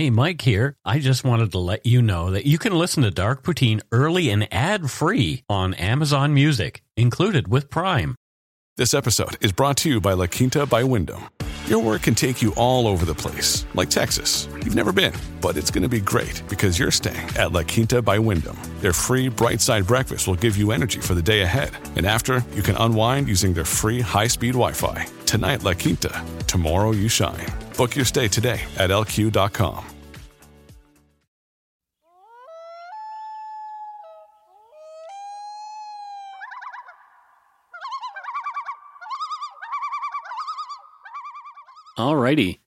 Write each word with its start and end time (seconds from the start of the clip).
Hey, 0.00 0.08
Mike 0.08 0.40
here. 0.40 0.78
I 0.82 0.98
just 0.98 1.24
wanted 1.24 1.52
to 1.52 1.58
let 1.58 1.84
you 1.84 2.00
know 2.00 2.30
that 2.30 2.46
you 2.46 2.56
can 2.56 2.72
listen 2.72 3.02
to 3.02 3.10
Dark 3.10 3.42
Poutine 3.42 3.82
early 3.92 4.30
and 4.30 4.48
ad 4.50 4.90
free 4.90 5.44
on 5.46 5.74
Amazon 5.74 6.32
Music, 6.32 6.82
included 6.96 7.48
with 7.48 7.68
Prime. 7.68 8.16
This 8.78 8.94
episode 8.94 9.36
is 9.44 9.52
brought 9.52 9.76
to 9.76 9.90
you 9.90 10.00
by 10.00 10.14
La 10.14 10.26
Quinta 10.26 10.64
by 10.64 10.84
Wyndham. 10.84 11.28
Your 11.66 11.80
work 11.82 12.00
can 12.00 12.14
take 12.14 12.40
you 12.40 12.54
all 12.56 12.86
over 12.86 13.04
the 13.04 13.14
place, 13.14 13.66
like 13.74 13.90
Texas. 13.90 14.48
You've 14.64 14.74
never 14.74 14.90
been, 14.90 15.12
but 15.42 15.58
it's 15.58 15.70
going 15.70 15.82
to 15.82 15.88
be 15.90 16.00
great 16.00 16.42
because 16.48 16.78
you're 16.78 16.90
staying 16.90 17.28
at 17.36 17.52
La 17.52 17.62
Quinta 17.62 18.00
by 18.00 18.18
Wyndham. 18.18 18.56
Their 18.80 18.94
free 18.94 19.28
bright 19.28 19.60
side 19.60 19.86
breakfast 19.86 20.26
will 20.26 20.34
give 20.34 20.56
you 20.56 20.72
energy 20.72 21.00
for 21.00 21.12
the 21.12 21.20
day 21.20 21.42
ahead. 21.42 21.72
And 21.96 22.06
after, 22.06 22.42
you 22.54 22.62
can 22.62 22.76
unwind 22.76 23.28
using 23.28 23.52
their 23.52 23.66
free 23.66 24.00
high 24.00 24.28
speed 24.28 24.52
Wi 24.52 24.72
Fi. 24.72 25.04
Tonight, 25.26 25.62
La 25.62 25.74
Quinta. 25.74 26.24
Tomorrow, 26.46 26.92
you 26.92 27.08
shine. 27.08 27.46
Book 27.80 27.96
your 27.96 28.04
stay 28.04 28.28
today 28.28 28.60
at 28.76 28.90
lq.com. 28.90 29.86
Alrighty. 41.98 42.58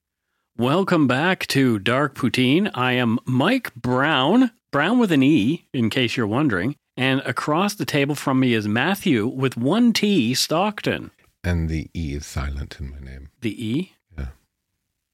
Welcome 0.58 1.06
back 1.06 1.46
to 1.46 1.78
Dark 1.78 2.16
Poutine. 2.16 2.68
I 2.74 2.94
am 2.94 3.20
Mike 3.24 3.72
Brown, 3.76 4.50
Brown 4.72 4.98
with 4.98 5.12
an 5.12 5.22
E, 5.22 5.68
in 5.72 5.90
case 5.90 6.16
you're 6.16 6.26
wondering. 6.26 6.74
And 6.96 7.20
across 7.20 7.76
the 7.76 7.84
table 7.84 8.16
from 8.16 8.40
me 8.40 8.52
is 8.52 8.66
Matthew 8.66 9.28
with 9.28 9.56
one 9.56 9.92
T, 9.92 10.34
Stockton. 10.34 11.12
And 11.44 11.68
the 11.68 11.88
E 11.94 12.14
is 12.14 12.26
silent 12.26 12.78
in 12.80 12.90
my 12.90 12.98
name. 12.98 13.28
The 13.42 13.64
E? 13.64 13.93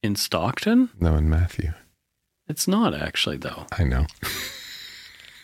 In 0.02 0.16
Stockton? 0.16 0.90
No, 0.98 1.14
in 1.16 1.28
Matthew. 1.28 1.72
It's 2.48 2.66
not 2.66 2.95
actually, 2.95 3.36
though. 3.36 3.66
I 3.77 3.84
know. 3.84 4.06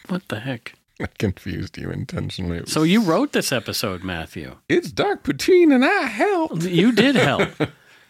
What 0.08 0.28
the 0.28 0.38
heck? 0.38 0.74
I 1.00 1.06
confused 1.18 1.76
you 1.76 1.90
intentionally. 1.90 2.62
So 2.66 2.84
you 2.84 3.02
wrote 3.02 3.32
this 3.32 3.50
episode, 3.50 4.04
Matthew. 4.04 4.54
It's 4.68 4.92
Dark 4.92 5.24
Poutine 5.24 5.74
and 5.74 5.84
I 5.84 6.02
helped. 6.04 6.62
You 6.62 6.92
did 6.92 7.16
help. 7.30 7.50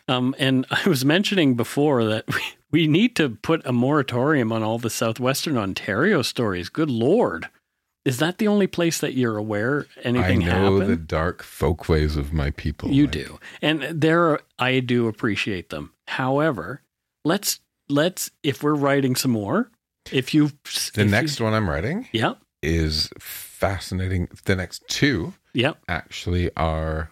um, 0.06 0.34
and 0.39 0.67
I 0.70 0.86
was 0.86 1.06
mentioning 1.06 1.55
before 1.55 2.05
that 2.05 2.27
we, 2.28 2.41
we 2.70 2.86
need 2.86 3.17
to 3.17 3.30
put 3.30 3.67
a 3.67 3.72
moratorium 3.72 4.52
on 4.52 4.62
all 4.62 4.78
the 4.78 4.91
southwestern 4.91 5.56
Ontario 5.56 6.20
stories. 6.20 6.69
Good 6.69 6.91
lord. 6.91 7.48
Is 8.05 8.19
that 8.19 8.36
the 8.36 8.47
only 8.47 8.67
place 8.67 8.98
that 9.00 9.14
you're 9.14 9.39
aware 9.39 9.86
anything 10.02 10.42
happened? 10.42 10.58
I 10.58 10.69
know 10.69 10.74
happened? 10.80 10.92
the 10.92 10.97
dark 11.02 11.42
folkways 11.42 12.14
of 12.17 12.34
my 12.34 12.50
people. 12.50 12.91
You 12.91 13.05
Mike. 13.05 13.12
do. 13.12 13.41
And 13.62 13.83
there 13.84 14.22
are, 14.27 14.42
I 14.58 14.80
do 14.80 15.08
appreciate 15.08 15.70
them. 15.70 15.94
However, 16.08 16.82
let's 17.24 17.60
let's 17.88 18.30
if 18.42 18.62
we're 18.62 18.74
writing 18.74 19.16
some 19.16 19.30
more, 19.32 19.70
if 20.12 20.34
you 20.34 20.50
The 20.94 21.04
next 21.04 21.40
one 21.40 21.54
I'm 21.54 21.68
writing 21.68 22.08
Yeah. 22.12 22.34
is 22.62 23.08
fascinating. 23.18 24.28
The 24.44 24.56
next 24.56 24.82
two 24.88 25.34
Yeah. 25.52 25.72
actually 25.88 26.50
are 26.56 27.10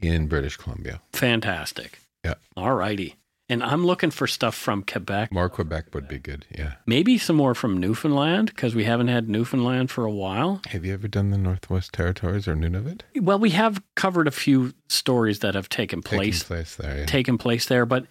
in 0.00 0.28
British 0.28 0.56
Columbia. 0.56 1.00
Fantastic. 1.12 1.98
Yeah. 2.24 2.34
All 2.56 2.74
righty. 2.74 3.16
And 3.50 3.62
I'm 3.64 3.86
looking 3.86 4.10
for 4.10 4.26
stuff 4.26 4.54
from 4.54 4.82
Quebec. 4.82 5.32
More 5.32 5.48
Quebec 5.48 5.94
would 5.94 6.06
be 6.06 6.18
good. 6.18 6.44
Yeah. 6.54 6.74
Maybe 6.84 7.16
some 7.16 7.36
more 7.36 7.54
from 7.54 7.78
Newfoundland 7.78 8.48
because 8.54 8.74
we 8.74 8.84
haven't 8.84 9.08
had 9.08 9.26
Newfoundland 9.30 9.90
for 9.90 10.04
a 10.04 10.10
while. 10.12 10.60
Have 10.66 10.84
you 10.84 10.92
ever 10.92 11.08
done 11.08 11.30
the 11.30 11.38
Northwest 11.38 11.94
Territories 11.94 12.46
or 12.46 12.54
Nunavut? 12.54 13.00
Well, 13.18 13.38
we 13.38 13.50
have 13.50 13.82
covered 13.96 14.28
a 14.28 14.30
few 14.32 14.74
stories 14.88 15.38
that 15.38 15.54
have 15.54 15.70
taken 15.70 16.02
place 16.02 16.42
place 16.42 16.76
there. 16.76 16.98
Yeah. 16.98 17.06
taken 17.06 17.38
place 17.38 17.64
there, 17.64 17.86
but 17.86 18.06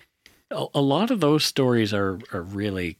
a, 0.52 0.66
a 0.76 0.82
lot 0.82 1.12
of 1.12 1.20
those 1.20 1.44
stories 1.46 1.94
are 1.94 2.20
are 2.34 2.42
really 2.42 2.98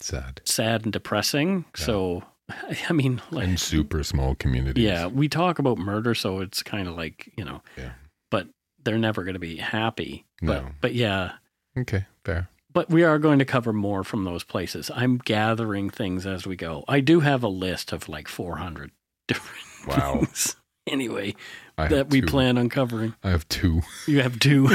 Sad. 0.00 0.40
sad 0.44 0.84
and 0.84 0.92
depressing. 0.92 1.64
Yeah. 1.78 1.84
So, 1.84 2.22
I 2.88 2.92
mean, 2.92 3.20
like, 3.30 3.48
And 3.48 3.58
super 3.60 4.02
small 4.04 4.34
communities. 4.36 4.84
yeah, 4.84 5.06
we 5.06 5.28
talk 5.28 5.58
about 5.58 5.78
murder, 5.78 6.14
so 6.14 6.40
it's 6.40 6.62
kind 6.62 6.86
of 6.88 6.96
like 6.96 7.32
you 7.36 7.44
know, 7.44 7.62
Yeah. 7.76 7.92
but 8.30 8.48
they're 8.84 8.98
never 8.98 9.24
going 9.24 9.34
to 9.34 9.40
be 9.40 9.56
happy. 9.56 10.24
But 10.40 10.62
No. 10.64 10.70
but 10.80 10.94
yeah, 10.94 11.32
Okay. 11.76 12.06
Fair. 12.24 12.48
but 12.72 12.90
we 12.90 13.02
are 13.02 13.18
going 13.18 13.38
to 13.40 13.44
cover 13.44 13.72
more 13.72 14.04
from 14.04 14.24
those 14.24 14.44
places. 14.44 14.90
I'm 14.94 15.18
gathering 15.18 15.90
things 15.90 16.26
as 16.26 16.46
we 16.46 16.54
go. 16.56 16.84
I 16.86 17.00
do 17.00 17.20
have 17.20 17.42
a 17.42 17.48
list 17.48 17.92
of 17.92 18.08
like 18.08 18.28
400 18.28 18.90
different 19.28 19.64
Wow. 19.86 20.14
things. 20.20 20.56
Anyway, 20.88 21.34
I 21.76 21.88
that 21.88 22.08
we 22.08 22.22
two. 22.22 22.26
plan 22.28 22.56
on 22.56 22.70
covering. 22.70 23.14
I 23.22 23.28
have 23.28 23.46
two. 23.48 23.82
You 24.06 24.22
have 24.22 24.38
two. 24.38 24.74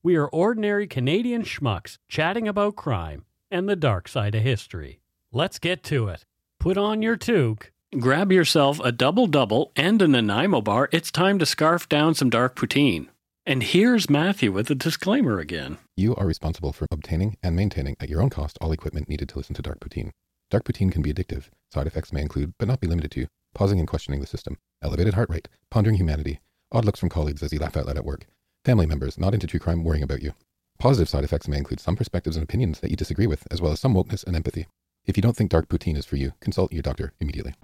We 0.00 0.14
are 0.14 0.28
ordinary 0.28 0.86
Canadian 0.86 1.42
schmucks 1.42 1.98
chatting 2.06 2.46
about 2.46 2.76
crime 2.76 3.24
and 3.50 3.68
the 3.68 3.74
dark 3.74 4.06
side 4.06 4.36
of 4.36 4.42
history. 4.42 5.00
Let's 5.32 5.58
get 5.58 5.82
to 5.84 6.06
it. 6.06 6.24
Put 6.60 6.78
on 6.78 7.02
your 7.02 7.16
toque. 7.16 7.72
Grab 7.98 8.30
yourself 8.30 8.78
a 8.84 8.92
double 8.92 9.26
double 9.26 9.72
and 9.74 10.00
a 10.00 10.06
Nanaimo 10.06 10.60
bar. 10.60 10.88
It's 10.92 11.10
time 11.10 11.40
to 11.40 11.46
scarf 11.46 11.88
down 11.88 12.14
some 12.14 12.30
dark 12.30 12.54
poutine. 12.54 13.08
And 13.44 13.64
here's 13.64 14.08
Matthew 14.08 14.52
with 14.52 14.68
the 14.68 14.76
disclaimer 14.76 15.40
again. 15.40 15.78
You 15.96 16.14
are 16.14 16.26
responsible 16.26 16.72
for 16.72 16.86
obtaining 16.92 17.36
and 17.42 17.56
maintaining 17.56 17.96
at 17.98 18.08
your 18.08 18.22
own 18.22 18.30
cost 18.30 18.56
all 18.60 18.70
equipment 18.70 19.08
needed 19.08 19.28
to 19.30 19.38
listen 19.38 19.56
to 19.56 19.62
Dark 19.62 19.80
Poutine. 19.80 20.12
Dark 20.48 20.62
Poutine 20.62 20.92
can 20.92 21.02
be 21.02 21.12
addictive. 21.12 21.46
Side 21.72 21.88
effects 21.88 22.12
may 22.12 22.22
include, 22.22 22.54
but 22.56 22.68
not 22.68 22.80
be 22.80 22.86
limited 22.86 23.10
to, 23.12 23.26
pausing 23.52 23.80
and 23.80 23.88
questioning 23.88 24.20
the 24.20 24.26
system, 24.28 24.58
elevated 24.80 25.14
heart 25.14 25.28
rate, 25.28 25.48
pondering 25.70 25.96
humanity, 25.96 26.38
odd 26.70 26.84
looks 26.84 27.00
from 27.00 27.08
colleagues 27.08 27.42
as 27.42 27.52
you 27.52 27.58
laugh 27.58 27.76
out 27.76 27.86
loud 27.86 27.96
at 27.96 28.04
work, 28.04 28.26
family 28.64 28.86
members 28.86 29.18
not 29.18 29.34
into 29.34 29.46
true 29.46 29.60
crime 29.60 29.84
worrying 29.84 30.02
about 30.02 30.22
you. 30.22 30.32
Positive 30.78 31.08
side 31.08 31.24
effects 31.24 31.48
may 31.48 31.58
include 31.58 31.80
some 31.80 31.96
perspectives 31.96 32.36
and 32.36 32.44
opinions 32.44 32.80
that 32.80 32.90
you 32.90 32.96
disagree 32.96 33.26
with, 33.26 33.46
as 33.50 33.60
well 33.60 33.72
as 33.72 33.80
some 33.80 33.94
wokeness 33.94 34.24
and 34.24 34.36
empathy. 34.36 34.66
If 35.06 35.16
you 35.16 35.22
don't 35.22 35.36
think 35.36 35.50
Dark 35.50 35.68
Poutine 35.68 35.96
is 35.96 36.06
for 36.06 36.16
you, 36.16 36.32
consult 36.40 36.72
your 36.72 36.82
doctor 36.82 37.12
immediately. 37.20 37.54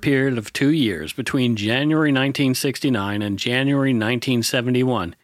Period 0.00 0.38
of 0.38 0.52
two 0.52 0.70
years 0.70 1.12
between 1.12 1.56
January 1.56 2.08
1969 2.08 3.20
and 3.20 3.38
January 3.38 3.90
1971, 3.90 5.14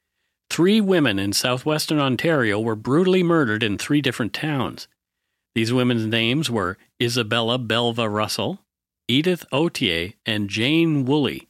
three 0.50 0.82
women 0.82 1.18
in 1.18 1.32
southwestern 1.32 1.98
Ontario 1.98 2.60
were 2.60 2.76
brutally 2.76 3.22
murdered 3.22 3.62
in 3.62 3.78
three 3.78 4.02
different 4.02 4.34
towns. 4.34 4.86
These 5.54 5.72
women's 5.72 6.04
names 6.04 6.50
were 6.50 6.76
Isabella 7.00 7.56
Belva 7.56 8.06
Russell, 8.06 8.60
Edith 9.08 9.46
Autier, 9.50 10.12
and 10.26 10.50
Jane 10.50 11.06
Woolley. 11.06 11.48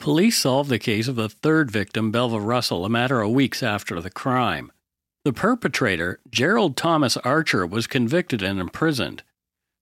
Police 0.00 0.38
solved 0.38 0.70
the 0.70 0.78
case 0.80 1.06
of 1.06 1.14
the 1.14 1.28
third 1.28 1.70
victim, 1.70 2.10
Belva 2.10 2.40
Russell, 2.40 2.84
a 2.84 2.90
matter 2.90 3.20
of 3.20 3.30
weeks 3.30 3.62
after 3.62 4.00
the 4.00 4.10
crime. 4.10 4.72
The 5.24 5.32
perpetrator, 5.32 6.18
Gerald 6.30 6.76
Thomas 6.76 7.16
Archer, 7.18 7.64
was 7.64 7.86
convicted 7.86 8.42
and 8.42 8.58
imprisoned. 8.58 9.22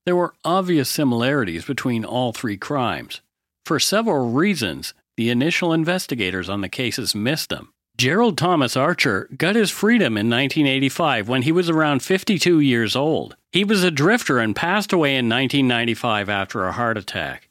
There 0.06 0.16
were 0.16 0.34
obvious 0.44 0.90
similarities 0.90 1.64
between 1.64 2.04
all 2.04 2.32
three 2.32 2.56
crimes. 2.56 3.20
For 3.64 3.80
several 3.80 4.30
reasons, 4.32 4.92
the 5.16 5.30
initial 5.30 5.72
investigators 5.72 6.48
on 6.48 6.60
the 6.60 6.68
cases 6.68 7.14
missed 7.14 7.48
them. 7.48 7.72
Gerald 7.96 8.36
Thomas 8.36 8.76
Archer 8.76 9.28
got 9.36 9.54
his 9.54 9.70
freedom 9.70 10.16
in 10.16 10.28
1985 10.28 11.28
when 11.28 11.42
he 11.42 11.52
was 11.52 11.70
around 11.70 12.02
52 12.02 12.60
years 12.60 12.96
old. 12.96 13.36
He 13.52 13.64
was 13.64 13.84
a 13.84 13.90
drifter 13.90 14.40
and 14.40 14.54
passed 14.54 14.92
away 14.92 15.10
in 15.12 15.28
1995 15.28 16.28
after 16.28 16.64
a 16.64 16.72
heart 16.72 16.98
attack. 16.98 17.48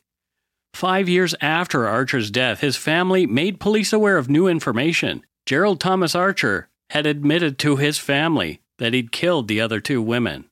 Five 0.74 1.08
years 1.08 1.34
after 1.40 1.88
Archer's 1.88 2.30
death, 2.30 2.60
his 2.60 2.76
family 2.76 3.26
made 3.26 3.60
police 3.60 3.94
aware 3.94 4.18
of 4.18 4.30
new 4.30 4.48
information. 4.48 5.24
Gerald 5.46 5.80
Thomas 5.80 6.14
Archer 6.14 6.68
had 6.90 7.06
admitted 7.06 7.58
to 7.60 7.78
his 7.78 7.98
family 7.98 8.60
that 8.80 8.94
he'd 8.94 9.12
killed 9.12 9.48
the 9.48 9.62
other 9.62 9.80
two 9.80 10.02
women. 10.02 10.46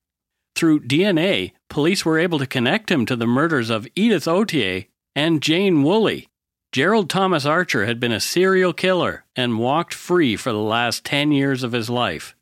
Through 0.55 0.81
DNA, 0.81 1.53
police 1.69 2.05
were 2.05 2.19
able 2.19 2.39
to 2.39 2.45
connect 2.45 2.91
him 2.91 3.05
to 3.05 3.15
the 3.15 3.27
murders 3.27 3.69
of 3.69 3.87
Edith 3.95 4.25
Autier 4.25 4.87
and 5.15 5.41
Jane 5.41 5.83
Woolley. 5.83 6.27
Gerald 6.71 7.09
Thomas 7.09 7.45
Archer 7.45 7.85
had 7.85 7.99
been 7.99 8.11
a 8.13 8.19
serial 8.19 8.71
killer 8.71 9.25
and 9.35 9.59
walked 9.59 9.93
free 9.93 10.37
for 10.37 10.51
the 10.51 10.59
last 10.59 11.03
10 11.03 11.31
years 11.31 11.63
of 11.63 11.73
his 11.73 11.89
life. 11.89 12.35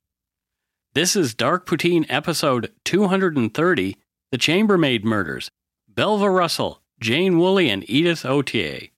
This 0.94 1.15
is 1.15 1.33
Dark 1.33 1.65
Poutine 1.65 2.06
episode 2.09 2.71
230 2.85 3.97
The 4.31 4.38
Chambermaid 4.38 5.03
Murders. 5.03 5.50
Belva 5.88 6.29
Russell, 6.29 6.81
Jane 7.00 7.39
Woolley, 7.39 7.69
and 7.69 7.89
Edith 7.89 8.23
Autier. 8.23 8.91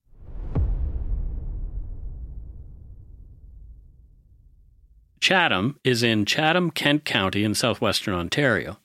Chatham 5.22 5.80
is 5.84 6.04
in 6.04 6.26
Chatham, 6.26 6.72
Kent 6.72 7.06
County 7.06 7.44
in 7.44 7.56
southwestern 7.56 8.14
Ontario. 8.14 8.81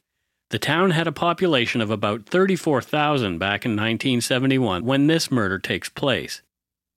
The 0.50 0.58
town 0.60 0.92
had 0.92 1.08
a 1.08 1.12
population 1.12 1.80
of 1.80 1.90
about 1.90 2.26
34,000 2.26 3.38
back 3.38 3.64
in 3.64 3.72
1971 3.72 4.84
when 4.84 5.08
this 5.08 5.28
murder 5.28 5.58
takes 5.58 5.88
place. 5.88 6.40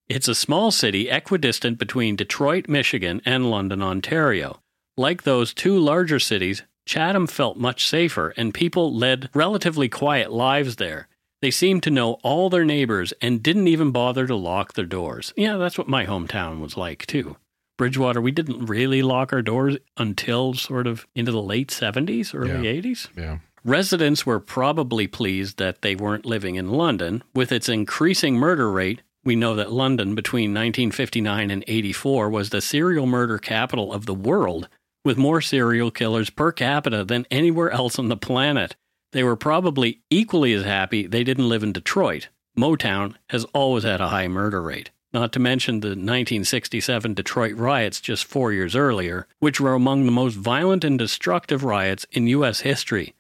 It's 0.07 0.28
a 0.28 0.36
small 0.36 0.69
city 0.69 1.10
equidistant 1.10 1.80
between 1.80 2.16
Detroit, 2.16 2.68
Michigan, 2.68 3.22
and 3.25 3.50
London, 3.50 3.81
Ontario. 3.81 4.62
Like 4.98 5.24
those 5.24 5.54
two 5.54 5.80
larger 5.80 6.19
cities, 6.19 6.62
Chatham 6.86 7.25
felt 7.25 7.57
much 7.57 7.88
safer, 7.88 8.36
and 8.38 8.54
people 8.54 8.94
led 8.94 9.30
relatively 9.34 9.90
quiet 9.90 10.31
lives 10.31 10.75
there. 10.75 11.07
They 11.42 11.51
seemed 11.51 11.81
to 11.84 11.92
know 11.92 12.13
all 12.22 12.50
their 12.50 12.66
neighbors 12.66 13.13
and 13.22 13.42
didn't 13.42 13.68
even 13.68 13.92
bother 13.92 14.28
to 14.28 14.36
lock 14.36 14.74
their 14.74 14.86
doors. 14.86 15.34
Yeah, 15.36 15.57
that's 15.57 15.78
what 15.78 15.88
my 15.88 16.06
hometown 16.06 16.60
was 16.60 16.78
like, 16.78 17.06
too. 17.07 17.38
Bridgewater, 17.79 18.19
we 18.21 18.31
didn't 18.31 18.65
really 18.65 19.01
lock 19.01 19.31
our 19.33 19.41
doors 19.41 19.77
until 19.97 20.53
sort 20.53 20.85
of 20.85 21.07
into 21.15 21.31
the 21.31 21.41
late 21.41 21.69
70s, 21.69 22.35
early 22.35 22.67
Yeah. 22.67 22.73
80s. 22.73 23.07
Yeah. 23.17 23.37
Residents 23.63 24.25
were 24.25 24.39
probably 24.39 25.07
pleased 25.07 25.57
that 25.59 25.81
they 25.81 25.95
weren't 25.95 26.25
living 26.25 26.55
in 26.55 26.69
London. 26.71 27.23
With 27.33 27.51
its 27.53 27.69
increasing 27.69 28.35
murder 28.35 28.69
rate, 28.69 29.01
we 29.23 29.35
know 29.37 29.55
that 29.55 29.71
London 29.71 30.13
between 30.13 30.53
1959 30.53 31.49
and 31.49 31.63
84 31.67 32.29
was 32.29 32.49
the 32.49 32.61
serial 32.61 33.05
murder 33.05 33.37
capital 33.37 33.93
of 33.93 34.05
the 34.05 34.13
world, 34.13 34.67
with 35.05 35.17
more 35.17 35.39
serial 35.39 35.89
killers 35.89 36.29
per 36.29 36.51
capita 36.51 37.05
than 37.05 37.25
anywhere 37.31 37.71
else 37.71 37.97
on 37.97 38.09
the 38.09 38.17
planet. 38.17 38.75
They 39.13 39.23
were 39.23 39.37
probably 39.37 40.01
equally 40.09 40.51
as 40.53 40.63
happy 40.65 41.07
they 41.07 41.23
didn't 41.23 41.49
live 41.49 41.63
in 41.63 41.71
Detroit. 41.71 42.27
Motown 42.57 43.15
has 43.29 43.45
always 43.53 43.83
had 43.85 44.01
a 44.01 44.09
high 44.09 44.27
murder 44.27 44.61
rate. 44.61 44.91
Not 45.11 45.33
to 45.33 45.39
mention 45.39 45.79
the 45.79 45.89
1967 45.89 47.15
Detroit 47.15 47.56
riots 47.56 48.00
just 48.00 48.25
four 48.25 48.53
years 48.53 48.75
earlier, 48.75 49.27
which 49.39 49.59
were 49.59 49.73
among 49.73 50.06
the 50.06 50.11
most 50.11 50.35
violent 50.35 50.83
and 50.83 51.00
destructive 51.00 51.63
riots 51.63 52.06
in 52.11 52.27
U.S. 52.27 52.59
history. 52.59 53.15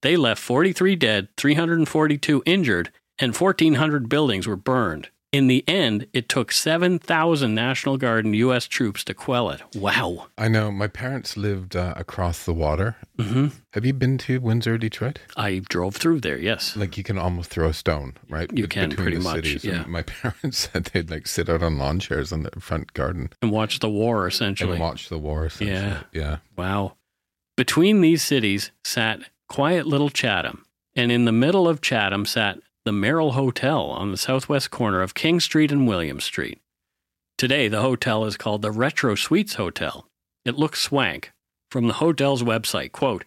They 0.00 0.16
left 0.16 0.40
43 0.40 0.96
dead, 0.96 1.28
342 1.36 2.42
injured, 2.46 2.90
and 3.18 3.36
1,400 3.36 4.08
buildings 4.08 4.46
were 4.46 4.56
burned. 4.56 5.10
In 5.34 5.48
the 5.48 5.64
end, 5.66 6.06
it 6.12 6.28
took 6.28 6.52
7,000 6.52 7.54
National 7.54 7.96
Guard 7.96 8.24
and 8.24 8.36
U.S. 8.36 8.68
troops 8.68 9.02
to 9.04 9.14
quell 9.14 9.50
it. 9.50 9.60
Wow. 9.74 10.28
I 10.38 10.46
know. 10.46 10.70
My 10.70 10.86
parents 10.86 11.36
lived 11.36 11.74
uh, 11.74 11.92
across 11.96 12.44
the 12.44 12.52
water. 12.54 12.94
hmm 13.18 13.48
Have 13.72 13.84
you 13.84 13.92
been 13.94 14.16
to 14.18 14.38
Windsor, 14.38 14.78
Detroit? 14.78 15.18
I 15.36 15.60
drove 15.68 15.96
through 15.96 16.20
there, 16.20 16.38
yes. 16.38 16.76
Like 16.76 16.96
you 16.96 17.02
can 17.02 17.18
almost 17.18 17.50
throw 17.50 17.68
a 17.68 17.72
stone, 17.74 18.14
right? 18.28 18.48
You 18.52 18.64
bet- 18.64 18.70
can, 18.70 18.88
between 18.90 19.04
pretty 19.04 19.16
the 19.18 19.22
much, 19.24 19.34
cities. 19.44 19.64
yeah. 19.64 19.82
And 19.82 19.88
my 19.88 20.02
parents 20.22 20.70
said 20.72 20.84
they'd 20.92 21.10
like 21.10 21.26
sit 21.26 21.48
out 21.48 21.64
on 21.64 21.78
lawn 21.78 21.98
chairs 21.98 22.30
in 22.30 22.44
the 22.44 22.50
front 22.60 22.92
garden 22.92 23.30
And 23.42 23.50
watch 23.50 23.80
the 23.80 23.90
war, 23.90 24.28
essentially. 24.28 24.72
and 24.72 24.80
watch 24.80 25.08
the 25.08 25.18
war. 25.18 25.46
essentially. 25.46 25.72
Yeah. 25.80 26.02
Yeah. 26.12 26.36
Wow. 26.56 26.96
Between 27.56 28.00
these 28.02 28.22
cities 28.22 28.70
sat 28.84 29.20
quiet 29.48 29.86
little 29.86 30.10
Chatham, 30.10 30.64
and 30.96 31.10
in 31.10 31.24
the 31.24 31.32
middle 31.32 31.66
of 31.68 31.80
Chatham 31.80 32.24
sat 32.24 32.58
the 32.84 32.92
Merrill 32.92 33.32
Hotel 33.32 33.80
on 33.86 34.10
the 34.10 34.18
southwest 34.18 34.70
corner 34.70 35.00
of 35.00 35.14
King 35.14 35.40
Street 35.40 35.72
and 35.72 35.88
William 35.88 36.20
Street. 36.20 36.60
Today, 37.38 37.66
the 37.66 37.80
hotel 37.80 38.26
is 38.26 38.36
called 38.36 38.60
the 38.60 38.70
Retro 38.70 39.14
Suites 39.14 39.54
Hotel. 39.54 40.06
It 40.44 40.58
looks 40.58 40.82
swank. 40.82 41.32
From 41.70 41.86
the 41.86 41.94
hotel's 41.94 42.42
website, 42.42 42.92
quote, 42.92 43.24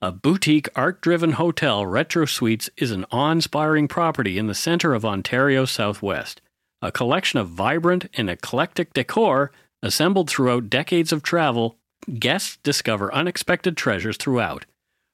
a 0.00 0.12
boutique 0.12 0.68
art 0.74 1.00
driven 1.00 1.32
hotel, 1.32 1.84
Retro 1.84 2.26
Suites 2.26 2.70
is 2.76 2.90
an 2.90 3.04
awe 3.10 3.30
inspiring 3.30 3.88
property 3.88 4.38
in 4.38 4.46
the 4.46 4.54
center 4.54 4.94
of 4.94 5.04
Ontario's 5.04 5.70
southwest. 5.70 6.40
A 6.80 6.90
collection 6.90 7.38
of 7.38 7.48
vibrant 7.48 8.08
and 8.14 8.30
eclectic 8.30 8.92
decor 8.92 9.52
assembled 9.82 10.30
throughout 10.30 10.70
decades 10.70 11.12
of 11.12 11.22
travel, 11.22 11.76
guests 12.18 12.58
discover 12.62 13.14
unexpected 13.14 13.76
treasures 13.76 14.16
throughout. 14.16 14.64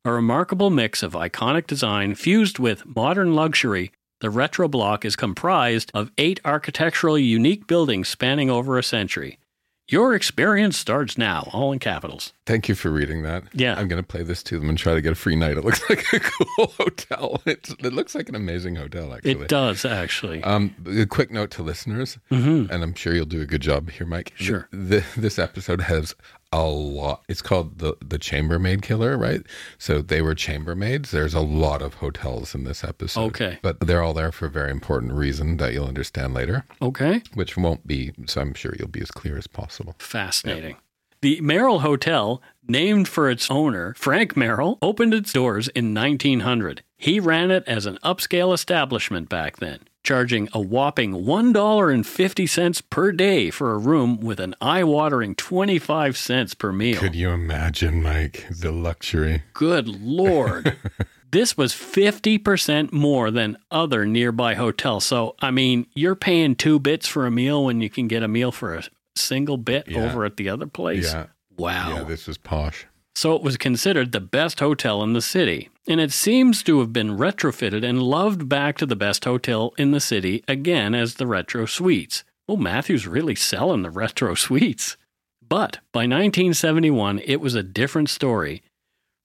A 0.08 0.12
remarkable 0.12 0.70
mix 0.70 1.02
of 1.02 1.12
iconic 1.12 1.66
design 1.66 2.14
fused 2.14 2.58
with 2.58 2.86
modern 2.96 3.34
luxury, 3.34 3.92
the 4.22 4.30
retro 4.30 4.66
block 4.66 5.04
is 5.04 5.16
comprised 5.16 5.90
of 5.92 6.10
eight 6.16 6.40
architecturally 6.46 7.22
unique 7.22 7.66
buildings 7.66 8.08
spanning 8.08 8.48
over 8.48 8.78
a 8.78 8.82
century. 8.82 9.38
Your 9.86 10.14
experience 10.14 10.78
starts 10.78 11.18
now, 11.18 11.50
all 11.52 11.72
in 11.72 11.78
capitals. 11.78 12.32
Thank 12.46 12.68
you 12.70 12.74
for 12.74 12.90
reading 12.90 13.22
that. 13.24 13.44
Yeah. 13.52 13.74
I'm 13.78 13.86
going 13.88 14.02
to 14.02 14.06
play 14.06 14.22
this 14.22 14.42
to 14.44 14.58
them 14.58 14.70
and 14.70 14.78
try 14.78 14.94
to 14.94 15.02
get 15.02 15.12
a 15.12 15.14
free 15.14 15.36
night. 15.36 15.58
It 15.58 15.64
looks 15.64 15.82
like 15.90 16.10
a 16.14 16.20
cool 16.20 16.66
hotel. 16.78 17.42
It's, 17.44 17.70
it 17.78 17.92
looks 17.92 18.14
like 18.14 18.30
an 18.30 18.34
amazing 18.34 18.76
hotel, 18.76 19.12
actually. 19.12 19.32
It 19.32 19.48
does, 19.48 19.84
actually. 19.84 20.42
Um, 20.42 20.74
a 20.86 21.04
quick 21.04 21.30
note 21.30 21.50
to 21.52 21.62
listeners, 21.62 22.18
Mhm. 22.30 22.70
and 22.70 22.82
I'm 22.82 22.94
sure 22.94 23.14
you'll 23.14 23.26
do 23.26 23.42
a 23.42 23.46
good 23.46 23.60
job 23.62 23.90
here, 23.90 24.06
Mike. 24.06 24.32
Sure. 24.36 24.68
th- 24.72 25.04
this 25.18 25.38
episode 25.38 25.82
has 25.82 26.14
a 26.52 26.62
lot. 26.64 27.22
It's 27.28 27.42
called 27.42 27.78
the 27.78 27.94
the 28.00 28.18
Chambermaid 28.18 28.82
Killer, 28.82 29.16
right? 29.18 29.42
So 29.78 30.00
they 30.00 30.22
were 30.22 30.34
chambermaids. 30.34 31.10
There's 31.10 31.34
a 31.34 31.40
lot 31.40 31.82
of 31.82 31.94
hotels 31.94 32.54
in 32.54 32.64
this 32.64 32.82
episode. 32.84 33.20
Okay. 33.26 33.58
but 33.62 33.80
they're 33.80 34.02
all 34.02 34.14
there 34.14 34.32
for 34.32 34.46
a 34.46 34.50
very 34.50 34.70
important 34.70 35.12
reason 35.12 35.58
that 35.58 35.72
you'll 35.72 35.86
understand 35.86 36.34
later, 36.34 36.64
Okay. 36.80 37.22
which 37.34 37.56
won't 37.56 37.86
be. 37.86 38.12
So 38.26 38.40
I'm 38.40 38.54
sure 38.54 38.74
you'll 38.78 38.88
be 38.88 39.02
as 39.02 39.10
clear 39.10 39.36
as 39.36 39.46
possible. 39.46 39.94
Fascinating. 39.98 40.76
The 41.20 41.40
Merrill 41.40 41.80
Hotel, 41.80 42.40
named 42.68 43.08
for 43.08 43.28
its 43.28 43.50
owner, 43.50 43.92
Frank 43.94 44.36
Merrill, 44.36 44.78
opened 44.80 45.12
its 45.12 45.32
doors 45.32 45.66
in 45.68 45.92
1900. 45.92 46.82
He 46.96 47.18
ran 47.18 47.50
it 47.50 47.64
as 47.66 47.86
an 47.86 47.98
upscale 48.04 48.54
establishment 48.54 49.28
back 49.28 49.56
then, 49.56 49.80
charging 50.08 50.48
a 50.54 50.58
whopping 50.60 51.12
$1.50 51.12 52.82
per 52.88 53.12
day 53.12 53.50
for 53.50 53.72
a 53.72 53.78
room 53.78 54.18
with 54.20 54.40
an 54.40 54.54
eye 54.58 54.82
watering 54.82 55.34
25 55.34 56.16
cents 56.16 56.54
per 56.54 56.72
meal. 56.72 56.98
Could 56.98 57.14
you 57.14 57.28
imagine, 57.28 58.02
Mike, 58.02 58.46
the 58.50 58.72
luxury? 58.72 59.42
Good 59.52 59.86
Lord. 59.86 60.78
this 61.30 61.58
was 61.58 61.74
50% 61.74 62.90
more 62.90 63.30
than 63.30 63.58
other 63.70 64.06
nearby 64.06 64.54
hotels. 64.54 65.04
So, 65.04 65.34
I 65.40 65.50
mean, 65.50 65.86
you're 65.94 66.14
paying 66.16 66.54
two 66.56 66.78
bits 66.78 67.06
for 67.06 67.26
a 67.26 67.30
meal 67.30 67.66
when 67.66 67.82
you 67.82 67.90
can 67.90 68.08
get 68.08 68.22
a 68.22 68.28
meal 68.28 68.50
for 68.50 68.74
a 68.76 68.84
single 69.14 69.58
bit 69.58 69.88
Yeah. 69.88 70.10
over 70.10 70.24
at 70.24 70.38
the 70.38 70.48
other 70.48 70.66
place. 70.66 71.12
Yeah, 71.12 71.26
Wow. 71.58 71.96
yeah. 71.96 72.04
This 72.04 72.26
was 72.26 72.38
posh. 72.38 72.86
So 73.18 73.34
it 73.34 73.42
was 73.42 73.56
considered 73.56 74.12
the 74.12 74.20
best 74.20 74.60
hotel 74.60 75.02
in 75.02 75.12
the 75.12 75.20
city, 75.20 75.70
and 75.88 76.00
it 76.00 76.12
seems 76.12 76.62
to 76.62 76.78
have 76.78 76.92
been 76.92 77.18
retrofitted 77.18 77.84
and 77.84 78.00
loved 78.00 78.48
back 78.48 78.78
to 78.78 78.86
the 78.86 78.94
best 78.94 79.24
hotel 79.24 79.74
in 79.76 79.90
the 79.90 79.98
city 79.98 80.44
again 80.46 80.94
as 80.94 81.14
the 81.14 81.26
Retro 81.26 81.66
Suites. 81.66 82.22
Oh, 82.48 82.56
Matthew's 82.56 83.08
really 83.08 83.34
selling 83.34 83.82
the 83.82 83.90
Retro 83.90 84.36
Suites. 84.36 84.96
But 85.42 85.78
by 85.90 86.02
1971, 86.02 87.18
it 87.24 87.40
was 87.40 87.56
a 87.56 87.64
different 87.64 88.08
story. 88.08 88.62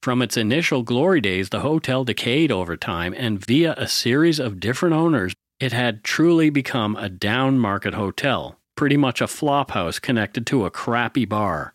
From 0.01 0.23
its 0.23 0.38
initial 0.38 0.81
glory 0.81 1.21
days, 1.21 1.50
the 1.50 1.59
hotel 1.59 2.03
decayed 2.03 2.51
over 2.51 2.75
time, 2.75 3.13
and 3.15 3.45
via 3.45 3.75
a 3.77 3.88
series 3.88 4.39
of 4.39 4.59
different 4.59 4.95
owners, 4.95 5.35
it 5.59 5.71
had 5.71 6.03
truly 6.03 6.50
become 6.50 6.95
a 6.95 7.09
down 7.09 7.59
market 7.59 7.93
hotel, 7.93 8.57
pretty 8.75 8.97
much 8.97 9.21
a 9.21 9.27
flop 9.27 9.69
house 9.69 10.00
connected 10.00 10.47
to 10.47 10.65
a 10.65 10.71
crappy 10.71 11.25
bar. 11.25 11.73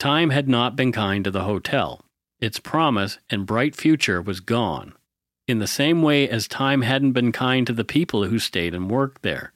Time 0.00 0.30
had 0.30 0.48
not 0.48 0.76
been 0.76 0.92
kind 0.92 1.24
to 1.24 1.30
the 1.30 1.44
hotel. 1.44 2.00
Its 2.40 2.58
promise 2.58 3.18
and 3.28 3.44
bright 3.44 3.76
future 3.76 4.22
was 4.22 4.40
gone, 4.40 4.94
in 5.46 5.58
the 5.58 5.66
same 5.66 6.00
way 6.00 6.26
as 6.26 6.48
time 6.48 6.80
hadn't 6.80 7.12
been 7.12 7.32
kind 7.32 7.66
to 7.66 7.74
the 7.74 7.84
people 7.84 8.24
who 8.24 8.38
stayed 8.38 8.74
and 8.74 8.90
worked 8.90 9.20
there. 9.20 9.52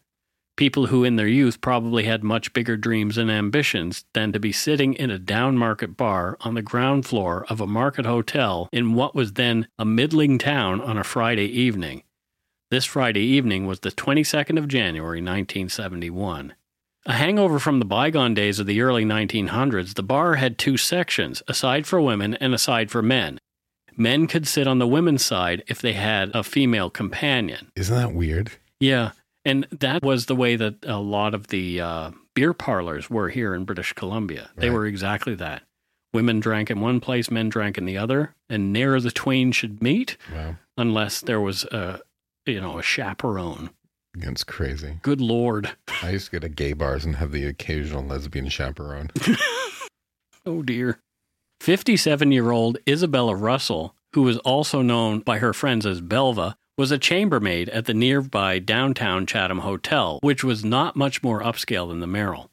People 0.58 0.88
who 0.88 1.02
in 1.02 1.16
their 1.16 1.26
youth 1.26 1.62
probably 1.62 2.04
had 2.04 2.22
much 2.22 2.52
bigger 2.52 2.76
dreams 2.76 3.16
and 3.16 3.30
ambitions 3.30 4.04
than 4.12 4.32
to 4.32 4.38
be 4.38 4.52
sitting 4.52 4.92
in 4.92 5.10
a 5.10 5.18
down 5.18 5.56
market 5.56 5.96
bar 5.96 6.36
on 6.42 6.52
the 6.52 6.60
ground 6.60 7.06
floor 7.06 7.46
of 7.48 7.58
a 7.58 7.66
market 7.66 8.04
hotel 8.04 8.68
in 8.70 8.92
what 8.92 9.14
was 9.14 9.32
then 9.32 9.66
a 9.78 9.86
middling 9.86 10.36
town 10.36 10.78
on 10.78 10.98
a 10.98 11.04
Friday 11.04 11.46
evening. 11.46 12.02
This 12.70 12.84
Friday 12.84 13.24
evening 13.24 13.66
was 13.66 13.80
the 13.80 13.90
22nd 13.90 14.58
of 14.58 14.68
January, 14.68 15.22
1971. 15.22 16.52
A 17.06 17.12
hangover 17.12 17.58
from 17.58 17.78
the 17.80 17.84
bygone 17.84 18.32
days 18.32 18.58
of 18.58 18.66
the 18.66 18.80
early 18.80 19.04
1900s, 19.04 19.94
the 19.94 20.02
bar 20.02 20.36
had 20.36 20.56
two 20.56 20.76
sections, 20.78 21.42
a 21.46 21.52
side 21.54 21.86
for 21.86 22.00
women 22.00 22.34
and 22.34 22.54
a 22.54 22.58
side 22.58 22.90
for 22.90 23.02
men. 23.02 23.38
Men 23.96 24.26
could 24.26 24.48
sit 24.48 24.66
on 24.66 24.78
the 24.78 24.86
women's 24.86 25.24
side 25.24 25.62
if 25.66 25.80
they 25.82 25.92
had 25.92 26.30
a 26.34 26.42
female 26.42 26.88
companion. 26.90 27.70
Isn't 27.76 27.94
that 27.94 28.12
weird? 28.14 28.52
Yeah. 28.80 29.10
And 29.44 29.66
that 29.70 30.02
was 30.02 30.26
the 30.26 30.34
way 30.34 30.56
that 30.56 30.76
a 30.84 30.98
lot 30.98 31.34
of 31.34 31.48
the 31.48 31.80
uh, 31.80 32.10
beer 32.34 32.54
parlors 32.54 33.10
were 33.10 33.28
here 33.28 33.54
in 33.54 33.64
British 33.66 33.92
Columbia. 33.92 34.50
They 34.56 34.70
were 34.70 34.86
exactly 34.86 35.34
that. 35.34 35.62
Women 36.14 36.40
drank 36.40 36.70
in 36.70 36.80
one 36.80 37.00
place, 37.00 37.30
men 37.30 37.50
drank 37.50 37.76
in 37.76 37.84
the 37.84 37.98
other, 37.98 38.34
and 38.48 38.72
ne'er 38.72 38.98
the 39.00 39.10
twain 39.10 39.52
should 39.52 39.82
meet 39.82 40.16
Wow. 40.32 40.56
unless 40.78 41.20
there 41.20 41.40
was 41.40 41.64
a, 41.64 42.00
you 42.46 42.60
know, 42.62 42.78
a 42.78 42.82
chaperone. 42.82 43.70
It's 44.16 44.44
crazy. 44.44 44.98
Good 45.02 45.20
Lord. 45.20 45.76
I 46.02 46.10
used 46.10 46.26
to 46.26 46.32
go 46.32 46.38
to 46.40 46.48
gay 46.48 46.72
bars 46.72 47.04
and 47.04 47.16
have 47.16 47.32
the 47.32 47.46
occasional 47.46 48.04
lesbian 48.04 48.48
chaperone. 48.48 49.10
Oh 50.46 50.62
dear. 50.62 50.98
57 51.60 52.30
year 52.30 52.50
old 52.50 52.76
Isabella 52.86 53.34
Russell, 53.34 53.94
who 54.12 54.22
was 54.22 54.36
also 54.40 54.82
known 54.82 55.20
by 55.20 55.38
her 55.38 55.54
friends 55.54 55.86
as 55.86 56.02
Belva, 56.02 56.56
was 56.76 56.90
a 56.90 56.98
chambermaid 56.98 57.68
at 57.70 57.86
the 57.86 57.94
nearby 57.94 58.58
downtown 58.58 59.24
Chatham 59.24 59.60
Hotel, 59.60 60.18
which 60.22 60.44
was 60.44 60.64
not 60.64 60.96
much 60.96 61.22
more 61.22 61.40
upscale 61.40 61.88
than 61.88 62.00
the 62.00 62.06
Merrill. 62.06 62.50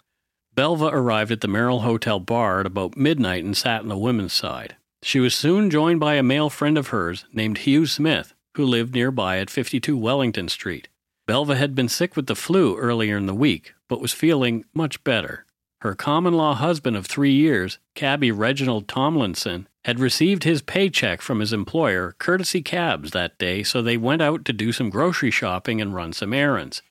Belva 0.55 0.85
arrived 0.85 1.31
at 1.31 1.41
the 1.41 1.47
Merrill 1.47 1.81
Hotel 1.81 2.19
bar 2.19 2.61
at 2.61 2.65
about 2.65 2.95
midnight 2.95 3.43
and 3.43 3.57
sat 3.57 3.81
on 3.81 3.87
the 3.89 3.97
women's 3.97 4.33
side. 4.33 4.75
She 5.03 5.19
was 5.19 5.33
soon 5.33 5.69
joined 5.69 5.99
by 5.99 6.13
a 6.15 6.23
male 6.23 6.49
friend 6.49 6.77
of 6.77 6.89
hers 6.89 7.25
named 7.33 7.59
Hugh 7.59 7.87
Smith, 7.87 8.33
who 8.55 8.63
lived 8.63 8.93
nearby 8.93 9.39
at 9.39 9.49
52 9.49 9.97
Wellington 9.97 10.47
Street. 10.47 10.87
Belva 11.27 11.55
had 11.55 11.75
been 11.75 11.87
sick 11.87 12.15
with 12.15 12.27
the 12.27 12.35
flu 12.35 12.77
earlier 12.77 13.17
in 13.17 13.25
the 13.25 13.33
week, 13.33 13.73
but 13.87 14.01
was 14.01 14.13
feeling 14.13 14.65
much 14.73 15.03
better. 15.03 15.45
Her 15.81 15.95
common 15.95 16.33
law 16.33 16.53
husband 16.53 16.95
of 16.95 17.07
three 17.07 17.31
years, 17.31 17.79
cabby 17.95 18.31
Reginald 18.31 18.87
Tomlinson, 18.87 19.67
had 19.85 19.99
received 19.99 20.43
his 20.43 20.61
paycheck 20.61 21.21
from 21.21 21.39
his 21.39 21.53
employer, 21.53 22.15
courtesy 22.19 22.61
cabs, 22.61 23.11
that 23.11 23.37
day, 23.39 23.63
so 23.63 23.81
they 23.81 23.97
went 23.97 24.21
out 24.21 24.45
to 24.45 24.53
do 24.53 24.71
some 24.71 24.91
grocery 24.91 25.31
shopping 25.31 25.81
and 25.81 25.95
run 25.95 26.13
some 26.13 26.33
errands. 26.33 26.83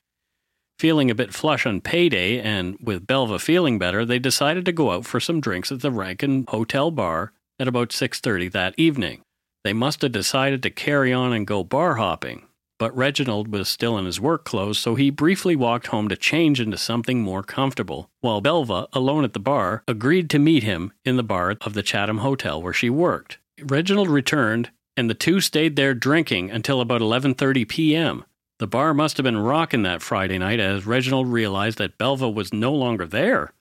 Feeling 0.77 1.09
a 1.09 1.15
bit 1.15 1.33
flush 1.33 1.65
on 1.65 1.79
payday, 1.79 2.41
and 2.41 2.77
with 2.81 3.07
Belva 3.07 3.39
feeling 3.39 3.79
better, 3.79 4.03
they 4.03 4.19
decided 4.19 4.65
to 4.65 4.73
go 4.73 4.91
out 4.91 5.05
for 5.05 5.19
some 5.19 5.39
drinks 5.39 5.71
at 5.71 5.79
the 5.79 5.91
Rankin 5.91 6.45
Hotel 6.49 6.91
bar 6.91 7.31
at 7.59 7.67
about 7.67 7.93
6:30 7.93 8.49
that 8.49 8.73
evening. 8.77 9.21
They 9.63 9.73
must 9.73 10.01
have 10.01 10.11
decided 10.11 10.63
to 10.63 10.69
carry 10.69 11.13
on 11.13 11.31
and 11.31 11.47
go 11.47 11.63
bar 11.63 11.95
hopping, 11.95 12.47
but 12.81 12.97
Reginald 12.97 13.49
was 13.49 13.69
still 13.69 13.95
in 13.99 14.05
his 14.05 14.19
work 14.19 14.43
clothes, 14.43 14.79
so 14.79 14.95
he 14.95 15.11
briefly 15.11 15.55
walked 15.55 15.85
home 15.85 16.09
to 16.09 16.15
change 16.15 16.59
into 16.59 16.79
something 16.79 17.21
more 17.21 17.43
comfortable, 17.43 18.09
while 18.21 18.41
Belva, 18.41 18.87
alone 18.91 19.23
at 19.23 19.33
the 19.33 19.39
bar, 19.39 19.83
agreed 19.87 20.31
to 20.31 20.39
meet 20.39 20.63
him 20.63 20.91
in 21.05 21.15
the 21.15 21.21
bar 21.21 21.55
of 21.61 21.75
the 21.75 21.83
Chatham 21.83 22.17
Hotel 22.17 22.59
where 22.59 22.73
she 22.73 22.89
worked. 22.89 23.37
Reginald 23.61 24.09
returned, 24.09 24.71
and 24.97 25.07
the 25.07 25.13
two 25.13 25.39
stayed 25.41 25.75
there 25.75 25.93
drinking 25.93 26.49
until 26.49 26.81
about 26.81 27.01
11:30 27.01 27.69
p.m. 27.69 28.25
The 28.57 28.65
bar 28.65 28.95
must 28.95 29.17
have 29.17 29.25
been 29.25 29.37
rocking 29.37 29.83
that 29.83 30.01
Friday 30.01 30.39
night 30.39 30.59
as 30.59 30.87
Reginald 30.87 31.27
realized 31.27 31.77
that 31.77 31.99
Belva 31.99 32.31
was 32.31 32.51
no 32.51 32.73
longer 32.73 33.05
there. 33.05 33.53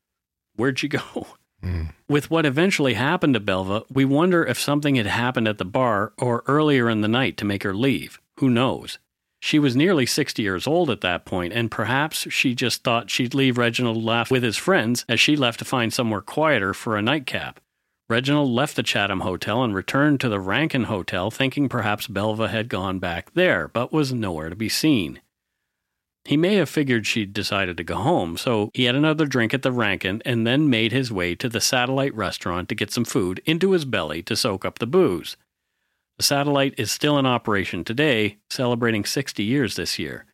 Where'd 0.57 0.79
she 0.79 0.89
go? 0.89 1.27
Mm. 1.63 1.93
With 2.09 2.31
what 2.31 2.47
eventually 2.47 2.95
happened 2.95 3.35
to 3.35 3.41
Belva, 3.41 3.83
we 3.91 4.07
wonder 4.07 4.43
if 4.47 4.59
something 4.59 4.95
had 4.95 5.05
happened 5.05 5.47
at 5.47 5.59
the 5.59 5.67
bar 5.67 6.15
or 6.17 6.43
earlier 6.47 6.89
in 6.89 7.03
the 7.03 7.07
night 7.07 7.37
to 7.37 7.45
make 7.45 7.65
her 7.65 7.75
leave. 7.75 8.19
Who 8.39 8.49
knows? 8.49 8.99
She 9.41 9.59
was 9.59 9.75
nearly 9.75 10.05
60 10.05 10.43
years 10.43 10.67
old 10.67 10.91
at 10.91 11.01
that 11.01 11.25
point, 11.25 11.55
and 11.55 11.71
perhaps 11.71 12.31
she 12.31 12.55
just 12.55 12.85
thought 12.85 13.11
she'd 13.11 13.35
leave 13.35 13.57
Reginald 13.57 14.03
laugh 14.03 14.31
with 14.31 14.43
his 14.43 14.59
friends 14.59 15.05
as 15.09 15.19
she 15.19 15.35
left 15.35 15.59
to 15.61 15.65
find 15.65 15.93
somewhere 15.93 16.21
quieter 16.21 16.75
for 16.75 16.97
a 16.97 17.03
nightcap. 17.03 17.59
Reginald 18.09 18.51
left 18.51 18.77
the 18.77 18.83
Chatham 18.83 19.21
Hotel 19.21 19.63
and 19.63 19.75
returned 19.75 20.21
to 20.21 20.29
the 20.29 20.41
Rankin 20.41 20.85
Hotel, 20.85 21.31
thinking 21.31 21.69
perhaps 21.69 22.07
Belva 22.07 22.49
had 22.49 22.69
gone 22.69 22.99
back 22.99 23.33
there, 23.33 23.69
but 23.69 23.93
was 23.93 24.13
nowhere 24.13 24.51
to 24.51 24.57
be 24.57 24.69
seen. 24.69 25.21
He 26.25 26.37
may 26.37 26.57
have 26.57 26.69
figured 26.69 27.07
she'd 27.07 27.33
decided 27.33 27.77
to 27.79 27.85
go 27.85 27.95
home, 27.95 28.37
so 28.37 28.71
he 28.75 28.85
had 28.85 28.95
another 28.95 29.27
drink 29.27 29.55
at 29.55 29.63
the 29.63 29.73
Rankin 29.73 30.21
and 30.27 30.47
then 30.47 30.69
made 30.69 30.93
his 30.93 31.11
way 31.11 31.35
to 31.37 31.49
the 31.49 31.61
satellite 31.61 32.15
restaurant 32.15 32.69
to 32.69 32.75
get 32.75 32.93
some 32.93 33.07
food 33.07 33.41
into 33.47 33.73
his 33.73 33.87
belly 33.87 34.23
to 34.25 34.37
soak 34.37 34.65
up 34.65 34.81
the 34.81 34.87
booze. 34.87 35.37
The 36.21 36.25
satellite 36.25 36.75
is 36.77 36.93
still 36.93 37.19
in 37.19 37.25
operation 37.25 37.83
today, 37.83 38.37
celebrating 38.51 39.07
60 39.07 39.43
years 39.43 39.77
this 39.77 39.99
year. 39.99 40.27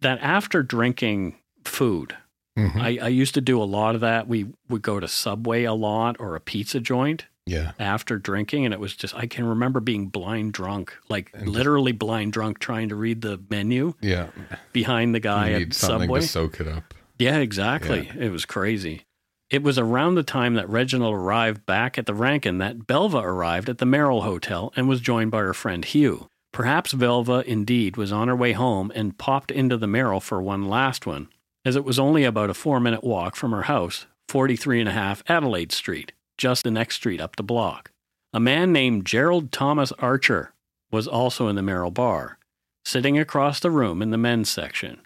That 0.00 0.20
after 0.22 0.62
drinking 0.62 1.34
food, 1.64 2.14
Mhm. 2.56 2.76
I, 2.80 2.98
I 3.06 3.08
used 3.08 3.34
to 3.34 3.40
do 3.40 3.60
a 3.60 3.64
lot 3.64 3.96
of 3.96 4.00
that. 4.02 4.28
We 4.28 4.46
would 4.68 4.82
go 4.82 5.00
to 5.00 5.08
Subway 5.08 5.64
a 5.64 5.72
lot 5.72 6.14
or 6.20 6.36
a 6.36 6.40
pizza 6.40 6.78
joint 6.78 7.24
yeah. 7.46 7.72
after 7.80 8.16
drinking, 8.16 8.64
and 8.64 8.72
it 8.72 8.78
was 8.78 8.94
just, 8.94 9.12
I 9.16 9.26
can 9.26 9.44
remember 9.44 9.80
being 9.80 10.06
blind 10.06 10.52
drunk, 10.52 10.92
like 11.08 11.32
And 11.34 11.48
literally 11.48 11.90
blind 11.90 12.32
drunk, 12.32 12.60
trying 12.60 12.88
to 12.90 12.94
read 12.94 13.20
the 13.22 13.40
menu 13.50 13.94
Yeah. 14.00 14.28
behind 14.72 15.16
the 15.16 15.20
guy 15.20 15.48
you 15.48 15.66
at 15.66 15.74
something 15.74 16.06
Subway. 16.06 16.20
to 16.20 16.28
soak 16.28 16.60
it 16.60 16.68
up. 16.68 16.94
Yeah, 17.18 17.38
exactly. 17.38 18.08
It 18.16 18.30
was 18.30 18.44
crazy. 18.44 19.04
It 19.54 19.62
was 19.62 19.78
around 19.78 20.16
the 20.16 20.24
time 20.24 20.54
that 20.54 20.68
Reginald 20.68 21.14
arrived 21.14 21.64
back 21.64 21.96
at 21.96 22.06
the 22.06 22.12
Rankin 22.12 22.58
that 22.58 22.88
Belva 22.88 23.18
arrived 23.18 23.68
at 23.68 23.78
the 23.78 23.86
Merrill 23.86 24.22
Hotel 24.22 24.72
and 24.74 24.88
was 24.88 25.00
joined 25.00 25.30
by 25.30 25.38
her 25.38 25.54
friend 25.54 25.84
Hugh. 25.84 26.28
Perhaps 26.52 26.92
Belva 26.92 27.44
indeed 27.48 27.96
was 27.96 28.10
on 28.10 28.26
her 28.26 28.34
way 28.34 28.50
home 28.50 28.90
and 28.96 29.16
popped 29.16 29.52
into 29.52 29.76
the 29.76 29.86
Merrill 29.86 30.18
for 30.18 30.42
one 30.42 30.68
last 30.68 31.06
one, 31.06 31.28
as 31.64 31.76
it 31.76 31.84
was 31.84 32.00
only 32.00 32.24
about 32.24 32.50
a 32.50 32.52
four 32.52 32.80
minute 32.80 33.04
walk 33.04 33.36
from 33.36 33.52
her 33.52 33.62
house, 33.62 34.06
43 34.28 34.80
and 34.80 34.88
a 34.88 34.92
half 34.92 35.22
Adelaide 35.28 35.70
Street, 35.70 36.10
just 36.36 36.64
the 36.64 36.72
next 36.72 36.96
street 36.96 37.20
up 37.20 37.36
the 37.36 37.44
block. 37.44 37.92
A 38.32 38.40
man 38.40 38.72
named 38.72 39.06
Gerald 39.06 39.52
Thomas 39.52 39.92
Archer 40.00 40.52
was 40.90 41.06
also 41.06 41.46
in 41.46 41.54
the 41.54 41.62
Merrill 41.62 41.92
bar, 41.92 42.38
sitting 42.84 43.20
across 43.20 43.60
the 43.60 43.70
room 43.70 44.02
in 44.02 44.10
the 44.10 44.18
men's 44.18 44.50
section. 44.50 44.98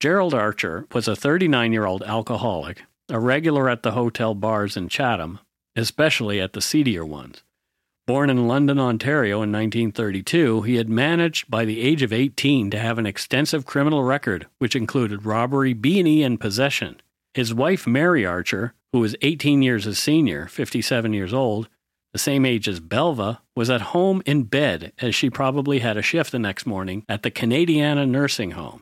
Gerald 0.00 0.34
Archer 0.34 0.84
was 0.92 1.06
a 1.06 1.14
39 1.14 1.72
year 1.72 1.86
old 1.86 2.02
alcoholic, 2.02 2.82
a 3.12 3.20
regular 3.20 3.68
at 3.68 3.82
the 3.82 3.92
hotel 3.92 4.34
bars 4.34 4.74
in 4.74 4.88
Chatham, 4.88 5.38
especially 5.76 6.40
at 6.40 6.54
the 6.54 6.62
seedier 6.62 7.04
ones. 7.04 7.42
Born 8.06 8.30
in 8.30 8.48
London, 8.48 8.80
Ontario 8.80 9.42
in 9.42 9.52
1932, 9.52 10.62
he 10.62 10.76
had 10.76 10.88
managed 10.88 11.50
by 11.50 11.66
the 11.66 11.82
age 11.82 12.02
of 12.02 12.12
18 12.12 12.70
to 12.70 12.78
have 12.78 12.98
an 12.98 13.06
extensive 13.06 13.66
criminal 13.66 14.02
record, 14.02 14.46
which 14.58 14.74
included 14.74 15.26
robbery, 15.26 15.74
B&E, 15.74 16.22
and 16.22 16.40
possession. 16.40 17.00
His 17.34 17.52
wife, 17.54 17.86
Mary 17.86 18.24
Archer, 18.24 18.74
who 18.92 19.00
was 19.00 19.14
18 19.20 19.62
years 19.62 19.84
his 19.84 19.98
senior, 19.98 20.46
57 20.46 21.12
years 21.12 21.34
old, 21.34 21.68
the 22.12 22.18
same 22.18 22.46
age 22.46 22.66
as 22.66 22.80
Belva, 22.80 23.42
was 23.54 23.70
at 23.70 23.92
home 23.92 24.22
in 24.24 24.44
bed 24.44 24.92
as 25.00 25.14
she 25.14 25.30
probably 25.30 25.80
had 25.80 25.96
a 25.96 26.02
shift 26.02 26.32
the 26.32 26.38
next 26.38 26.66
morning 26.66 27.04
at 27.08 27.22
the 27.22 27.30
Canadiana 27.30 28.08
nursing 28.08 28.52
home. 28.52 28.80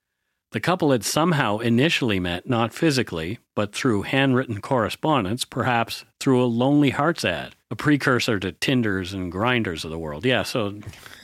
The 0.52 0.60
couple 0.60 0.90
had 0.90 1.04
somehow 1.04 1.58
initially 1.58 2.18
met 2.18 2.48
not 2.48 2.74
physically, 2.74 3.38
but 3.54 3.72
through 3.72 4.02
handwritten 4.02 4.60
correspondence, 4.60 5.44
perhaps 5.44 6.04
through 6.18 6.42
a 6.42 6.46
Lonely 6.46 6.90
Hearts 6.90 7.24
ad, 7.24 7.54
a 7.70 7.76
precursor 7.76 8.40
to 8.40 8.50
Tinders 8.50 9.12
and 9.12 9.30
Grinders 9.30 9.84
of 9.84 9.92
the 9.92 9.98
world. 9.98 10.24
Yeah, 10.24 10.42
so 10.42 10.74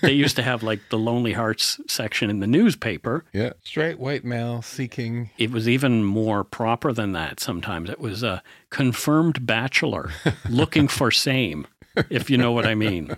they 0.01 0.13
used 0.13 0.37
to 0.37 0.43
have 0.43 0.63
like 0.63 0.79
the 0.91 0.99
Lonely 0.99 1.33
Hearts 1.33 1.81
section 1.89 2.31
in 2.31 2.39
the 2.39 2.47
newspaper. 2.47 3.25
Yeah. 3.33 3.55
Straight 3.65 3.99
white 3.99 4.25
male 4.25 4.63
seeking. 4.63 5.31
It 5.39 5.51
was 5.51 5.69
even 5.69 6.05
more 6.05 6.45
proper 6.45 6.93
than 6.93 7.11
that 7.13 7.41
sometimes. 7.41 7.91
It 7.91 7.99
was 7.99 8.23
a 8.23 8.45
confirmed 8.71 9.45
bachelor 9.45 10.13
looking 10.49 10.87
for 10.87 11.11
same, 11.11 11.67
if 12.11 12.31
you 12.31 12.39
know 12.39 12.53
what 12.53 12.65
I 12.65 12.77
mean. 12.77 13.17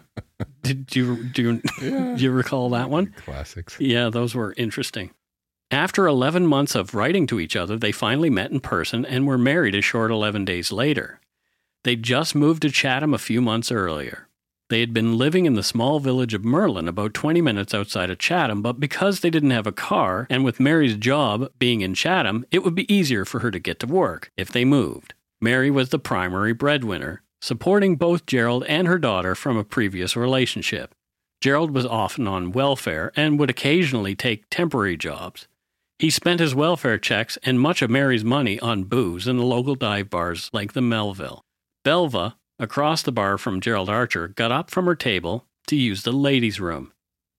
Did 0.62 0.96
you 0.96 1.22
do 1.24 1.42
you, 1.42 1.62
Yeah. 1.82 2.14
do 2.16 2.22
you 2.24 2.30
recall 2.30 2.70
that 2.70 2.88
one? 2.88 3.12
Classics. 3.26 3.76
Yeah, 3.78 4.08
those 4.08 4.34
were 4.34 4.54
interesting. 4.56 5.10
After 5.70 6.06
11 6.06 6.46
months 6.46 6.74
of 6.74 6.94
writing 6.94 7.26
to 7.26 7.38
each 7.38 7.54
other, 7.54 7.76
they 7.76 7.92
finally 7.92 8.30
met 8.30 8.50
in 8.50 8.60
person 8.60 9.04
and 9.04 9.26
were 9.26 9.36
married 9.36 9.74
a 9.74 9.82
short 9.82 10.10
11 10.10 10.46
days 10.46 10.72
later. 10.72 11.20
They'd 11.84 12.02
just 12.02 12.34
moved 12.34 12.62
to 12.62 12.70
Chatham 12.70 13.12
a 13.12 13.18
few 13.18 13.42
months 13.42 13.70
earlier. 13.70 14.28
They 14.70 14.80
had 14.80 14.94
been 14.94 15.18
living 15.18 15.44
in 15.44 15.54
the 15.54 15.62
small 15.62 16.00
village 16.00 16.32
of 16.32 16.44
Merlin, 16.44 16.88
about 16.88 17.12
20 17.12 17.42
minutes 17.42 17.74
outside 17.74 18.08
of 18.08 18.18
Chatham, 18.18 18.62
but 18.62 18.80
because 18.80 19.20
they 19.20 19.28
didn't 19.28 19.50
have 19.50 19.66
a 19.66 19.72
car, 19.72 20.26
and 20.30 20.42
with 20.42 20.58
Mary's 20.58 20.96
job 20.96 21.50
being 21.58 21.82
in 21.82 21.92
Chatham, 21.92 22.46
it 22.50 22.64
would 22.64 22.74
be 22.74 22.92
easier 22.92 23.26
for 23.26 23.40
her 23.40 23.50
to 23.50 23.58
get 23.58 23.78
to 23.80 23.86
work 23.86 24.32
if 24.38 24.50
they 24.50 24.64
moved. 24.64 25.12
Mary 25.38 25.70
was 25.70 25.90
the 25.90 25.98
primary 25.98 26.54
breadwinner, 26.54 27.22
supporting 27.42 27.96
both 27.96 28.24
Gerald 28.24 28.64
and 28.64 28.88
her 28.88 28.98
daughter 28.98 29.34
from 29.34 29.58
a 29.58 29.64
previous 29.64 30.16
relationship. 30.16 30.94
Gerald 31.42 31.72
was 31.72 31.84
often 31.84 32.26
on 32.26 32.52
welfare 32.52 33.12
and 33.14 33.38
would 33.38 33.50
occasionally 33.50 34.14
take 34.14 34.48
temporary 34.50 34.96
jobs. 34.96 35.46
He 35.98 36.10
spent 36.10 36.38
his 36.38 36.54
welfare 36.54 36.98
checks 36.98 37.38
and 37.42 37.58
much 37.58 37.82
of 37.82 37.90
Mary's 37.90 38.24
money 38.24 38.60
on 38.60 38.84
booze 38.84 39.26
in 39.26 39.36
the 39.36 39.44
local 39.44 39.74
dive 39.74 40.08
bars 40.08 40.48
like 40.52 40.72
the 40.72 40.80
Melville. 40.80 41.44
Belva, 41.84 42.36
across 42.58 43.02
the 43.02 43.12
bar 43.12 43.36
from 43.36 43.60
Gerald 43.60 43.88
Archer, 43.88 44.28
got 44.28 44.52
up 44.52 44.70
from 44.70 44.86
her 44.86 44.94
table 44.94 45.46
to 45.66 45.74
use 45.74 46.02
the 46.02 46.12
ladies' 46.12 46.60
room. 46.60 46.92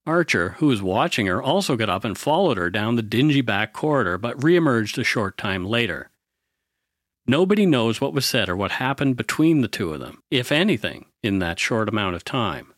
Archer, 0.05 0.55
who 0.57 0.67
was 0.67 0.81
watching 0.81 1.27
her, 1.27 1.41
also 1.41 1.77
got 1.77 1.89
up 1.89 2.03
and 2.03 2.17
followed 2.17 2.57
her 2.57 2.69
down 2.69 2.95
the 2.95 3.01
dingy 3.01 3.41
back 3.41 3.71
corridor, 3.71 4.17
but 4.17 4.39
reemerged 4.39 4.97
a 4.97 5.03
short 5.03 5.37
time 5.37 5.65
later. 5.65 6.09
Nobody 7.27 7.65
knows 7.65 8.01
what 8.01 8.13
was 8.13 8.25
said 8.25 8.49
or 8.49 8.55
what 8.55 8.71
happened 8.71 9.15
between 9.15 9.61
the 9.61 9.67
two 9.67 9.93
of 9.93 9.99
them, 9.99 10.21
if 10.31 10.51
anything, 10.51 11.05
in 11.21 11.39
that 11.39 11.59
short 11.59 11.87
amount 11.87 12.15
of 12.15 12.25
time. 12.25 12.73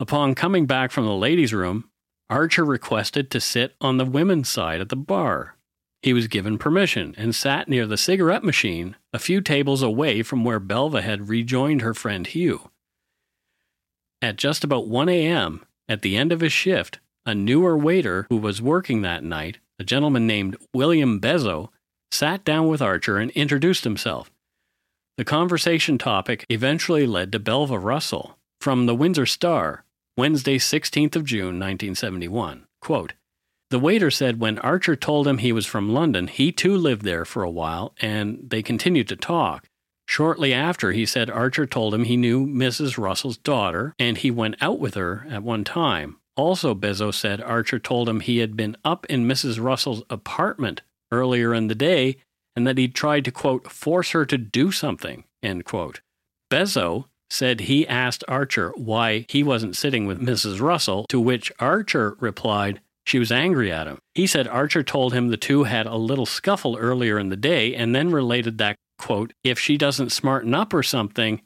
Upon 0.00 0.34
coming 0.34 0.66
back 0.66 0.90
from 0.90 1.04
the 1.04 1.14
ladies' 1.14 1.52
room, 1.52 1.90
Archer 2.32 2.64
requested 2.64 3.30
to 3.30 3.40
sit 3.42 3.74
on 3.78 3.98
the 3.98 4.06
women's 4.06 4.48
side 4.48 4.80
at 4.80 4.88
the 4.88 4.96
bar. 4.96 5.58
He 6.00 6.14
was 6.14 6.28
given 6.28 6.56
permission 6.56 7.14
and 7.18 7.34
sat 7.34 7.68
near 7.68 7.86
the 7.86 7.98
cigarette 7.98 8.42
machine, 8.42 8.96
a 9.12 9.18
few 9.18 9.42
tables 9.42 9.82
away 9.82 10.22
from 10.22 10.42
where 10.42 10.58
Belva 10.58 11.02
had 11.02 11.28
rejoined 11.28 11.82
her 11.82 11.92
friend 11.92 12.26
Hugh. 12.26 12.70
At 14.22 14.36
just 14.36 14.64
about 14.64 14.88
1 14.88 15.10
a.m., 15.10 15.66
at 15.90 16.00
the 16.00 16.16
end 16.16 16.32
of 16.32 16.40
his 16.40 16.54
shift, 16.54 17.00
a 17.26 17.34
newer 17.34 17.76
waiter 17.76 18.24
who 18.30 18.38
was 18.38 18.62
working 18.62 19.02
that 19.02 19.22
night, 19.22 19.58
a 19.78 19.84
gentleman 19.84 20.26
named 20.26 20.56
William 20.72 21.20
Bezo, 21.20 21.68
sat 22.10 22.46
down 22.46 22.66
with 22.66 22.80
Archer 22.80 23.18
and 23.18 23.30
introduced 23.32 23.84
himself. 23.84 24.32
The 25.18 25.26
conversation 25.26 25.98
topic 25.98 26.46
eventually 26.48 27.06
led 27.06 27.30
to 27.32 27.38
Belva 27.38 27.78
Russell 27.78 28.38
from 28.58 28.86
the 28.86 28.94
Windsor 28.94 29.26
Star, 29.26 29.84
Wednesday, 30.16 30.58
16th 30.58 31.16
of 31.16 31.24
June, 31.24 31.58
1971. 31.58 32.66
Quote, 32.80 33.14
the 33.70 33.78
waiter 33.78 34.10
said 34.10 34.38
when 34.38 34.58
Archer 34.58 34.96
told 34.96 35.26
him 35.26 35.38
he 35.38 35.50
was 35.50 35.64
from 35.64 35.94
London, 35.94 36.26
he 36.26 36.52
too 36.52 36.76
lived 36.76 37.06
there 37.06 37.24
for 37.24 37.42
a 37.42 37.50
while, 37.50 37.94
and 38.02 38.38
they 38.46 38.62
continued 38.62 39.08
to 39.08 39.16
talk. 39.16 39.66
Shortly 40.06 40.52
after, 40.52 40.92
he 40.92 41.06
said 41.06 41.30
Archer 41.30 41.64
told 41.64 41.94
him 41.94 42.04
he 42.04 42.18
knew 42.18 42.46
Mrs. 42.46 42.98
Russell's 42.98 43.38
daughter, 43.38 43.94
and 43.98 44.18
he 44.18 44.30
went 44.30 44.56
out 44.60 44.78
with 44.78 44.92
her 44.92 45.26
at 45.30 45.42
one 45.42 45.64
time. 45.64 46.18
Also, 46.36 46.74
Bezos 46.74 47.14
said 47.14 47.40
Archer 47.40 47.78
told 47.78 48.10
him 48.10 48.20
he 48.20 48.38
had 48.38 48.58
been 48.58 48.76
up 48.84 49.06
in 49.06 49.26
Mrs. 49.26 49.58
Russell's 49.58 50.02
apartment 50.10 50.82
earlier 51.10 51.54
in 51.54 51.68
the 51.68 51.74
day 51.74 52.16
and 52.54 52.66
that 52.66 52.76
he'd 52.76 52.94
tried 52.94 53.24
to, 53.24 53.30
quote, 53.30 53.70
force 53.70 54.10
her 54.10 54.26
to 54.26 54.36
do 54.36 54.70
something, 54.70 55.24
end 55.42 55.64
quote. 55.64 56.02
Bezos 56.50 57.06
said 57.32 57.60
he 57.60 57.88
asked 57.88 58.22
Archer 58.28 58.72
why 58.76 59.24
he 59.28 59.42
wasn't 59.42 59.76
sitting 59.76 60.06
with 60.06 60.20
Mrs. 60.20 60.60
Russell, 60.60 61.06
to 61.08 61.18
which 61.18 61.50
Archer 61.58 62.16
replied, 62.20 62.80
she 63.04 63.18
was 63.18 63.32
angry 63.32 63.72
at 63.72 63.86
him. 63.86 63.98
He 64.14 64.26
said 64.26 64.46
Archer 64.46 64.82
told 64.82 65.12
him 65.12 65.28
the 65.28 65.36
two 65.36 65.64
had 65.64 65.86
a 65.86 65.96
little 65.96 66.26
scuffle 66.26 66.76
earlier 66.76 67.18
in 67.18 67.30
the 67.30 67.36
day 67.36 67.74
and 67.74 67.94
then 67.94 68.10
related 68.10 68.58
that, 68.58 68.76
quote, 68.98 69.32
if 69.42 69.58
she 69.58 69.76
doesn't 69.76 70.12
smarten 70.12 70.54
up 70.54 70.72
or 70.72 70.82
something, 70.82 71.42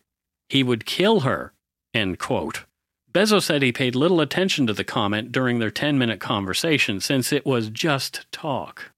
he 0.49 0.62
would 0.62 0.85
kill 0.85 1.21
her, 1.21 1.52
end 1.95 2.19
quote. 2.19 2.64
Bezos 3.12 3.45
said 3.45 3.62
he 3.62 3.73
paid 3.73 3.95
little 3.95 4.21
attention 4.21 4.66
to 4.66 4.75
the 4.75 4.85
comment 4.85 5.33
during 5.33 5.59
their 5.61 5.71
10 5.71 5.97
minute 5.97 6.21
conversation 6.21 7.00
since 7.00 7.33
it 7.33 7.47
was 7.47 7.71
just 7.71 8.31
talk. 8.31 8.90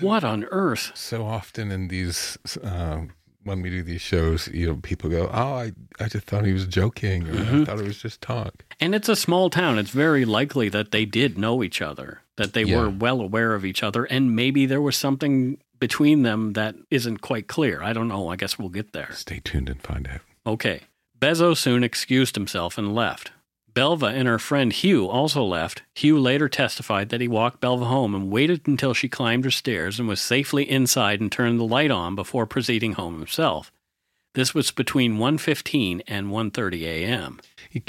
What 0.00 0.24
on 0.24 0.44
earth? 0.50 0.90
So 0.94 1.24
often 1.24 1.70
in 1.70 1.88
these 1.88 2.36
uh, 2.62 3.02
when 3.46 3.62
we 3.62 3.70
do 3.70 3.82
these 3.82 4.00
shows, 4.00 4.48
you 4.48 4.66
know, 4.66 4.76
people 4.76 5.08
go, 5.08 5.30
"Oh, 5.32 5.54
I, 5.54 5.72
I 5.98 6.08
just 6.08 6.26
thought 6.26 6.44
he 6.44 6.52
was 6.52 6.66
joking, 6.66 7.28
or 7.28 7.32
mm-hmm. 7.32 7.62
I 7.62 7.64
thought 7.64 7.78
it 7.78 7.86
was 7.86 8.02
just 8.02 8.20
talk." 8.20 8.64
And 8.80 8.94
it's 8.94 9.08
a 9.08 9.16
small 9.16 9.48
town; 9.48 9.78
it's 9.78 9.90
very 9.90 10.24
likely 10.24 10.68
that 10.68 10.90
they 10.90 11.04
did 11.04 11.38
know 11.38 11.62
each 11.62 11.80
other, 11.80 12.20
that 12.36 12.52
they 12.52 12.64
yeah. 12.64 12.76
were 12.76 12.90
well 12.90 13.20
aware 13.20 13.54
of 13.54 13.64
each 13.64 13.82
other, 13.82 14.04
and 14.04 14.36
maybe 14.36 14.66
there 14.66 14.82
was 14.82 14.96
something 14.96 15.58
between 15.78 16.22
them 16.22 16.54
that 16.54 16.74
isn't 16.90 17.18
quite 17.18 17.46
clear. 17.48 17.82
I 17.82 17.92
don't 17.92 18.08
know. 18.08 18.28
I 18.28 18.36
guess 18.36 18.58
we'll 18.58 18.68
get 18.68 18.92
there. 18.92 19.12
Stay 19.12 19.40
tuned 19.42 19.68
and 19.68 19.80
find 19.80 20.08
out. 20.08 20.20
Okay. 20.46 20.82
Bezos 21.18 21.58
soon 21.58 21.82
excused 21.82 22.34
himself 22.34 22.76
and 22.76 22.94
left. 22.94 23.30
Belva 23.76 24.06
and 24.06 24.26
her 24.26 24.38
friend 24.38 24.72
Hugh 24.72 25.06
also 25.06 25.44
left. 25.44 25.82
Hugh 25.94 26.18
later 26.18 26.48
testified 26.48 27.10
that 27.10 27.20
he 27.20 27.28
walked 27.28 27.60
Belva 27.60 27.84
home 27.84 28.14
and 28.14 28.30
waited 28.30 28.66
until 28.66 28.94
she 28.94 29.06
climbed 29.06 29.44
her 29.44 29.50
stairs 29.50 30.00
and 30.00 30.08
was 30.08 30.18
safely 30.18 30.68
inside 30.68 31.20
and 31.20 31.30
turned 31.30 31.60
the 31.60 31.64
light 31.64 31.90
on 31.90 32.14
before 32.14 32.46
proceeding 32.46 32.94
home 32.94 33.18
himself. 33.18 33.70
This 34.32 34.54
was 34.54 34.70
between 34.70 35.18
1:15 35.18 36.00
and 36.08 36.28
1:30 36.28 36.82
a.m. 36.84 37.38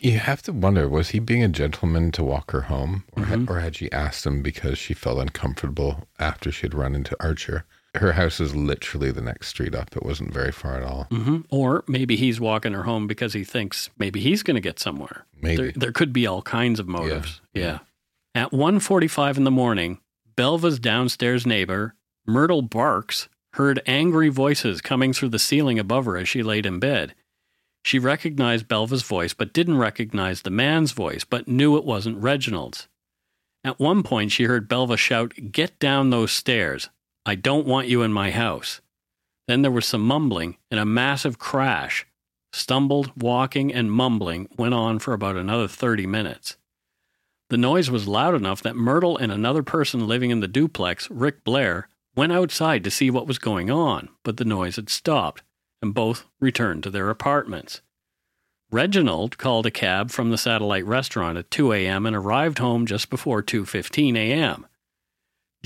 You 0.01 0.19
have 0.19 0.41
to 0.41 0.51
wonder 0.51 0.89
was 0.89 1.11
he 1.11 1.19
being 1.19 1.43
a 1.43 1.47
gentleman 1.47 2.11
to 2.11 2.23
walk 2.23 2.51
her 2.51 2.63
home 2.63 3.05
or, 3.13 3.23
mm-hmm. 3.23 3.31
had, 3.31 3.49
or 3.49 3.59
had 3.61 3.77
she 3.77 3.89
asked 3.93 4.25
him 4.25 4.41
because 4.41 4.77
she 4.77 4.93
felt 4.93 5.19
uncomfortable 5.19 6.09
after 6.19 6.51
she 6.51 6.63
had 6.63 6.73
run 6.73 6.95
into 6.95 7.15
Archer? 7.21 7.63
Her 7.97 8.13
house 8.13 8.39
is 8.39 8.55
literally 8.55 9.11
the 9.11 9.21
next 9.21 9.47
street 9.47 9.75
up. 9.75 9.95
It 9.95 10.03
wasn't 10.03 10.33
very 10.33 10.51
far 10.51 10.75
at 10.75 10.83
all. 10.83 11.07
Mm-hmm. 11.11 11.41
Or 11.49 11.83
maybe 11.87 12.15
he's 12.15 12.39
walking 12.39 12.73
her 12.73 12.83
home 12.83 13.07
because 13.07 13.33
he 13.33 13.43
thinks 13.43 13.89
maybe 13.97 14.19
he's 14.19 14.43
going 14.43 14.55
to 14.55 14.61
get 14.61 14.79
somewhere. 14.79 15.25
Maybe 15.41 15.63
there, 15.63 15.71
there, 15.75 15.91
could 15.91 16.13
be 16.13 16.27
all 16.27 16.41
kinds 16.41 16.79
of 16.79 16.87
motives. 16.87 17.41
Yeah. 17.53 17.63
yeah. 17.63 17.79
At 18.43 18.51
1:45 18.51 19.37
in 19.37 19.43
the 19.43 19.51
morning, 19.51 19.99
Belva's 20.35 20.79
downstairs 20.79 21.45
neighbor, 21.45 21.95
Myrtle 22.25 22.61
Barks, 22.61 23.29
heard 23.53 23.81
angry 23.87 24.29
voices 24.29 24.81
coming 24.81 25.13
through 25.13 25.29
the 25.29 25.39
ceiling 25.39 25.79
above 25.79 26.05
her 26.05 26.17
as 26.17 26.29
she 26.29 26.43
laid 26.43 26.65
in 26.65 26.79
bed. 26.79 27.15
She 27.83 27.99
recognized 27.99 28.67
Belva's 28.67 29.03
voice, 29.03 29.33
but 29.33 29.53
didn't 29.53 29.77
recognize 29.77 30.41
the 30.41 30.49
man's 30.49 30.91
voice, 30.91 31.23
but 31.23 31.47
knew 31.47 31.77
it 31.77 31.85
wasn't 31.85 32.21
Reginald's. 32.21 32.87
At 33.63 33.79
one 33.79 34.03
point, 34.03 34.31
she 34.31 34.43
heard 34.43 34.67
Belva 34.67 34.97
shout, 34.97 35.33
Get 35.51 35.79
down 35.79 36.09
those 36.09 36.31
stairs. 36.31 36.89
I 37.27 37.35
don't 37.35 37.67
want 37.67 37.89
you 37.89 38.03
in 38.03 38.13
my 38.13 38.31
house. 38.31 38.79
Then 39.49 39.61
there 39.61 39.69
was 39.69 39.85
some 39.85 40.01
mumbling 40.01 40.55
and 40.71 40.79
a 40.79 40.85
massive 40.85 41.37
crash. 41.37 42.07
Stumbled, 42.53 43.11
walking, 43.21 43.73
and 43.73 43.91
mumbling 43.91 44.47
went 44.57 44.73
on 44.73 44.99
for 44.99 45.13
about 45.13 45.35
another 45.35 45.67
30 45.67 46.07
minutes. 46.07 46.55
The 47.49 47.57
noise 47.57 47.91
was 47.91 48.07
loud 48.07 48.33
enough 48.33 48.63
that 48.63 48.77
Myrtle 48.77 49.17
and 49.17 49.29
another 49.29 49.61
person 49.61 50.07
living 50.07 50.31
in 50.31 50.39
the 50.39 50.47
duplex, 50.47 51.11
Rick 51.11 51.43
Blair, 51.43 51.89
went 52.15 52.31
outside 52.31 52.85
to 52.85 52.91
see 52.91 53.09
what 53.09 53.27
was 53.27 53.39
going 53.39 53.69
on, 53.69 54.07
but 54.23 54.37
the 54.37 54.45
noise 54.45 54.77
had 54.77 54.89
stopped, 54.89 55.43
and 55.81 55.93
both 55.93 56.25
returned 56.39 56.83
to 56.83 56.89
their 56.89 57.09
apartments. 57.09 57.81
Reginald 58.71 59.37
called 59.37 59.65
a 59.65 59.71
cab 59.71 60.11
from 60.11 60.31
the 60.31 60.37
satellite 60.37 60.85
restaurant 60.85 61.37
at 61.37 61.51
2 61.51 61.73
a.m. 61.73 62.05
and 62.05 62.15
arrived 62.15 62.59
home 62.59 62.85
just 62.85 63.09
before 63.09 63.43
2:15 63.43 64.15
a.m. 64.15 64.65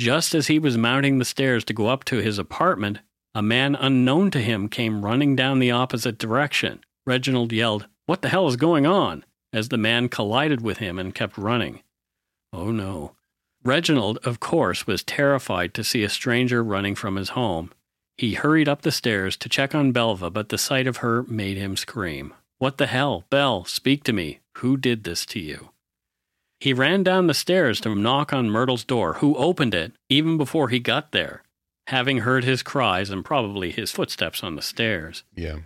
Just 0.01 0.33
as 0.33 0.47
he 0.47 0.57
was 0.57 0.79
mounting 0.79 1.19
the 1.19 1.25
stairs 1.25 1.63
to 1.65 1.73
go 1.73 1.85
up 1.85 2.03
to 2.05 2.17
his 2.17 2.39
apartment, 2.39 3.01
a 3.35 3.43
man 3.43 3.75
unknown 3.75 4.31
to 4.31 4.41
him 4.41 4.67
came 4.67 5.05
running 5.05 5.35
down 5.35 5.59
the 5.59 5.69
opposite 5.69 6.17
direction. 6.17 6.79
Reginald 7.05 7.51
yelled, 7.51 7.85
What 8.07 8.23
the 8.23 8.29
hell 8.29 8.47
is 8.47 8.55
going 8.55 8.87
on? 8.87 9.23
as 9.53 9.69
the 9.69 9.77
man 9.77 10.09
collided 10.09 10.59
with 10.61 10.79
him 10.79 10.97
and 10.97 11.13
kept 11.13 11.37
running. 11.37 11.83
Oh 12.51 12.71
no. 12.71 13.15
Reginald, 13.63 14.17
of 14.23 14.39
course, 14.39 14.87
was 14.87 15.03
terrified 15.03 15.75
to 15.75 15.83
see 15.83 16.03
a 16.03 16.09
stranger 16.09 16.63
running 16.63 16.95
from 16.95 17.15
his 17.15 17.29
home. 17.37 17.71
He 18.17 18.33
hurried 18.33 18.67
up 18.67 18.81
the 18.81 18.91
stairs 18.91 19.37
to 19.37 19.49
check 19.49 19.75
on 19.75 19.91
Belva, 19.91 20.31
but 20.31 20.49
the 20.49 20.57
sight 20.57 20.87
of 20.87 20.97
her 20.97 21.21
made 21.23 21.57
him 21.57 21.77
scream. 21.77 22.33
What 22.57 22.79
the 22.79 22.87
hell? 22.87 23.25
Belle, 23.29 23.65
speak 23.65 24.03
to 24.05 24.13
me. 24.13 24.39
Who 24.57 24.77
did 24.77 25.03
this 25.03 25.27
to 25.27 25.39
you? 25.39 25.69
He 26.61 26.73
ran 26.73 27.01
down 27.01 27.25
the 27.25 27.33
stairs 27.33 27.81
to 27.81 27.95
knock 27.95 28.31
on 28.31 28.51
Myrtle's 28.51 28.83
door, 28.83 29.13
who 29.13 29.35
opened 29.35 29.73
it 29.73 29.93
even 30.09 30.37
before 30.37 30.69
he 30.69 30.77
got 30.79 31.11
there, 31.11 31.41
having 31.87 32.19
heard 32.19 32.43
his 32.43 32.61
cries 32.61 33.09
and 33.09 33.25
probably 33.25 33.71
his 33.71 33.89
footsteps 33.89 34.43
on 34.43 34.55
the 34.55 34.61
stairs. 34.61 35.23
Yeah. 35.35 35.61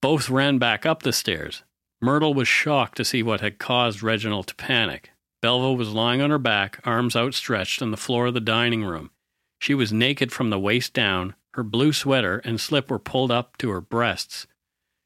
Both 0.00 0.30
ran 0.30 0.58
back 0.58 0.86
up 0.86 1.02
the 1.02 1.12
stairs. 1.12 1.64
Myrtle 2.00 2.32
was 2.32 2.46
shocked 2.46 2.96
to 2.98 3.04
see 3.04 3.24
what 3.24 3.40
had 3.40 3.58
caused 3.58 4.04
Reginald 4.04 4.46
to 4.46 4.54
panic. 4.54 5.10
Belva 5.42 5.72
was 5.72 5.92
lying 5.92 6.20
on 6.20 6.30
her 6.30 6.38
back, 6.38 6.78
arms 6.84 7.16
outstretched, 7.16 7.82
on 7.82 7.90
the 7.90 7.96
floor 7.96 8.26
of 8.26 8.34
the 8.34 8.40
dining 8.40 8.84
room. 8.84 9.10
She 9.58 9.74
was 9.74 9.92
naked 9.92 10.30
from 10.30 10.50
the 10.50 10.60
waist 10.60 10.92
down. 10.92 11.34
Her 11.54 11.64
blue 11.64 11.92
sweater 11.92 12.38
and 12.44 12.60
slip 12.60 12.88
were 12.88 13.00
pulled 13.00 13.32
up 13.32 13.56
to 13.58 13.70
her 13.70 13.80
breasts. 13.80 14.46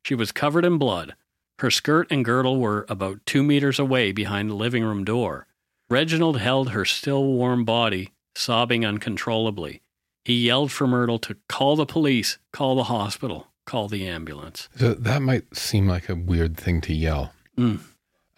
She 0.05 0.15
was 0.15 0.33
covered 0.33 0.67
in 0.67 0.77
blood. 0.77 1.15
Her 1.61 1.71
skirt 1.71 2.07
and 2.11 2.25
girdle 2.25 2.59
were 2.59 2.87
about 2.89 3.21
two 3.27 3.43
meters 3.43 3.79
away 3.79 4.13
behind 4.13 4.49
the 4.49 4.55
living 4.55 4.83
room 4.83 5.05
door. 5.05 5.47
Reginald 5.91 6.39
held 6.39 6.71
her 6.71 6.87
still 6.87 7.23
warm 7.23 7.67
body, 7.67 8.15
sobbing 8.35 8.87
uncontrollably. 8.87 9.83
He 10.25 10.47
yelled 10.47 10.73
for 10.73 10.87
Myrtle 10.87 11.19
to 11.19 11.37
call 11.51 11.77
the 11.77 11.85
police, 11.85 12.39
call 12.51 12.77
the 12.77 12.85
hospital, 12.85 13.49
call 13.67 13.89
the 13.89 14.09
ambulance. 14.09 14.71
So 14.77 14.95
that 14.95 15.21
might 15.21 15.55
seem 15.55 15.87
like 15.87 16.09
a 16.09 16.15
weird 16.15 16.57
thing 16.57 16.81
to 16.81 16.95
yell. 16.95 17.35
Mm. 17.59 17.81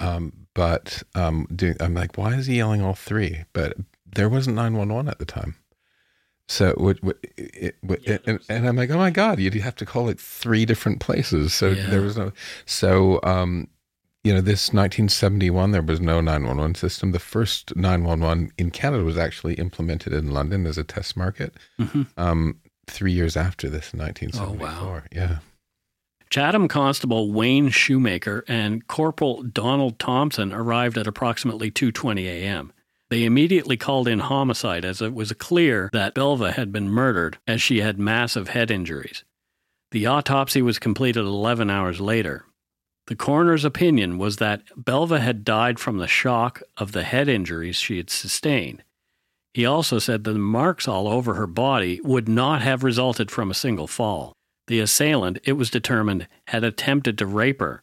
Um, 0.00 0.32
but 0.52 1.04
um, 1.14 1.46
do, 1.54 1.76
I'm 1.78 1.94
like, 1.94 2.18
why 2.18 2.34
is 2.34 2.46
he 2.46 2.56
yelling 2.56 2.82
all 2.82 2.94
three? 2.94 3.44
But 3.52 3.76
there 4.04 4.28
wasn't 4.28 4.56
911 4.56 5.08
at 5.08 5.20
the 5.20 5.24
time. 5.24 5.54
So, 6.52 6.74
what, 6.76 6.98
it, 7.38 7.76
yeah, 8.02 8.18
and, 8.26 8.38
and, 8.50 8.68
I'm 8.68 8.76
like, 8.76 8.90
oh 8.90 8.98
my 8.98 9.08
god, 9.08 9.38
you'd 9.38 9.54
have 9.54 9.74
to 9.76 9.86
call 9.86 10.10
it 10.10 10.20
three 10.20 10.66
different 10.66 11.00
places. 11.00 11.54
So 11.54 11.68
yeah. 11.68 11.86
there 11.88 12.02
was 12.02 12.18
no. 12.18 12.30
So, 12.66 13.20
um, 13.22 13.68
you 14.22 14.34
know, 14.34 14.42
this 14.42 14.68
1971, 14.68 15.70
there 15.70 15.80
was 15.80 15.98
no 15.98 16.20
911 16.20 16.74
system. 16.74 17.12
The 17.12 17.18
first 17.18 17.74
911 17.74 18.52
in 18.58 18.70
Canada 18.70 19.02
was 19.02 19.16
actually 19.16 19.54
implemented 19.54 20.12
in 20.12 20.30
London 20.30 20.66
as 20.66 20.76
a 20.76 20.84
test 20.84 21.16
market. 21.16 21.54
Mm-hmm. 21.80 22.02
Um, 22.18 22.60
three 22.86 23.12
years 23.12 23.34
after 23.34 23.70
this, 23.70 23.94
in 23.94 24.00
1974. 24.00 24.46
Oh, 24.46 24.92
wow. 24.92 25.02
Yeah. 25.10 25.38
Chatham 26.28 26.68
Constable 26.68 27.32
Wayne 27.32 27.70
Shoemaker 27.70 28.44
and 28.46 28.86
Corporal 28.88 29.42
Donald 29.42 29.98
Thompson 29.98 30.52
arrived 30.52 30.98
at 30.98 31.06
approximately 31.06 31.70
2:20 31.70 32.26
a.m. 32.26 32.74
They 33.12 33.24
immediately 33.24 33.76
called 33.76 34.08
in 34.08 34.20
homicide 34.20 34.86
as 34.86 35.02
it 35.02 35.12
was 35.12 35.34
clear 35.34 35.90
that 35.92 36.14
Belva 36.14 36.52
had 36.52 36.72
been 36.72 36.88
murdered 36.88 37.36
as 37.46 37.60
she 37.60 37.82
had 37.82 37.98
massive 37.98 38.48
head 38.48 38.70
injuries. 38.70 39.22
The 39.90 40.06
autopsy 40.06 40.62
was 40.62 40.78
completed 40.78 41.20
11 41.20 41.68
hours 41.68 42.00
later. 42.00 42.46
The 43.08 43.14
coroner's 43.14 43.66
opinion 43.66 44.16
was 44.16 44.36
that 44.36 44.62
Belva 44.74 45.20
had 45.20 45.44
died 45.44 45.78
from 45.78 45.98
the 45.98 46.08
shock 46.08 46.62
of 46.78 46.92
the 46.92 47.02
head 47.02 47.28
injuries 47.28 47.76
she 47.76 47.98
had 47.98 48.08
sustained. 48.08 48.82
He 49.52 49.66
also 49.66 49.98
said 49.98 50.24
that 50.24 50.32
the 50.32 50.38
marks 50.38 50.88
all 50.88 51.06
over 51.06 51.34
her 51.34 51.46
body 51.46 52.00
would 52.02 52.30
not 52.30 52.62
have 52.62 52.82
resulted 52.82 53.30
from 53.30 53.50
a 53.50 53.54
single 53.54 53.86
fall. 53.86 54.32
The 54.68 54.80
assailant, 54.80 55.38
it 55.44 55.52
was 55.52 55.68
determined, 55.68 56.28
had 56.46 56.64
attempted 56.64 57.18
to 57.18 57.26
rape 57.26 57.60
her. 57.60 57.82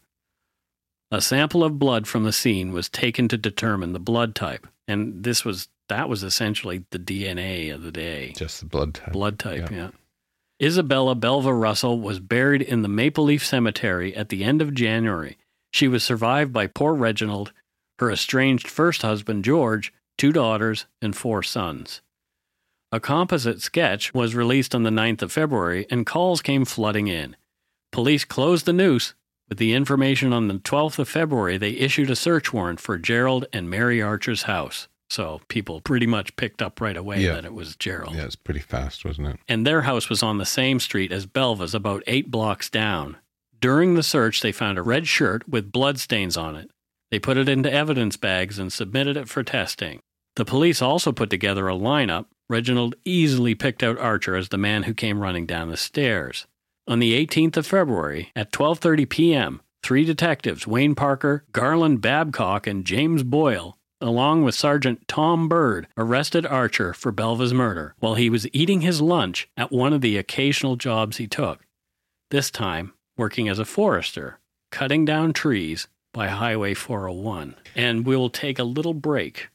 A 1.11 1.21
sample 1.21 1.63
of 1.63 1.77
blood 1.77 2.07
from 2.07 2.23
the 2.23 2.33
scene 2.33 2.71
was 2.71 2.89
taken 2.89 3.27
to 3.27 3.37
determine 3.37 3.93
the 3.93 3.99
blood 3.99 4.33
type, 4.33 4.65
and 4.89 5.23
this 5.23 5.45
was 5.45 5.67
that 5.87 6.09
was 6.09 6.23
essentially 6.23 6.83
the 6.91 6.99
DNA 6.99 7.73
of 7.73 7.81
the 7.83 7.91
day. 7.91 8.33
Just 8.35 8.59
the 8.59 8.65
blood 8.65 8.93
type. 8.93 9.11
Blood 9.13 9.39
type, 9.39 9.71
Yeah. 9.71 9.77
yeah. 9.77 9.89
Isabella 10.61 11.15
Belva 11.15 11.53
Russell 11.53 11.99
was 11.99 12.19
buried 12.19 12.61
in 12.61 12.81
the 12.81 12.89
Maple 12.89 13.23
Leaf 13.23 13.45
Cemetery 13.45 14.15
at 14.15 14.29
the 14.29 14.43
end 14.43 14.61
of 14.61 14.73
January. 14.73 15.37
She 15.71 15.87
was 15.87 16.03
survived 16.03 16.51
by 16.51 16.67
poor 16.67 16.93
Reginald, 16.93 17.53
her 17.99 18.11
estranged 18.11 18.67
first 18.67 19.01
husband 19.01 19.45
George, 19.45 19.93
two 20.17 20.31
daughters, 20.33 20.85
and 21.01 21.15
four 21.15 21.41
sons. 21.43 22.01
A 22.91 22.99
composite 22.99 23.61
sketch 23.61 24.13
was 24.13 24.35
released 24.35 24.75
on 24.75 24.83
the 24.83 24.89
9th 24.89 25.21
of 25.21 25.31
February, 25.31 25.85
and 25.89 26.05
calls 26.05 26.41
came 26.41 26.65
flooding 26.65 27.07
in. 27.07 27.35
Police 27.91 28.25
closed 28.25 28.65
the 28.65 28.73
noose. 28.73 29.13
With 29.49 29.57
the 29.57 29.73
information 29.73 30.31
on 30.31 30.47
the 30.47 30.55
12th 30.59 30.99
of 30.99 31.09
February, 31.09 31.57
they 31.57 31.71
issued 31.71 32.09
a 32.11 32.15
search 32.15 32.53
warrant 32.53 32.79
for 32.79 32.97
Gerald 32.97 33.45
and 33.51 33.69
Mary 33.69 34.01
Archer's 34.01 34.43
house. 34.43 34.87
So 35.09 35.41
people 35.47 35.81
pretty 35.81 36.05
much 36.05 36.35
picked 36.35 36.61
up 36.61 36.79
right 36.79 36.95
away 36.95 37.21
Yeah. 37.23 37.33
that 37.33 37.45
it 37.45 37.53
was 37.53 37.75
Gerald 37.75 38.15
Yeah, 38.15 38.25
it's 38.25 38.35
pretty 38.35 38.59
fast, 38.59 39.03
wasn't 39.03 39.27
it? 39.29 39.39
and 39.47 39.65
their 39.65 39.81
house 39.81 40.07
was 40.07 40.21
on 40.21 40.37
the 40.37 40.45
same 40.45 40.79
street 40.79 41.11
as 41.11 41.25
Belva's, 41.25 41.73
about 41.73 42.03
eight 42.05 42.29
blocks 42.29 42.69
down. 42.69 43.17
During 43.59 43.95
the 43.95 44.03
search, 44.03 44.41
they 44.41 44.51
found 44.51 44.77
a 44.77 44.83
red 44.83 45.07
shirt 45.07 45.49
with 45.49 45.71
bloodstains 45.71 46.37
on 46.37 46.55
it. 46.55 46.69
They 47.09 47.17
put 47.17 47.37
it 47.37 47.49
into 47.49 47.73
evidence 47.73 48.17
bags 48.17 48.59
and 48.59 48.71
submitted 48.71 49.17
it 49.17 49.27
for 49.27 49.41
testing. 49.43 49.99
The 50.35 50.45
police 50.45 50.79
also 50.79 51.11
put 51.11 51.31
together 51.31 51.67
a 51.67 51.73
lineup. 51.73 52.25
Reginald 52.47 52.93
easily 53.03 53.55
picked 53.55 53.81
out 53.81 53.97
Archer 53.97 54.35
as 54.35 54.49
the 54.49 54.57
man 54.59 54.83
who 54.83 54.93
came 54.93 55.19
running 55.19 55.47
down 55.47 55.69
the 55.69 55.75
stairs. 55.77 56.45
On 56.89 56.97
the 56.97 57.13
18th 57.23 57.55
of 57.55 57.67
February, 57.67 58.31
at 58.35 58.51
12:30 58.51 59.07
p.m., 59.07 59.61
three 59.83 60.03
detectives, 60.03 60.65
Wayne 60.65 60.95
Parker, 60.95 61.45
Garland 61.51 62.01
Babcock, 62.01 62.65
and 62.65 62.83
James 62.83 63.21
Boyle, 63.21 63.77
along 64.01 64.43
with 64.43 64.55
Sergeant 64.55 65.07
Tom 65.07 65.47
Bird, 65.47 65.85
arrested 65.95 66.47
Archer 66.47 66.95
for 66.95 67.11
Belva's 67.11 67.53
murder 67.53 67.93
while 67.99 68.15
he 68.15 68.27
was 68.27 68.47
eating 68.53 68.81
his 68.81 69.01
lunch 69.01 69.47
at 69.55 69.71
one 69.71 69.93
of 69.93 70.01
the 70.01 70.17
occasional 70.17 70.77
jobs 70.77 71.17
he 71.17 71.27
took. 71.27 71.59
This 72.31 72.49
time, 72.49 72.93
working 73.15 73.47
as 73.47 73.59
a 73.59 73.65
forester, 73.65 74.39
cutting 74.71 75.05
down 75.05 75.31
trees 75.31 75.87
by 76.11 76.29
Highway 76.29 76.73
401. 76.73 77.53
And 77.75 78.03
we'll 78.03 78.31
take 78.31 78.57
a 78.57 78.63
little 78.63 78.95
break 78.95 79.49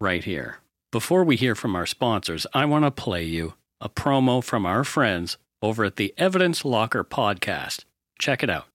right 0.00 0.24
here. 0.24 0.58
Before 0.90 1.22
we 1.22 1.36
hear 1.36 1.54
from 1.54 1.76
our 1.76 1.86
sponsors, 1.86 2.48
I 2.52 2.64
want 2.64 2.84
to 2.84 2.90
play 2.90 3.22
you 3.22 3.54
a 3.80 3.88
promo 3.88 4.42
from 4.42 4.66
our 4.66 4.82
friends 4.82 5.38
over 5.62 5.84
at 5.84 5.96
the 5.96 6.14
Evidence 6.16 6.64
Locker 6.64 7.04
podcast. 7.04 7.84
Check 8.18 8.42
it 8.42 8.50
out. 8.50 8.66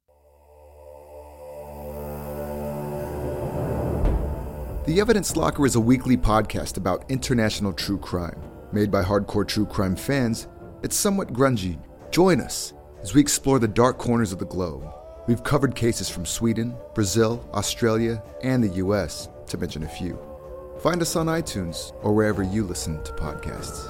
The 4.85 4.99
Evidence 4.99 5.35
Locker 5.35 5.65
is 5.65 5.75
a 5.75 5.79
weekly 5.79 6.15
podcast 6.15 6.77
about 6.77 7.09
international 7.09 7.73
true 7.73 7.97
crime. 7.97 8.39
Made 8.71 8.91
by 8.91 9.01
hardcore 9.01 9.47
true 9.47 9.65
crime 9.65 9.95
fans, 9.95 10.47
it's 10.83 10.95
somewhat 10.95 11.33
grungy. 11.33 11.79
Join 12.11 12.39
us 12.39 12.73
as 13.01 13.13
we 13.13 13.21
explore 13.21 13.57
the 13.57 13.67
dark 13.67 13.97
corners 13.97 14.31
of 14.31 14.37
the 14.37 14.45
globe. 14.45 14.87
We've 15.27 15.43
covered 15.43 15.73
cases 15.73 16.07
from 16.07 16.25
Sweden, 16.25 16.75
Brazil, 16.93 17.49
Australia, 17.53 18.21
and 18.43 18.63
the 18.63 18.75
US, 18.75 19.27
to 19.47 19.57
mention 19.57 19.81
a 19.81 19.87
few. 19.87 20.19
Find 20.81 21.01
us 21.01 21.15
on 21.15 21.25
iTunes 21.25 21.93
or 22.03 22.13
wherever 22.13 22.43
you 22.43 22.63
listen 22.63 23.01
to 23.05 23.11
podcasts. 23.13 23.89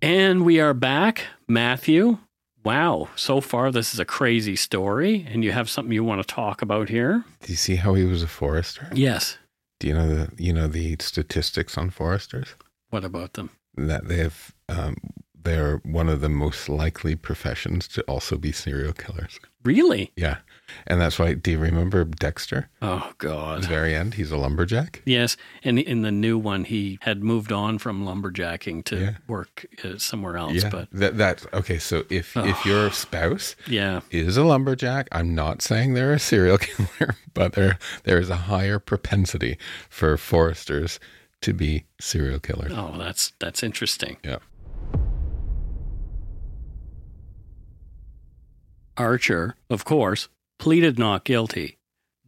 And 0.00 0.44
we 0.44 0.60
are 0.60 0.74
back. 0.74 1.24
Matthew, 1.48 2.18
wow, 2.62 3.08
so 3.16 3.40
far 3.40 3.72
this 3.72 3.92
is 3.92 3.98
a 3.98 4.04
crazy 4.04 4.54
story, 4.54 5.26
and 5.28 5.42
you 5.42 5.50
have 5.50 5.68
something 5.68 5.92
you 5.92 6.04
want 6.04 6.20
to 6.20 6.34
talk 6.34 6.62
about 6.62 6.88
here? 6.88 7.24
Do 7.40 7.52
you 7.52 7.56
see 7.56 7.76
how 7.76 7.94
he 7.94 8.04
was 8.04 8.22
a 8.22 8.28
forester? 8.28 8.88
Yes. 8.94 9.38
Do 9.80 9.88
you 9.88 9.94
know 9.94 10.08
the 10.08 10.30
you 10.36 10.52
know 10.52 10.68
the 10.68 10.96
statistics 11.00 11.76
on 11.76 11.90
foresters? 11.90 12.54
What 12.90 13.04
about 13.04 13.32
them? 13.32 13.50
That 13.76 14.06
they 14.06 14.18
have 14.18 14.54
um, 14.68 14.96
they're 15.34 15.78
one 15.78 16.08
of 16.08 16.20
the 16.20 16.28
most 16.28 16.68
likely 16.68 17.16
professions 17.16 17.88
to 17.88 18.02
also 18.02 18.36
be 18.36 18.52
serial 18.52 18.92
killers. 18.92 19.40
Really? 19.64 20.12
Yeah, 20.16 20.38
and 20.86 21.00
that's 21.00 21.18
why. 21.18 21.34
Do 21.34 21.50
you 21.50 21.58
remember 21.58 22.04
Dexter? 22.04 22.68
Oh, 22.82 23.08
At 23.10 23.18
God. 23.18 23.62
the 23.62 23.68
very 23.68 23.94
end, 23.94 24.14
he's 24.14 24.30
a 24.30 24.36
lumberjack. 24.36 25.02
Yes, 25.06 25.36
and 25.64 25.78
in 25.78 26.02
the 26.02 26.10
new 26.12 26.38
one, 26.38 26.64
he 26.64 26.98
had 27.02 27.22
moved 27.22 27.52
on 27.52 27.78
from 27.78 28.04
lumberjacking 28.04 28.84
to 28.84 28.96
Yeah. 29.00 29.14
work 29.26 29.66
uh, 29.84 29.98
somewhere 29.98 30.36
else. 30.36 30.54
yeah, 30.62 30.70
But 30.70 30.88
that 30.92 31.16
that's 31.16 31.46
okay. 31.52 31.78
So 31.78 32.04
if 32.10 32.36
if 32.36 32.64
your 32.66 32.90
spouse 32.90 33.56
yeah, 33.66 34.00
is 34.10 34.36
a 34.36 34.44
lumberjack, 34.44 35.08
I'm 35.12 35.34
not 35.34 35.62
saying 35.62 35.94
they're 35.94 36.12
a 36.12 36.18
serial 36.18 36.58
killer, 36.58 37.16
but 37.34 37.52
there 37.52 37.78
there 38.04 38.18
is 38.18 38.30
a 38.30 38.36
higher 38.36 38.78
propensity 38.78 39.58
for 39.88 40.16
foresters 40.16 40.98
to 41.40 41.52
be 41.52 41.84
serial 42.00 42.40
killers. 42.40 42.72
oh, 42.74 42.96
that's 42.98 43.32
that's 43.38 43.62
interesting. 43.62 44.16
Yeah. 44.24 44.38
Archer, 48.96 49.54
of 49.70 49.84
course, 49.84 50.28
pleaded 50.58 50.98
not 50.98 51.24
guilty. 51.24 51.78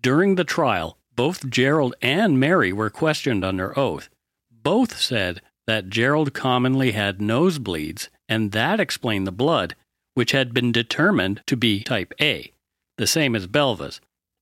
During 0.01 0.35
the 0.35 0.45
trial, 0.45 0.99
both 1.15 1.51
Gerald 1.51 1.95
and 2.01 2.41
Mary 2.41 2.73
were 2.73 2.91
questioned 2.91 3.45
under 3.45 3.79
oath. 3.79 4.09
Both 4.51 4.99
said 4.99 5.43
that 5.67 5.91
Gerald 5.91 6.33
commonly 6.33 6.93
had 6.93 7.19
nosebleeds, 7.19 8.09
and 8.29 8.53
that 8.53 8.81
explained 8.81 9.27
the 9.27 9.33
blood, 9.33 9.75
which 10.15 10.33
had 10.33 10.55
been 10.55 10.73
determined 10.73 11.43
to 11.47 11.57
be 11.57 11.83
type 11.83 12.13
A, 12.21 12.53
the 12.97 13.07
same 13.07 13.37
as 13.37 13.47
Belva's. 13.47 14.01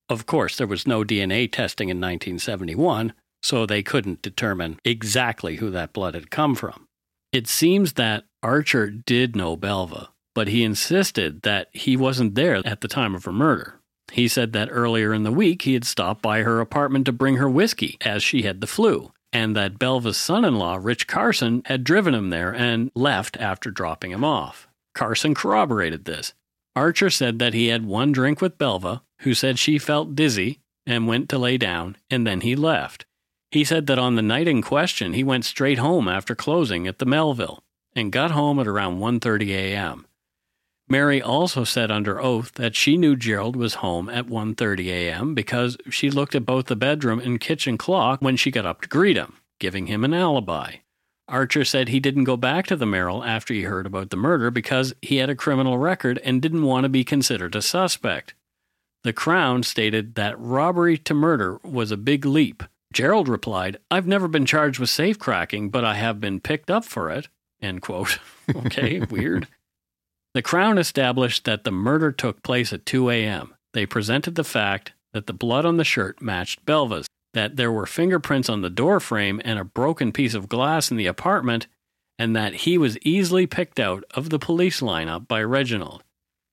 Of 0.08 0.26
course, 0.26 0.56
there 0.56 0.66
was 0.66 0.86
no 0.86 1.04
DNA 1.04 1.50
testing 1.50 1.88
in 1.88 1.98
1971, 1.98 3.12
so 3.42 3.66
they 3.66 3.82
couldn't 3.82 4.22
determine 4.22 4.78
exactly 4.84 5.56
who 5.56 5.70
that 5.70 5.92
blood 5.92 6.14
had 6.14 6.30
come 6.30 6.54
from. 6.54 6.86
It 7.32 7.46
seems 7.46 7.94
that 7.94 8.24
Archer 8.42 8.88
did 8.88 9.36
know 9.36 9.56
Belva, 9.56 10.10
but 10.34 10.48
he 10.48 10.64
insisted 10.64 11.42
that 11.42 11.68
he 11.72 11.96
wasn't 11.96 12.36
there 12.36 12.66
at 12.66 12.80
the 12.80 12.88
time 12.88 13.14
of 13.14 13.24
her 13.24 13.32
murder. 13.32 13.77
He 14.12 14.28
said 14.28 14.52
that 14.52 14.68
earlier 14.70 15.12
in 15.12 15.22
the 15.22 15.32
week 15.32 15.62
he 15.62 15.74
had 15.74 15.84
stopped 15.84 16.22
by 16.22 16.42
her 16.42 16.60
apartment 16.60 17.06
to 17.06 17.12
bring 17.12 17.36
her 17.36 17.48
whiskey 17.48 17.96
as 18.00 18.22
she 18.22 18.42
had 18.42 18.60
the 18.60 18.66
flu, 18.66 19.12
and 19.32 19.54
that 19.56 19.78
Belva's 19.78 20.16
son 20.16 20.44
in 20.44 20.56
law, 20.56 20.78
Rich 20.80 21.06
Carson, 21.06 21.62
had 21.66 21.84
driven 21.84 22.14
him 22.14 22.30
there 22.30 22.54
and 22.54 22.90
left 22.94 23.36
after 23.38 23.70
dropping 23.70 24.10
him 24.10 24.24
off. 24.24 24.68
Carson 24.94 25.34
corroborated 25.34 26.04
this. 26.04 26.32
Archer 26.74 27.10
said 27.10 27.38
that 27.38 27.54
he 27.54 27.68
had 27.68 27.84
one 27.86 28.12
drink 28.12 28.40
with 28.40 28.58
Belva, 28.58 29.02
who 29.20 29.34
said 29.34 29.58
she 29.58 29.78
felt 29.78 30.14
dizzy 30.14 30.60
and 30.86 31.06
went 31.06 31.28
to 31.28 31.38
lay 31.38 31.58
down, 31.58 31.96
and 32.08 32.26
then 32.26 32.40
he 32.40 32.56
left. 32.56 33.04
He 33.50 33.64
said 33.64 33.86
that 33.86 33.98
on 33.98 34.14
the 34.14 34.22
night 34.22 34.48
in 34.48 34.62
question, 34.62 35.12
he 35.12 35.24
went 35.24 35.44
straight 35.44 35.78
home 35.78 36.08
after 36.08 36.34
closing 36.34 36.86
at 36.86 36.98
the 36.98 37.06
Melville 37.06 37.62
and 37.94 38.12
got 38.12 38.30
home 38.30 38.58
at 38.58 38.66
around 38.66 38.98
1:30 38.98 39.48
a.m. 39.50 40.06
Mary 40.88 41.20
also 41.20 41.64
said 41.64 41.90
under 41.90 42.20
oath 42.20 42.52
that 42.54 42.74
she 42.74 42.96
knew 42.96 43.14
Gerald 43.14 43.56
was 43.56 43.74
home 43.74 44.08
at 44.08 44.26
1:30 44.26 44.86
a.m. 44.86 45.34
because 45.34 45.76
she 45.90 46.10
looked 46.10 46.34
at 46.34 46.46
both 46.46 46.66
the 46.66 46.76
bedroom 46.76 47.20
and 47.20 47.40
kitchen 47.40 47.76
clock 47.76 48.20
when 48.22 48.36
she 48.36 48.50
got 48.50 48.66
up 48.66 48.80
to 48.82 48.88
greet 48.88 49.16
him, 49.16 49.34
giving 49.58 49.86
him 49.86 50.04
an 50.04 50.14
alibi. 50.14 50.76
Archer 51.28 51.64
said 51.64 51.88
he 51.88 52.00
didn't 52.00 52.24
go 52.24 52.38
back 52.38 52.66
to 52.66 52.76
the 52.76 52.86
Merrill 52.86 53.22
after 53.22 53.52
he 53.52 53.62
heard 53.62 53.86
about 53.86 54.08
the 54.08 54.16
murder 54.16 54.50
because 54.50 54.94
he 55.02 55.16
had 55.16 55.28
a 55.28 55.34
criminal 55.34 55.76
record 55.76 56.18
and 56.24 56.40
didn't 56.40 56.62
want 56.62 56.84
to 56.84 56.88
be 56.88 57.04
considered 57.04 57.54
a 57.54 57.60
suspect. 57.60 58.34
The 59.04 59.12
Crown 59.12 59.62
stated 59.62 60.14
that 60.14 60.38
robbery 60.40 60.96
to 60.98 61.14
murder 61.14 61.60
was 61.62 61.90
a 61.90 61.98
big 61.98 62.24
leap. 62.24 62.62
Gerald 62.92 63.28
replied, 63.28 63.76
I've 63.90 64.06
never 64.06 64.26
been 64.26 64.46
charged 64.46 64.78
with 64.78 64.88
safecracking, 64.88 65.70
but 65.70 65.84
I 65.84 65.94
have 65.94 66.20
been 66.20 66.40
picked 66.40 66.70
up 66.70 66.84
for 66.84 67.10
it. 67.10 67.28
End 67.60 67.82
quote. 67.82 68.18
okay, 68.56 69.00
weird. 69.00 69.46
The 70.38 70.42
Crown 70.42 70.78
established 70.78 71.46
that 71.46 71.64
the 71.64 71.72
murder 71.72 72.12
took 72.12 72.44
place 72.44 72.72
at 72.72 72.86
2 72.86 73.10
a.m. 73.10 73.56
They 73.74 73.86
presented 73.86 74.36
the 74.36 74.44
fact 74.44 74.92
that 75.12 75.26
the 75.26 75.32
blood 75.32 75.66
on 75.66 75.78
the 75.78 75.84
shirt 75.84 76.22
matched 76.22 76.64
Belva's, 76.64 77.08
that 77.34 77.56
there 77.56 77.72
were 77.72 77.86
fingerprints 77.86 78.48
on 78.48 78.62
the 78.62 78.70
door 78.70 79.00
frame 79.00 79.42
and 79.44 79.58
a 79.58 79.64
broken 79.64 80.12
piece 80.12 80.34
of 80.34 80.48
glass 80.48 80.92
in 80.92 80.96
the 80.96 81.08
apartment, 81.08 81.66
and 82.20 82.36
that 82.36 82.54
he 82.54 82.78
was 82.78 82.96
easily 82.98 83.48
picked 83.48 83.80
out 83.80 84.04
of 84.12 84.30
the 84.30 84.38
police 84.38 84.80
lineup 84.80 85.26
by 85.26 85.42
Reginald. 85.42 86.04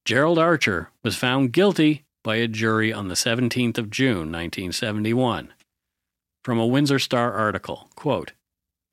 Gerald 0.03 0.39
Archer 0.39 0.89
was 1.03 1.15
found 1.15 1.53
guilty 1.53 2.05
by 2.23 2.37
a 2.37 2.47
jury 2.47 2.91
on 2.91 3.07
the 3.07 3.13
17th 3.13 3.77
of 3.77 3.91
June, 3.91 4.31
1971. 4.31 5.53
From 6.43 6.57
a 6.57 6.65
Windsor 6.65 6.97
Star 6.97 7.33
article, 7.33 7.91
quote, 7.95 8.31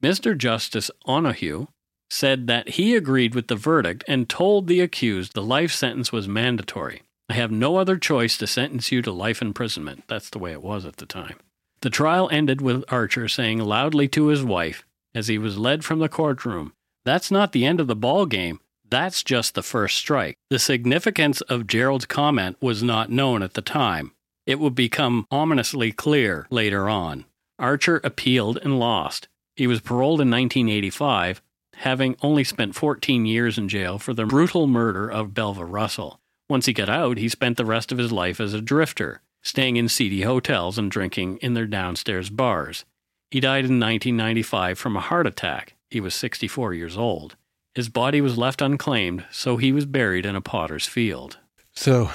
Mr. 0.02 0.36
Justice 0.36 0.90
Onahue 1.06 1.68
said 2.12 2.46
that 2.46 2.70
he 2.70 2.94
agreed 2.94 3.34
with 3.34 3.48
the 3.48 3.56
verdict 3.56 4.04
and 4.06 4.28
told 4.28 4.66
the 4.66 4.80
accused 4.80 5.32
the 5.32 5.42
life 5.42 5.72
sentence 5.72 6.12
was 6.12 6.28
mandatory. 6.28 7.02
I 7.30 7.34
have 7.34 7.50
no 7.50 7.76
other 7.76 7.96
choice 7.96 8.36
to 8.38 8.46
sentence 8.46 8.92
you 8.92 9.00
to 9.02 9.10
life 9.10 9.40
imprisonment. 9.40 10.04
That's 10.08 10.28
the 10.28 10.38
way 10.38 10.52
it 10.52 10.62
was 10.62 10.84
at 10.84 10.96
the 10.96 11.06
time. 11.06 11.38
The 11.80 11.88
trial 11.88 12.28
ended 12.30 12.60
with 12.60 12.84
Archer 12.88 13.28
saying 13.28 13.60
loudly 13.60 14.08
to 14.08 14.26
his 14.26 14.44
wife 14.44 14.84
as 15.14 15.28
he 15.28 15.38
was 15.38 15.56
led 15.56 15.84
from 15.84 16.00
the 16.00 16.08
courtroom, 16.08 16.74
That's 17.04 17.30
not 17.30 17.52
the 17.52 17.64
end 17.64 17.80
of 17.80 17.86
the 17.86 17.96
ball 17.96 18.26
game. 18.26 18.60
That's 18.88 19.24
just 19.24 19.54
the 19.54 19.62
first 19.62 19.96
strike. 19.96 20.36
The 20.50 20.58
significance 20.58 21.40
of 21.40 21.66
Gerald's 21.66 22.04
comment 22.04 22.58
was 22.60 22.82
not 22.82 23.10
known 23.10 23.42
at 23.42 23.54
the 23.54 23.62
time. 23.62 24.12
It 24.46 24.58
would 24.58 24.74
become 24.74 25.26
ominously 25.30 25.92
clear 25.92 26.46
later 26.50 26.90
on. 26.90 27.24
Archer 27.58 28.00
appealed 28.04 28.58
and 28.58 28.78
lost. 28.78 29.28
He 29.56 29.66
was 29.66 29.80
paroled 29.80 30.20
in 30.20 30.30
1985, 30.30 31.40
having 31.82 32.14
only 32.22 32.44
spent 32.44 32.76
14 32.76 33.26
years 33.26 33.58
in 33.58 33.68
jail 33.68 33.98
for 33.98 34.14
the 34.14 34.24
brutal 34.24 34.68
murder 34.68 35.10
of 35.10 35.34
Belva 35.34 35.64
Russell. 35.64 36.20
Once 36.48 36.66
he 36.66 36.72
got 36.72 36.88
out, 36.88 37.18
he 37.18 37.28
spent 37.28 37.56
the 37.56 37.64
rest 37.64 37.90
of 37.90 37.98
his 37.98 38.12
life 38.12 38.40
as 38.40 38.54
a 38.54 38.60
drifter, 38.60 39.20
staying 39.42 39.76
in 39.76 39.88
seedy 39.88 40.22
hotels 40.22 40.78
and 40.78 40.92
drinking 40.92 41.38
in 41.38 41.54
their 41.54 41.66
downstairs 41.66 42.30
bars. 42.30 42.84
He 43.32 43.40
died 43.40 43.64
in 43.64 43.80
1995 43.80 44.78
from 44.78 44.96
a 44.96 45.00
heart 45.00 45.26
attack. 45.26 45.74
He 45.90 46.00
was 46.00 46.14
64 46.14 46.72
years 46.74 46.96
old. 46.96 47.34
His 47.74 47.88
body 47.88 48.20
was 48.20 48.38
left 48.38 48.62
unclaimed, 48.62 49.24
so 49.32 49.56
he 49.56 49.72
was 49.72 49.86
buried 49.86 50.24
in 50.24 50.36
a 50.36 50.40
potter's 50.40 50.86
field. 50.86 51.38
So 51.72 52.10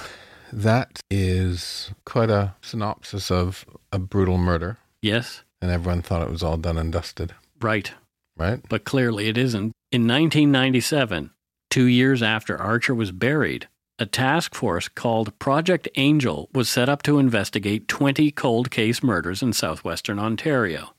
that 0.54 1.02
is 1.12 1.92
quite 2.06 2.30
a 2.30 2.56
synopsis 2.62 3.30
of 3.30 3.66
a 3.92 4.00
brutal 4.00 4.38
murder, 4.38 4.78
Yes, 5.02 5.44
and 5.62 5.72
everyone 5.72 6.04
thought 6.04 6.22
it 6.22 6.32
was 6.32 6.44
all 6.44 6.58
done 6.58 6.78
and 6.78 6.94
dusted, 6.94 7.34
right. 7.60 7.92
Right? 8.38 8.60
But 8.70 8.84
clearly 8.84 9.28
it 9.28 9.38
isn't. 9.38 9.74
In 9.92 10.08
1997, 10.08 11.32
two 11.70 11.86
years 11.86 12.22
after 12.22 12.58
Archer 12.58 12.94
was 12.94 13.12
buried, 13.12 13.68
a 14.00 14.06
task 14.06 14.54
force 14.54 14.88
called 14.88 15.38
Project 15.40 15.88
Angel 15.96 16.50
was 16.54 16.70
set 16.70 16.88
up 16.88 17.02
to 17.04 17.18
investigate 17.18 17.88
20 17.88 18.32
cold 18.32 18.70
case 18.70 19.02
murders 19.02 19.42
in 19.42 19.54
southwestern 19.54 20.20
Ontario. 20.20 20.94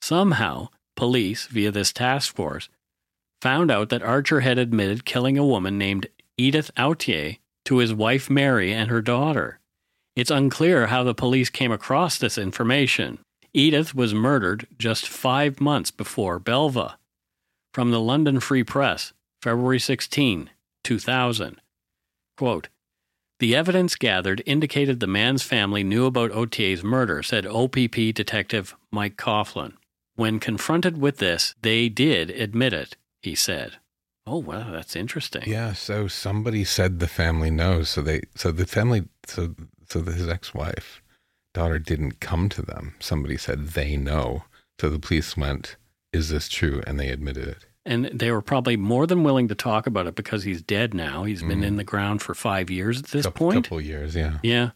Somehow, 0.00 0.68
police, 0.96 1.46
via 1.46 1.70
this 1.70 1.92
task 1.92 2.34
force, 2.34 2.68
found 3.40 3.70
out 3.70 3.88
that 3.88 4.02
Archer 4.02 4.40
had 4.40 4.58
admitted 4.58 5.04
killing 5.04 5.36
a 5.36 5.44
woman 5.44 5.78
named 5.78 6.06
Edith 6.36 6.70
Autier 6.76 7.38
to 7.64 7.78
his 7.78 7.92
wife 7.92 8.30
Mary 8.30 8.72
and 8.72 8.88
her 8.88 9.02
daughter. 9.02 9.58
It's 10.14 10.30
unclear 10.30 10.86
how 10.88 11.02
the 11.02 11.14
police 11.14 11.50
came 11.50 11.72
across 11.72 12.18
this 12.18 12.38
information. 12.38 13.18
Edith 13.54 13.94
was 13.94 14.14
murdered 14.14 14.66
just 14.78 15.06
five 15.06 15.60
months 15.60 15.90
before 15.90 16.38
Belva. 16.38 16.98
From 17.74 17.90
the 17.90 18.00
London 18.00 18.40
Free 18.40 18.64
Press, 18.64 19.12
February 19.40 19.78
16, 19.78 20.50
2000. 20.84 21.60
Quote, 22.36 22.68
the 23.38 23.56
evidence 23.56 23.96
gathered 23.96 24.42
indicated 24.46 25.00
the 25.00 25.06
man's 25.06 25.42
family 25.42 25.82
knew 25.82 26.06
about 26.06 26.30
Autier's 26.30 26.84
murder, 26.84 27.22
said 27.22 27.44
OPP 27.44 28.14
Detective 28.14 28.76
Mike 28.92 29.16
Coughlin. 29.16 29.72
When 30.14 30.38
confronted 30.38 30.96
with 30.96 31.18
this, 31.18 31.54
they 31.60 31.88
did 31.88 32.30
admit 32.30 32.72
it, 32.72 32.96
he 33.20 33.34
said. 33.34 33.78
Oh, 34.26 34.38
well, 34.38 34.68
that's 34.70 34.94
interesting. 34.94 35.42
Yeah. 35.46 35.72
So 35.72 36.06
somebody 36.06 36.62
said 36.62 37.00
the 37.00 37.08
family 37.08 37.50
knows. 37.50 37.88
So 37.88 38.00
they, 38.00 38.22
so 38.36 38.52
the 38.52 38.66
family, 38.66 39.08
so 39.26 39.56
so 39.88 40.02
his 40.02 40.28
ex-wife, 40.28 41.01
daughter 41.54 41.78
didn't 41.78 42.20
come 42.20 42.48
to 42.50 42.62
them. 42.62 42.94
Somebody 43.00 43.36
said 43.36 43.68
they 43.68 43.96
know. 43.96 44.44
So 44.80 44.88
the 44.88 44.98
police 44.98 45.36
went, 45.36 45.76
"Is 46.12 46.28
this 46.28 46.48
true?" 46.48 46.82
And 46.86 46.98
they 46.98 47.08
admitted 47.08 47.48
it. 47.48 47.66
And 47.84 48.06
they 48.06 48.30
were 48.30 48.42
probably 48.42 48.76
more 48.76 49.06
than 49.06 49.24
willing 49.24 49.48
to 49.48 49.54
talk 49.54 49.86
about 49.86 50.06
it 50.06 50.14
because 50.14 50.44
he's 50.44 50.62
dead 50.62 50.94
now. 50.94 51.24
He's 51.24 51.42
been 51.42 51.50
mm-hmm. 51.50 51.64
in 51.64 51.76
the 51.76 51.84
ground 51.84 52.22
for 52.22 52.32
five 52.32 52.70
years 52.70 53.00
at 53.00 53.06
this 53.06 53.24
couple, 53.24 53.48
point. 53.48 53.64
couple 53.64 53.80
years, 53.80 54.14
yeah. 54.14 54.38
Yeah, 54.42 54.70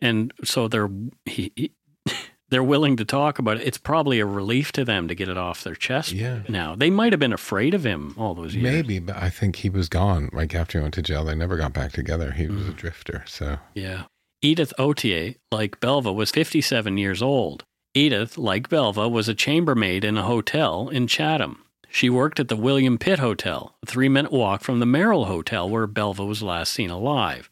and 0.00 0.32
so 0.44 0.68
they're 0.68 0.90
he, 1.24 1.52
he- 1.56 1.72
they're 2.50 2.62
willing 2.62 2.96
to 2.96 3.04
talk 3.04 3.38
about 3.38 3.56
it. 3.56 3.66
It's 3.66 3.78
probably 3.78 4.20
a 4.20 4.26
relief 4.26 4.72
to 4.72 4.84
them 4.84 5.08
to 5.08 5.14
get 5.14 5.28
it 5.28 5.38
off 5.38 5.64
their 5.64 5.74
chest. 5.74 6.12
Yeah. 6.12 6.42
Now 6.48 6.76
they 6.76 6.90
might 6.90 7.12
have 7.12 7.20
been 7.20 7.32
afraid 7.32 7.74
of 7.74 7.84
him 7.84 8.14
all 8.18 8.34
those 8.34 8.54
years. 8.54 8.62
Maybe, 8.62 8.98
but 8.98 9.16
I 9.16 9.30
think 9.30 9.56
he 9.56 9.70
was 9.70 9.88
gone. 9.88 10.28
Like 10.32 10.54
after 10.54 10.78
he 10.78 10.82
went 10.82 10.94
to 10.94 11.02
jail, 11.02 11.24
they 11.24 11.34
never 11.34 11.56
got 11.56 11.72
back 11.72 11.92
together. 11.92 12.32
He 12.32 12.46
was 12.46 12.68
a 12.68 12.72
mm. 12.72 12.76
drifter. 12.76 13.24
So 13.26 13.58
Yeah. 13.74 14.04
Edith 14.44 14.74
Autier, 14.78 15.36
like 15.50 15.80
Belva, 15.80 16.12
was 16.12 16.30
57 16.30 16.98
years 16.98 17.22
old. 17.22 17.64
Edith, 17.94 18.36
like 18.36 18.68
Belva, 18.68 19.08
was 19.08 19.26
a 19.26 19.34
chambermaid 19.34 20.04
in 20.04 20.18
a 20.18 20.24
hotel 20.24 20.90
in 20.90 21.06
Chatham. 21.06 21.64
She 21.88 22.10
worked 22.10 22.38
at 22.38 22.48
the 22.48 22.56
William 22.56 22.98
Pitt 22.98 23.20
Hotel, 23.20 23.74
a 23.82 23.86
three 23.86 24.10
minute 24.10 24.32
walk 24.32 24.62
from 24.62 24.80
the 24.80 24.86
Merrill 24.86 25.24
Hotel 25.24 25.66
where 25.66 25.86
Belva 25.86 26.26
was 26.26 26.42
last 26.42 26.74
seen 26.74 26.90
alive. 26.90 27.48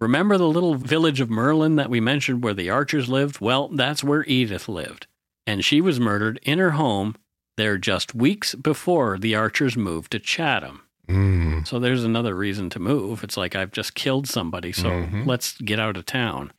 Remember 0.00 0.38
the 0.38 0.48
little 0.48 0.76
village 0.76 1.20
of 1.20 1.28
Merlin 1.28 1.76
that 1.76 1.90
we 1.90 2.00
mentioned 2.00 2.42
where 2.42 2.54
the 2.54 2.70
Archers 2.70 3.10
lived? 3.10 3.42
Well, 3.42 3.68
that's 3.68 4.02
where 4.02 4.24
Edith 4.24 4.66
lived. 4.66 5.08
And 5.46 5.62
she 5.62 5.82
was 5.82 6.00
murdered 6.00 6.40
in 6.42 6.58
her 6.58 6.70
home 6.70 7.16
there 7.58 7.76
just 7.76 8.14
weeks 8.14 8.54
before 8.54 9.18
the 9.18 9.34
Archers 9.34 9.76
moved 9.76 10.12
to 10.12 10.18
Chatham. 10.18 10.84
Mm, 11.10 11.66
So 11.66 11.78
there's 11.78 12.04
another 12.04 12.34
reason 12.34 12.70
to 12.70 12.78
move. 12.78 13.22
It's 13.24 13.36
like 13.36 13.54
I've 13.56 13.72
just 13.72 13.94
killed 13.94 14.26
somebody, 14.28 14.72
so 14.72 14.88
Mhm. 14.90 15.26
let's 15.26 15.60
get 15.60 15.78
out 15.80 15.96
of 15.96 16.06
town. 16.06 16.52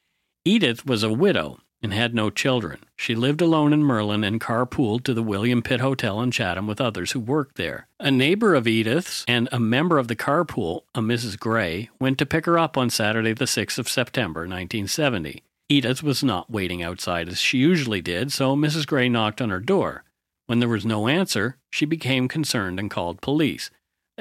Edith 0.45 0.85
was 0.85 1.03
a 1.03 1.11
widow 1.13 1.59
and 1.83 1.93
had 1.93 2.13
no 2.13 2.29
children. 2.29 2.79
She 2.95 3.15
lived 3.15 3.41
alone 3.41 3.73
in 3.73 3.83
Merlin 3.83 4.23
and 4.23 4.39
carpooled 4.39 5.03
to 5.05 5.13
the 5.15 5.23
William 5.23 5.61
Pitt 5.63 5.79
Hotel 5.79 6.21
in 6.21 6.29
Chatham 6.31 6.67
with 6.67 6.79
others 6.81 7.11
who 7.13 7.19
worked 7.19 7.55
there. 7.55 7.87
A 7.99 8.11
neighbor 8.11 8.53
of 8.53 8.67
Edith's 8.67 9.25
and 9.27 9.49
a 9.51 9.59
member 9.59 9.97
of 9.97 10.07
the 10.07 10.15
carpool, 10.15 10.81
a 10.93 11.01
Mrs. 11.01 11.39
Gray, 11.39 11.89
went 11.99 12.17
to 12.19 12.25
pick 12.25 12.45
her 12.45 12.59
up 12.59 12.77
on 12.77 12.89
Saturday, 12.91 13.33
the 13.33 13.47
6th 13.47 13.79
of 13.79 13.89
September, 13.89 14.41
1970. 14.47 15.41
Edith 15.69 16.03
was 16.03 16.23
not 16.23 16.51
waiting 16.51 16.83
outside 16.83 17.27
as 17.29 17.39
she 17.39 17.57
usually 17.57 18.01
did, 18.01 18.31
so 18.31 18.55
Mrs. 18.55 18.85
Gray 18.85 19.07
knocked 19.09 19.41
on 19.41 19.49
her 19.49 19.59
door. 19.59 20.03
When 20.47 20.59
there 20.59 20.67
was 20.69 20.85
no 20.85 21.07
answer, 21.07 21.57
she 21.69 21.85
became 21.85 22.27
concerned 22.27 22.77
and 22.79 22.91
called 22.91 23.21
police. 23.21 23.71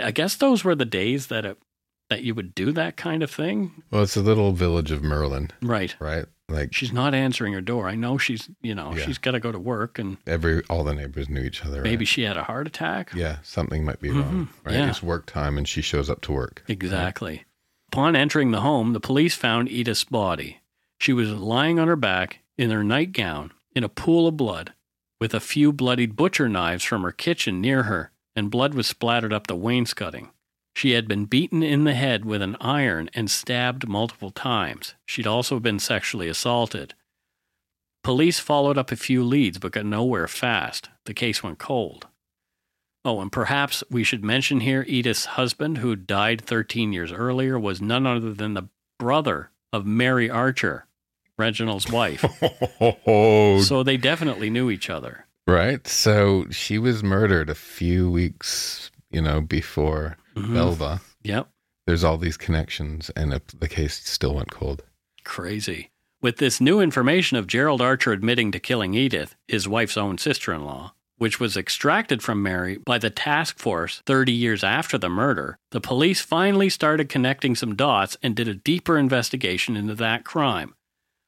I 0.03 0.11
guess 0.11 0.35
those 0.37 0.65
were 0.65 0.75
the 0.75 0.85
days 0.85 1.29
that 1.29 1.45
it, 1.45 1.59
that 2.09 2.23
you 2.23 2.35
would 2.35 2.55
do 2.55 2.73
that 2.73 2.97
kind 2.97 3.23
of 3.23 3.31
thing. 3.31 3.83
well, 3.91 4.03
it's 4.03 4.17
a 4.17 4.21
little 4.23 4.53
village 4.53 4.91
of 4.91 5.03
Merlin, 5.03 5.51
Right. 5.63 5.95
right? 6.01 6.27
Like 6.49 6.75
She's 6.75 6.93
not 6.93 7.15
answering 7.15 7.53
her 7.53 7.61
door. 7.61 7.89
I 7.89 7.95
know 7.95 8.19
she's, 8.19 8.51
you 8.61 8.75
know, 8.75 8.93
Yeah. 8.97 9.05
she's 9.07 9.19
got 9.19 9.33
to 9.33 9.41
go 9.41 9.53
to 9.53 9.59
work 9.59 10.01
and 10.01 10.17
every 10.27 10.65
all 10.69 10.83
the 10.83 10.95
neighbors 10.95 11.29
knew 11.29 11.43
each 11.43 11.65
other. 11.65 11.81
maybe 11.83 11.99
right? 11.99 12.09
she 12.09 12.23
had 12.23 12.37
a 12.37 12.43
heart 12.43 12.67
attack. 12.67 13.13
yeah, 13.15 13.37
something 13.45 13.85
might 13.85 14.01
be 14.01 14.09
mm-hmm. 14.09 14.21
wrong. 14.21 14.49
Right? 14.65 14.75
yeah. 14.75 14.91
It's 14.91 15.03
work 15.03 15.27
time, 15.27 15.57
and 15.57 15.69
she 15.69 15.81
shows 15.83 16.11
up 16.11 16.21
to 16.23 16.33
work. 16.33 16.65
Exactly. 16.67 17.45
Upon 17.93 18.17
entering 18.17 18.51
the 18.51 18.61
home, 18.63 18.93
the 18.93 19.01
police 19.01 19.35
found 19.37 19.69
Edith's 19.69 20.05
body. 20.05 20.61
She 20.99 21.13
was 21.13 21.31
lying 21.31 21.79
on 21.79 21.87
her 21.89 21.97
back 21.97 22.41
in 22.59 22.71
her 22.71 22.83
nightgown 22.85 23.53
in 23.75 23.85
a 23.85 23.89
pool 23.89 24.27
of 24.27 24.37
blood, 24.37 24.73
with 25.21 25.33
a 25.35 25.41
few 25.41 25.73
bloodied 25.73 26.17
butcher 26.17 26.49
knives 26.49 26.83
from 26.85 27.03
her 27.03 27.13
kitchen 27.13 27.61
near 27.61 27.85
her, 27.85 28.11
and 28.35 28.51
blood 28.51 28.75
was 28.75 28.87
splattered 28.87 29.33
up 29.33 29.47
the 29.47 29.57
wainscoting. 29.57 30.31
She 30.75 30.93
had 30.93 31.09
been 31.09 31.25
beaten 31.25 31.63
in 31.63 31.85
the 31.85 31.95
head 31.95 32.25
with 32.25 32.43
an 32.43 32.57
iron 32.61 33.11
and 33.13 33.31
stabbed 33.31 33.89
multiple 33.89 34.31
times. 34.31 34.95
She'd 35.05 35.27
also 35.27 35.59
been 35.61 35.79
sexually 35.79 36.29
assaulted. 36.29 36.95
Police 38.03 38.39
followed 38.39 38.79
up 38.79 38.91
a 38.91 38.97
few 38.97 39.23
leads 39.23 39.59
but 39.59 39.73
got 39.73 39.85
nowhere 39.85 40.29
fast. 40.29 40.89
The 41.05 41.15
case 41.15 41.43
went 41.43 41.59
cold. 41.59 42.07
Oh, 43.05 43.21
and 43.21 43.33
perhaps 43.33 43.83
we 43.91 44.05
should 44.05 44.25
mention 44.25 44.61
here 44.61 44.85
Edith's 44.87 45.25
husband, 45.25 45.79
who 45.79 45.97
died 45.97 46.43
13 46.43 46.93
years 46.93 47.13
earlier, 47.13 47.59
was 47.59 47.81
none 47.81 48.07
other 48.07 48.33
than 48.33 48.55
the 48.55 48.69
brother 48.99 49.51
of 49.73 49.87
Mary 49.87 50.29
Archer, 50.29 50.87
Reginald's 51.39 51.91
wife. 51.91 52.25
Oh, 53.07 53.61
so 53.61 53.83
they 53.83 53.97
definitely 53.99 54.49
knew 54.49 54.71
each 54.71 54.89
other. 54.89 55.27
Right. 55.51 55.87
So 55.87 56.47
she 56.51 56.79
was 56.79 57.03
murdered 57.03 57.51
a 57.51 57.55
few 57.55 58.11
weeks, 58.11 58.91
you 59.11 59.21
know, 59.23 59.41
before 59.41 60.17
Mhm. 60.37 60.55
Belva. 60.55 61.01
Yep. 61.23 61.49
There's 61.87 62.05
all 62.05 62.19
these 62.19 62.37
connections, 62.37 63.11
and 63.17 63.33
it, 63.33 63.55
the 63.59 63.69
case 63.69 63.95
still 64.07 64.35
went 64.35 64.51
cold. 64.51 64.83
Crazy. 65.25 65.91
With 66.23 66.37
this 66.37 66.61
new 66.61 66.81
information 66.81 67.37
of 67.37 67.47
Gerald 67.47 67.81
Archer 67.81 68.13
admitting 68.13 68.53
to 68.53 68.61
killing 68.61 68.95
Edith, 68.95 69.35
his 69.49 69.67
wife's 69.67 69.97
own 69.97 70.19
sister 70.19 70.53
in 70.53 70.65
law, 70.65 70.93
which 71.17 71.41
was 71.41 71.57
extracted 71.57 72.23
from 72.23 72.43
Mary 72.43 72.77
by 72.79 72.99
the 72.99 73.11
task 73.11 73.59
force 73.59 74.03
30 74.07 74.33
years 74.33 74.63
after 74.63 74.99
the 74.99 75.09
murder, 75.09 75.59
the 75.71 75.81
police 75.81 76.21
finally 76.21 76.69
started 76.69 77.09
connecting 77.09 77.55
some 77.55 77.75
dots 77.75 78.17
and 78.23 78.37
did 78.37 78.49
a 78.49 78.55
deeper 78.55 78.97
investigation 78.99 79.77
into 79.77 79.95
that 79.95 80.25
crime, 80.25 80.75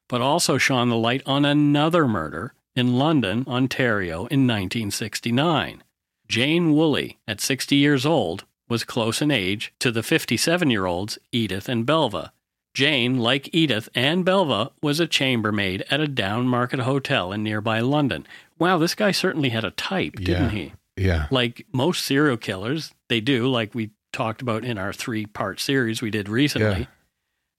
but 0.08 0.20
also 0.20 0.58
shone 0.58 0.90
the 0.90 0.96
light 0.96 1.22
on 1.26 1.44
another 1.44 2.06
murder 2.06 2.54
in 2.74 2.98
London, 2.98 3.44
Ontario 3.46 4.20
in 4.26 4.46
1969. 4.46 5.82
Jane 6.28 6.72
Woolley, 6.72 7.18
at 7.28 7.40
60 7.40 7.76
years 7.76 8.06
old, 8.06 8.44
was 8.68 8.84
close 8.84 9.20
in 9.20 9.30
age 9.30 9.74
to 9.80 9.90
the 9.90 10.02
57 10.02 10.70
year 10.70 10.86
olds 10.86 11.18
Edith 11.30 11.68
and 11.68 11.84
Belva. 11.84 12.32
Jane, 12.74 13.18
like 13.18 13.50
Edith 13.52 13.90
and 13.94 14.24
Belva, 14.24 14.70
was 14.80 14.98
a 14.98 15.06
chambermaid 15.06 15.84
at 15.90 16.00
a 16.00 16.06
downmarket 16.06 16.80
hotel 16.80 17.30
in 17.32 17.42
nearby 17.42 17.80
London. 17.80 18.26
Wow, 18.58 18.78
this 18.78 18.94
guy 18.94 19.10
certainly 19.10 19.50
had 19.50 19.64
a 19.64 19.72
type, 19.72 20.14
didn't 20.14 20.44
Yeah. 20.44 20.48
he? 20.50 20.72
Yeah. 20.96 21.26
Like 21.30 21.66
most 21.72 22.04
serial 22.04 22.38
killers, 22.38 22.92
they 23.08 23.20
do, 23.20 23.46
like 23.48 23.74
we 23.74 23.90
talked 24.12 24.40
about 24.40 24.64
in 24.64 24.78
our 24.78 24.92
three 24.92 25.26
part 25.26 25.60
series 25.60 26.00
we 26.00 26.10
did 26.10 26.28
recently. 26.28 26.80
Yeah. 26.80 26.86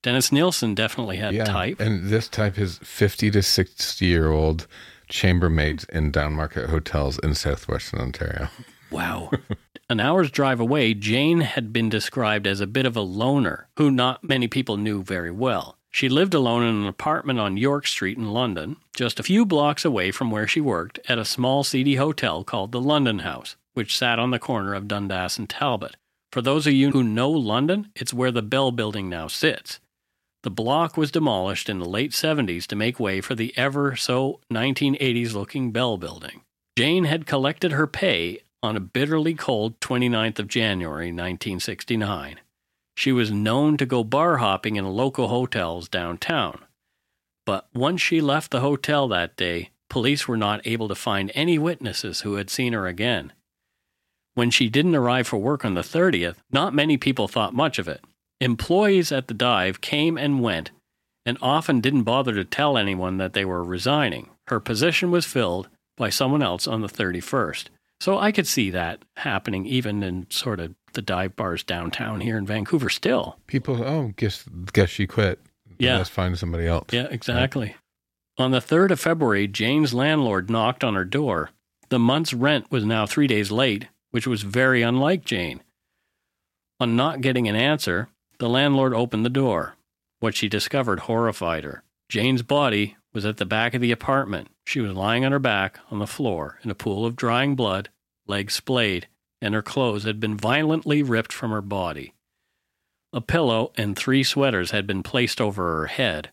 Dennis 0.02 0.32
Nilsen 0.32 0.74
definitely 0.74 1.16
had 1.16 1.34
yeah. 1.34 1.44
type. 1.44 1.80
And 1.80 2.08
this 2.08 2.28
type 2.28 2.58
is 2.58 2.78
50 2.78 3.30
to 3.30 3.42
60 3.42 4.04
year 4.04 4.30
old 4.30 4.66
chambermaids 5.08 5.88
in 5.90 6.12
downmarket 6.12 6.68
hotels 6.68 7.18
in 7.18 7.34
southwestern 7.34 8.00
Ontario. 8.00 8.48
Wow. 8.90 9.30
An 9.90 10.00
hour's 10.00 10.30
drive 10.30 10.60
away, 10.60 10.94
Jane 10.94 11.40
had 11.40 11.72
been 11.72 11.88
described 11.88 12.46
as 12.46 12.60
a 12.60 12.66
bit 12.66 12.86
of 12.86 12.96
a 12.96 13.02
loner 13.02 13.68
who 13.76 13.90
not 13.90 14.24
many 14.24 14.48
people 14.48 14.76
knew 14.76 15.02
very 15.02 15.30
well. 15.30 15.76
She 15.90 16.08
lived 16.08 16.34
alone 16.34 16.62
in 16.62 16.74
an 16.74 16.86
apartment 16.86 17.38
on 17.38 17.56
York 17.56 17.86
Street 17.86 18.16
in 18.16 18.32
London, 18.32 18.76
just 18.96 19.20
a 19.20 19.24
few 19.24 19.44
blocks 19.44 19.84
away 19.84 20.10
from 20.10 20.30
where 20.30 20.48
she 20.48 20.60
worked 20.60 20.98
at 21.08 21.18
a 21.18 21.24
small 21.24 21.62
seedy 21.62 21.96
hotel 21.96 22.42
called 22.42 22.72
the 22.72 22.80
London 22.80 23.20
House, 23.20 23.56
which 23.74 23.96
sat 23.96 24.18
on 24.18 24.30
the 24.30 24.38
corner 24.38 24.74
of 24.74 24.88
Dundas 24.88 25.38
and 25.38 25.48
Talbot. 25.48 25.96
For 26.32 26.42
those 26.42 26.66
of 26.66 26.72
you 26.72 26.90
who 26.90 27.04
know 27.04 27.30
London, 27.30 27.92
it's 27.94 28.12
where 28.12 28.32
the 28.32 28.42
Bell 28.42 28.72
Building 28.72 29.08
now 29.08 29.28
sits. 29.28 29.78
The 30.44 30.50
block 30.50 30.98
was 30.98 31.10
demolished 31.10 31.70
in 31.70 31.78
the 31.78 31.88
late 31.88 32.10
70s 32.10 32.66
to 32.66 32.76
make 32.76 33.00
way 33.00 33.22
for 33.22 33.34
the 33.34 33.56
ever 33.56 33.96
so 33.96 34.40
1980s 34.52 35.32
looking 35.32 35.72
Bell 35.72 35.96
Building. 35.96 36.42
Jane 36.76 37.04
had 37.04 37.24
collected 37.24 37.72
her 37.72 37.86
pay 37.86 38.40
on 38.62 38.76
a 38.76 38.80
bitterly 38.80 39.32
cold 39.32 39.80
29th 39.80 40.38
of 40.38 40.48
January 40.48 41.06
1969. 41.06 42.40
She 42.94 43.10
was 43.10 43.30
known 43.30 43.78
to 43.78 43.86
go 43.86 44.04
bar 44.04 44.36
hopping 44.36 44.76
in 44.76 44.84
local 44.84 45.28
hotels 45.28 45.88
downtown. 45.88 46.60
But 47.46 47.66
once 47.72 48.02
she 48.02 48.20
left 48.20 48.50
the 48.50 48.60
hotel 48.60 49.08
that 49.08 49.36
day, 49.36 49.70
police 49.88 50.28
were 50.28 50.36
not 50.36 50.66
able 50.66 50.88
to 50.88 50.94
find 50.94 51.32
any 51.34 51.58
witnesses 51.58 52.20
who 52.20 52.34
had 52.34 52.50
seen 52.50 52.74
her 52.74 52.86
again. 52.86 53.32
When 54.34 54.50
she 54.50 54.68
didn't 54.68 54.94
arrive 54.94 55.26
for 55.26 55.38
work 55.38 55.64
on 55.64 55.72
the 55.72 55.80
30th, 55.80 56.36
not 56.52 56.74
many 56.74 56.98
people 56.98 57.28
thought 57.28 57.54
much 57.54 57.78
of 57.78 57.88
it. 57.88 58.04
Employees 58.44 59.10
at 59.10 59.28
the 59.28 59.32
dive 59.32 59.80
came 59.80 60.18
and 60.18 60.42
went 60.42 60.70
and 61.24 61.38
often 61.40 61.80
didn't 61.80 62.02
bother 62.02 62.34
to 62.34 62.44
tell 62.44 62.76
anyone 62.76 63.16
that 63.16 63.32
they 63.32 63.42
were 63.42 63.64
resigning. 63.64 64.28
Her 64.48 64.60
position 64.60 65.10
was 65.10 65.24
filled 65.24 65.70
by 65.96 66.10
someone 66.10 66.42
else 66.42 66.66
on 66.66 66.82
the 66.82 66.86
31st. 66.86 67.68
So 68.00 68.18
I 68.18 68.32
could 68.32 68.46
see 68.46 68.68
that 68.68 69.02
happening 69.16 69.64
even 69.64 70.02
in 70.02 70.26
sort 70.28 70.60
of 70.60 70.74
the 70.92 71.00
dive 71.00 71.36
bars 71.36 71.62
downtown 71.62 72.20
here 72.20 72.36
in 72.36 72.44
Vancouver 72.44 72.90
still. 72.90 73.38
People, 73.46 73.82
oh, 73.82 74.12
guess 74.16 74.44
guess 74.74 74.90
she 74.90 75.06
quit. 75.06 75.40
Yeah. 75.78 75.96
Let's 75.96 76.10
find 76.10 76.38
somebody 76.38 76.66
else. 76.66 76.88
Yeah, 76.92 77.06
exactly. 77.10 77.76
On 78.36 78.50
the 78.50 78.60
3rd 78.60 78.90
of 78.90 79.00
February, 79.00 79.48
Jane's 79.48 79.94
landlord 79.94 80.50
knocked 80.50 80.84
on 80.84 80.94
her 80.96 81.06
door. 81.06 81.48
The 81.88 81.98
month's 81.98 82.34
rent 82.34 82.70
was 82.70 82.84
now 82.84 83.06
three 83.06 83.26
days 83.26 83.50
late, 83.50 83.88
which 84.10 84.26
was 84.26 84.42
very 84.42 84.82
unlike 84.82 85.24
Jane. 85.24 85.62
On 86.78 86.94
not 86.94 87.22
getting 87.22 87.48
an 87.48 87.56
answer, 87.56 88.08
the 88.38 88.48
landlord 88.48 88.94
opened 88.94 89.24
the 89.24 89.30
door. 89.30 89.76
What 90.20 90.34
she 90.34 90.48
discovered 90.48 91.00
horrified 91.00 91.64
her. 91.64 91.82
Jane's 92.08 92.42
body 92.42 92.96
was 93.12 93.24
at 93.24 93.36
the 93.36 93.46
back 93.46 93.74
of 93.74 93.80
the 93.80 93.92
apartment. 93.92 94.48
She 94.64 94.80
was 94.80 94.92
lying 94.92 95.24
on 95.24 95.32
her 95.32 95.38
back 95.38 95.78
on 95.90 95.98
the 95.98 96.06
floor 96.06 96.58
in 96.62 96.70
a 96.70 96.74
pool 96.74 97.06
of 97.06 97.16
drying 97.16 97.54
blood, 97.54 97.90
legs 98.26 98.54
splayed, 98.54 99.08
and 99.40 99.54
her 99.54 99.62
clothes 99.62 100.04
had 100.04 100.20
been 100.20 100.36
violently 100.36 101.02
ripped 101.02 101.32
from 101.32 101.50
her 101.50 101.60
body. 101.60 102.14
A 103.12 103.20
pillow 103.20 103.72
and 103.76 103.94
three 103.96 104.24
sweaters 104.24 104.72
had 104.72 104.86
been 104.86 105.02
placed 105.02 105.40
over 105.40 105.78
her 105.78 105.86
head. 105.86 106.30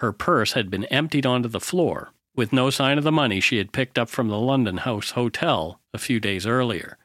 Her 0.00 0.12
purse 0.12 0.52
had 0.52 0.70
been 0.70 0.84
emptied 0.86 1.24
onto 1.24 1.48
the 1.48 1.60
floor, 1.60 2.12
with 2.34 2.52
no 2.52 2.70
sign 2.70 2.98
of 2.98 3.04
the 3.04 3.12
money 3.12 3.40
she 3.40 3.58
had 3.58 3.72
picked 3.72 3.98
up 3.98 4.08
from 4.08 4.28
the 4.28 4.38
London 4.38 4.78
House 4.78 5.12
Hotel 5.12 5.80
a 5.94 5.98
few 5.98 6.20
days 6.20 6.46
earlier. 6.46 6.98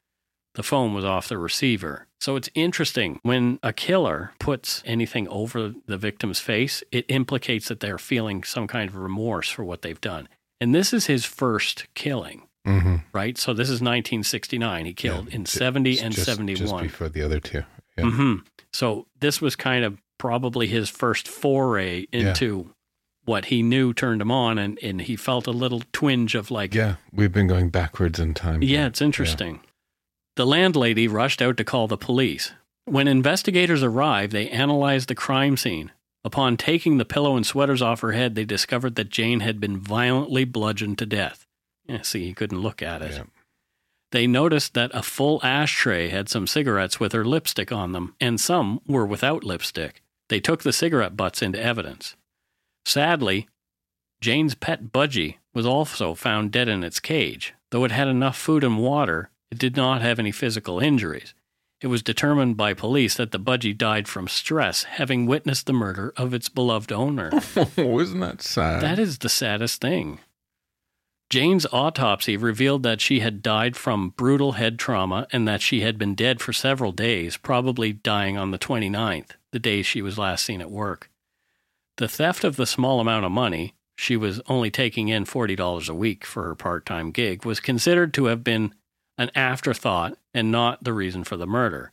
The 0.55 0.63
phone 0.63 0.93
was 0.93 1.05
off 1.05 1.27
the 1.27 1.37
receiver. 1.37 2.07
So 2.19 2.35
it's 2.35 2.49
interesting 2.55 3.19
when 3.23 3.59
a 3.61 3.71
killer 3.73 4.31
puts 4.39 4.81
anything 4.85 5.27
over 5.27 5.73
the 5.85 5.97
victim's 5.97 6.39
face, 6.39 6.83
it 6.91 7.05
implicates 7.09 7.67
that 7.67 7.81
they're 7.81 7.97
feeling 7.97 8.43
some 8.43 8.65
kind 8.67 8.89
of 8.89 8.95
remorse 8.95 9.49
for 9.49 9.63
what 9.63 9.81
they've 9.83 9.99
done. 10.01 10.27
And 10.59 10.73
this 10.73 10.93
is 10.93 11.05
his 11.07 11.25
first 11.25 11.87
killing, 11.93 12.43
Mm-hmm. 12.65 12.95
right? 13.13 13.37
So 13.37 13.53
this 13.53 13.67
is 13.69 13.79
1969. 13.81 14.85
He 14.85 14.93
killed 14.93 15.27
in 15.27 15.45
70 15.45 15.99
and 15.99 16.13
just, 16.13 16.25
71. 16.25 16.55
Just 16.57 16.81
before 16.81 17.09
the 17.09 17.21
other 17.21 17.39
two. 17.39 17.61
Yeah. 17.97 18.05
hmm 18.09 18.35
So 18.73 19.05
this 19.19 19.39
was 19.39 19.55
kind 19.55 19.85
of 19.85 19.99
probably 20.17 20.65
his 20.67 20.89
first 20.89 21.27
foray 21.27 22.07
Yeah. 22.11 22.29
into 22.29 22.71
what 23.25 23.45
he 23.45 23.61
knew 23.61 23.93
turned 23.93 24.21
him 24.21 24.31
on, 24.31 24.57
and, 24.57 24.79
and 24.81 25.01
he 25.01 25.15
felt 25.15 25.45
a 25.47 25.51
little 25.51 25.83
twinge 25.93 26.33
of 26.33 26.49
like, 26.49 26.73
Yeah. 26.73 26.95
We've 27.13 27.31
been 27.31 27.47
going 27.47 27.69
backwards 27.69 28.19
in 28.19 28.33
time. 28.33 28.63
yeah, 28.63 28.87
it's 28.87 29.01
interesting. 29.01 29.59
The 30.35 30.45
landlady 30.45 31.07
rushed 31.07 31.41
out 31.41 31.57
to 31.57 31.63
call 31.63 31.87
the 31.87 31.97
police. 31.97 32.51
When 32.85 33.07
investigators 33.07 33.83
arrived, 33.83 34.33
they 34.33 34.49
analyzed 34.49 35.07
the 35.07 35.15
crime 35.15 35.57
scene. 35.57 35.91
Upon 36.23 36.57
taking 36.57 36.97
the 36.97 37.05
pillow 37.05 37.35
and 37.35 37.45
sweaters 37.45 37.81
off 37.81 38.01
her 38.01 38.11
head, 38.11 38.35
they 38.35 38.45
discovered 38.45 38.95
that 38.95 39.09
Jane 39.09 39.39
had 39.39 39.59
been 39.59 39.79
violently 39.79 40.43
bludgeoned 40.43 40.97
to 40.97 41.05
death. 41.05 41.45
Yeah, 41.87 42.01
see, 42.01 42.25
he 42.25 42.33
couldn't 42.33 42.61
look 42.61 42.81
at 42.81 43.01
it. 43.01 43.13
Yeah. 43.13 43.23
They 44.11 44.27
noticed 44.27 44.73
that 44.73 44.91
a 44.93 45.03
full 45.03 45.39
ashtray 45.43 46.09
had 46.09 46.29
some 46.29 46.47
cigarettes 46.47 46.99
with 46.99 47.11
her 47.13 47.25
lipstick 47.25 47.71
on 47.71 47.91
them, 47.91 48.15
and 48.19 48.39
some 48.39 48.81
were 48.87 49.05
without 49.05 49.43
lipstick. 49.43 50.01
They 50.29 50.39
took 50.39 50.63
the 50.63 50.73
cigarette 50.73 51.15
butts 51.15 51.41
into 51.41 51.61
evidence. 51.61 52.15
Sadly, 52.85 53.47
Jane's 54.21 54.55
pet 54.55 54.91
budgie 54.91 55.35
was 55.53 55.65
also 55.65 56.13
found 56.13 56.51
dead 56.51 56.67
in 56.67 56.83
its 56.83 56.99
cage. 56.99 57.53
Though 57.71 57.83
it 57.83 57.91
had 57.91 58.07
enough 58.07 58.37
food 58.37 58.63
and 58.63 58.79
water, 58.79 59.29
it 59.55 59.59
did 59.59 59.77
not 59.77 60.01
have 60.01 60.19
any 60.19 60.33
physical 60.33 60.81
injuries. 60.81 61.33
It 61.79 61.87
was 61.87 62.03
determined 62.03 62.57
by 62.57 62.73
police 62.73 63.15
that 63.15 63.31
the 63.31 63.39
budgie 63.39 63.77
died 63.77 64.05
from 64.05 64.27
stress, 64.27 64.83
having 64.83 65.27
witnessed 65.27 65.65
the 65.65 65.71
murder 65.71 66.13
of 66.17 66.33
its 66.33 66.49
beloved 66.49 66.91
owner. 66.91 67.31
Oh, 67.77 67.99
isn't 68.01 68.19
that 68.19 68.41
sad? 68.41 68.81
That 68.81 68.99
is 68.99 69.19
the 69.19 69.29
saddest 69.29 69.79
thing. 69.79 70.19
Jane's 71.29 71.65
autopsy 71.71 72.35
revealed 72.35 72.83
that 72.83 72.99
she 72.99 73.21
had 73.21 73.41
died 73.41 73.77
from 73.77 74.09
brutal 74.09 74.53
head 74.53 74.77
trauma 74.77 75.25
and 75.31 75.47
that 75.47 75.61
she 75.61 75.79
had 75.81 75.97
been 75.97 76.15
dead 76.15 76.41
for 76.41 76.51
several 76.51 76.91
days, 76.91 77.37
probably 77.37 77.93
dying 77.93 78.37
on 78.37 78.51
the 78.51 78.59
29th, 78.59 79.31
the 79.53 79.59
day 79.59 79.81
she 79.81 80.01
was 80.01 80.17
last 80.17 80.43
seen 80.43 80.59
at 80.59 80.69
work. 80.69 81.09
The 81.95 82.09
theft 82.09 82.43
of 82.43 82.57
the 82.57 82.65
small 82.65 82.99
amount 82.99 83.23
of 83.23 83.31
money, 83.31 83.73
she 83.95 84.17
was 84.17 84.41
only 84.47 84.69
taking 84.69 85.07
in 85.07 85.23
$40 85.23 85.89
a 85.89 85.93
week 85.93 86.25
for 86.25 86.43
her 86.43 86.55
part 86.55 86.85
time 86.85 87.11
gig, 87.11 87.45
was 87.45 87.61
considered 87.61 88.13
to 88.15 88.25
have 88.25 88.43
been 88.43 88.73
an 89.17 89.31
afterthought 89.35 90.17
and 90.33 90.51
not 90.51 90.83
the 90.83 90.93
reason 90.93 91.23
for 91.23 91.37
the 91.37 91.47
murder. 91.47 91.91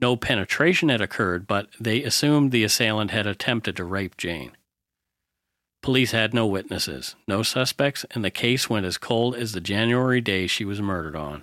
No 0.00 0.16
penetration 0.16 0.88
had 0.88 1.00
occurred, 1.00 1.46
but 1.46 1.68
they 1.78 2.02
assumed 2.02 2.50
the 2.50 2.64
assailant 2.64 3.10
had 3.10 3.26
attempted 3.26 3.76
to 3.76 3.84
rape 3.84 4.16
Jane. 4.16 4.52
Police 5.82 6.12
had 6.12 6.32
no 6.32 6.46
witnesses, 6.46 7.16
no 7.26 7.42
suspects, 7.42 8.04
and 8.12 8.24
the 8.24 8.30
case 8.30 8.70
went 8.70 8.86
as 8.86 8.98
cold 8.98 9.34
as 9.34 9.52
the 9.52 9.60
January 9.60 10.20
day 10.20 10.46
she 10.46 10.64
was 10.64 10.80
murdered 10.80 11.16
on. 11.16 11.42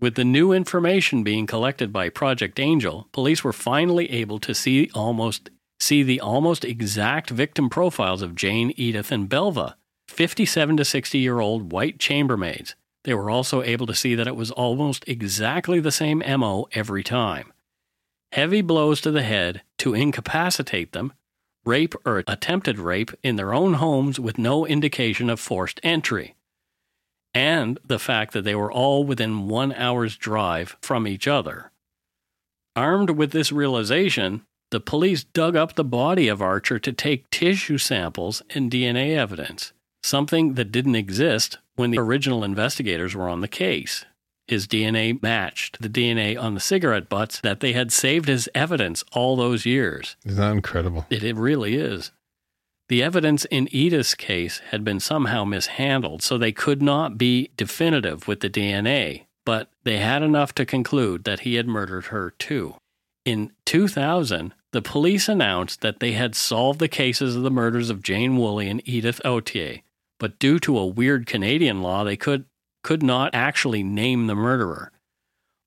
With 0.00 0.14
the 0.14 0.24
new 0.24 0.52
information 0.52 1.24
being 1.24 1.46
collected 1.46 1.92
by 1.92 2.08
Project 2.08 2.60
Angel, 2.60 3.08
police 3.10 3.42
were 3.42 3.52
finally 3.52 4.10
able 4.12 4.38
to 4.38 4.54
see 4.54 4.90
almost 4.94 5.50
see 5.80 6.02
the 6.02 6.20
almost 6.20 6.64
exact 6.64 7.30
victim 7.30 7.68
profiles 7.68 8.22
of 8.22 8.34
Jane, 8.34 8.72
Edith, 8.76 9.10
and 9.10 9.28
Belva, 9.28 9.76
57 10.08 10.76
to 10.76 10.84
60 10.84 11.18
year 11.18 11.40
old 11.40 11.72
white 11.72 11.98
chambermaids. 11.98 12.74
They 13.08 13.14
were 13.14 13.30
also 13.30 13.62
able 13.62 13.86
to 13.86 13.94
see 13.94 14.14
that 14.14 14.26
it 14.26 14.36
was 14.36 14.50
almost 14.50 15.08
exactly 15.08 15.80
the 15.80 15.90
same 15.90 16.18
MO 16.18 16.68
every 16.72 17.02
time. 17.02 17.54
Heavy 18.32 18.60
blows 18.60 19.00
to 19.00 19.10
the 19.10 19.22
head 19.22 19.62
to 19.78 19.94
incapacitate 19.94 20.92
them, 20.92 21.14
rape 21.64 21.94
or 22.04 22.22
attempted 22.26 22.78
rape 22.78 23.10
in 23.22 23.36
their 23.36 23.54
own 23.54 23.72
homes 23.72 24.20
with 24.20 24.36
no 24.36 24.66
indication 24.66 25.30
of 25.30 25.40
forced 25.40 25.80
entry, 25.82 26.34
and 27.32 27.78
the 27.82 27.98
fact 27.98 28.34
that 28.34 28.44
they 28.44 28.54
were 28.54 28.70
all 28.70 29.04
within 29.04 29.48
one 29.48 29.72
hour's 29.72 30.14
drive 30.14 30.76
from 30.82 31.08
each 31.08 31.26
other. 31.26 31.72
Armed 32.76 33.08
with 33.08 33.32
this 33.32 33.50
realization, 33.50 34.44
the 34.70 34.80
police 34.80 35.24
dug 35.24 35.56
up 35.56 35.76
the 35.76 35.82
body 35.82 36.28
of 36.28 36.42
Archer 36.42 36.78
to 36.80 36.92
take 36.92 37.30
tissue 37.30 37.78
samples 37.78 38.42
and 38.50 38.70
DNA 38.70 39.16
evidence, 39.16 39.72
something 40.02 40.54
that 40.54 40.72
didn't 40.72 40.94
exist 40.94 41.58
when 41.76 41.90
the 41.90 41.98
original 41.98 42.44
investigators 42.44 43.14
were 43.14 43.28
on 43.28 43.40
the 43.40 43.48
case. 43.48 44.04
His 44.46 44.66
DNA 44.66 45.22
matched 45.22 45.80
the 45.80 45.90
DNA 45.90 46.40
on 46.40 46.54
the 46.54 46.60
cigarette 46.60 47.08
butts 47.08 47.40
that 47.40 47.60
they 47.60 47.74
had 47.74 47.92
saved 47.92 48.30
as 48.30 48.48
evidence 48.54 49.04
all 49.12 49.36
those 49.36 49.66
years. 49.66 50.16
Isn't 50.24 50.40
that 50.40 50.52
incredible? 50.52 51.06
It, 51.10 51.22
it 51.22 51.36
really 51.36 51.76
is. 51.76 52.12
The 52.88 53.02
evidence 53.02 53.44
in 53.46 53.68
Edith's 53.70 54.14
case 54.14 54.62
had 54.70 54.82
been 54.82 55.00
somehow 55.00 55.44
mishandled, 55.44 56.22
so 56.22 56.38
they 56.38 56.52
could 56.52 56.80
not 56.80 57.18
be 57.18 57.50
definitive 57.58 58.26
with 58.26 58.40
the 58.40 58.48
DNA, 58.48 59.26
but 59.44 59.70
they 59.84 59.98
had 59.98 60.22
enough 60.22 60.54
to 60.54 60.64
conclude 60.64 61.24
that 61.24 61.40
he 61.40 61.56
had 61.56 61.68
murdered 61.68 62.06
her 62.06 62.30
too. 62.38 62.76
In 63.26 63.52
2000, 63.66 64.54
the 64.72 64.80
police 64.80 65.28
announced 65.28 65.82
that 65.82 66.00
they 66.00 66.12
had 66.12 66.34
solved 66.34 66.78
the 66.78 66.88
cases 66.88 67.36
of 67.36 67.42
the 67.42 67.50
murders 67.50 67.90
of 67.90 68.02
Jane 68.02 68.38
Woolley 68.38 68.70
and 68.70 68.80
Edith 68.88 69.20
Autier, 69.22 69.82
but 70.18 70.38
due 70.38 70.58
to 70.60 70.78
a 70.78 70.86
weird 70.86 71.26
Canadian 71.26 71.82
law, 71.82 72.04
they 72.04 72.16
could, 72.16 72.44
could 72.82 73.02
not 73.02 73.34
actually 73.34 73.82
name 73.82 74.26
the 74.26 74.34
murderer. 74.34 74.92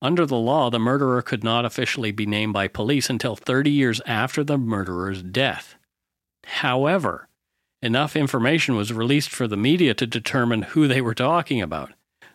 Under 0.01 0.25
the 0.25 0.37
law, 0.37 0.69
the 0.69 0.79
murderer 0.79 1.21
could 1.21 1.43
not 1.43 1.63
officially 1.63 2.11
be 2.11 2.25
named 2.25 2.53
by 2.53 2.67
police 2.67 3.09
until 3.09 3.35
30 3.35 3.69
years 3.69 4.01
after 4.05 4.43
the 4.43 4.57
murderer's 4.57 5.21
death. 5.21 5.75
However, 6.45 7.27
enough 7.81 8.15
information 8.15 8.75
was 8.75 8.91
released 8.91 9.29
for 9.29 9.47
the 9.47 9.57
media 9.57 9.93
to 9.93 10.07
determine 10.07 10.63
who 10.63 10.87
they 10.87 11.01
were 11.01 11.13
talking 11.13 11.61
about. 11.61 11.91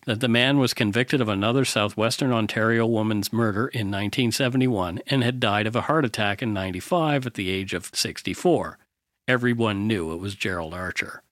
That 0.06 0.20
the 0.20 0.28
man 0.28 0.58
was 0.58 0.72
convicted 0.72 1.20
of 1.20 1.28
another 1.28 1.64
southwestern 1.64 2.32
Ontario 2.32 2.86
woman's 2.86 3.32
murder 3.32 3.66
in 3.66 3.88
1971 3.88 5.00
and 5.08 5.24
had 5.24 5.40
died 5.40 5.66
of 5.66 5.74
a 5.74 5.82
heart 5.82 6.04
attack 6.04 6.42
in 6.42 6.52
95 6.52 7.26
at 7.26 7.34
the 7.34 7.50
age 7.50 7.74
of 7.74 7.90
64. 7.92 8.78
Everyone 9.26 9.88
knew 9.88 10.12
it 10.12 10.20
was 10.20 10.36
Gerald 10.36 10.72
Archer. 10.72 11.24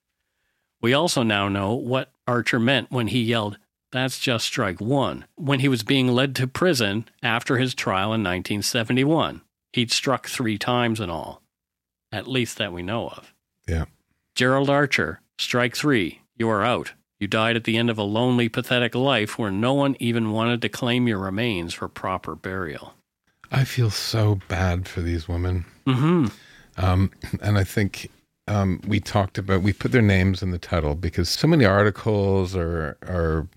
We 0.85 0.93
also 0.93 1.23
now 1.23 1.49
know 1.49 1.73
what 1.73 2.11
Archer 2.27 2.59
meant 2.59 2.91
when 2.91 3.07
he 3.07 3.23
yelled, 3.23 3.57
That's 3.91 4.19
just 4.19 4.45
strike 4.45 4.79
one, 4.79 5.25
when 5.33 5.61
he 5.61 5.67
was 5.67 5.81
being 5.81 6.09
led 6.09 6.35
to 6.35 6.45
prison 6.45 7.09
after 7.23 7.57
his 7.57 7.73
trial 7.73 8.13
in 8.13 8.21
1971. 8.21 9.41
He'd 9.73 9.91
struck 9.91 10.27
three 10.27 10.59
times 10.59 10.99
in 10.99 11.09
all 11.09 11.41
at 12.11 12.27
least 12.27 12.59
that 12.59 12.71
we 12.71 12.83
know 12.83 13.07
of. 13.07 13.33
Yeah. 13.67 13.85
Gerald 14.35 14.69
Archer, 14.69 15.21
strike 15.39 15.75
three, 15.75 16.21
you 16.37 16.47
are 16.49 16.63
out. 16.63 16.93
You 17.19 17.25
died 17.25 17.55
at 17.55 17.63
the 17.63 17.77
end 17.77 17.89
of 17.89 17.97
a 17.97 18.03
lonely, 18.03 18.47
pathetic 18.47 18.93
life 18.93 19.39
where 19.39 19.49
no 19.49 19.73
one 19.73 19.97
even 19.99 20.33
wanted 20.33 20.61
to 20.61 20.69
claim 20.69 21.07
your 21.07 21.17
remains 21.17 21.73
for 21.73 21.87
proper 21.87 22.35
burial. 22.35 22.93
I 23.51 23.63
feel 23.63 23.89
so 23.89 24.39
bad 24.47 24.87
for 24.87 25.01
these 25.01 25.27
women. 25.27 25.65
Mm-hmm. 25.87 26.27
Um, 26.77 27.09
and 27.41 27.57
I 27.57 27.63
think 27.63 28.11
um, 28.47 28.79
we 28.87 28.99
talked 28.99 29.37
about, 29.37 29.61
we 29.61 29.73
put 29.73 29.91
their 29.91 30.01
names 30.01 30.43
in 30.43 30.51
the 30.51 30.59
title 30.59 30.95
because 30.95 31.29
so 31.29 31.47
many 31.47 31.65
articles 31.65 32.55
or, 32.55 32.97
or 33.07 33.47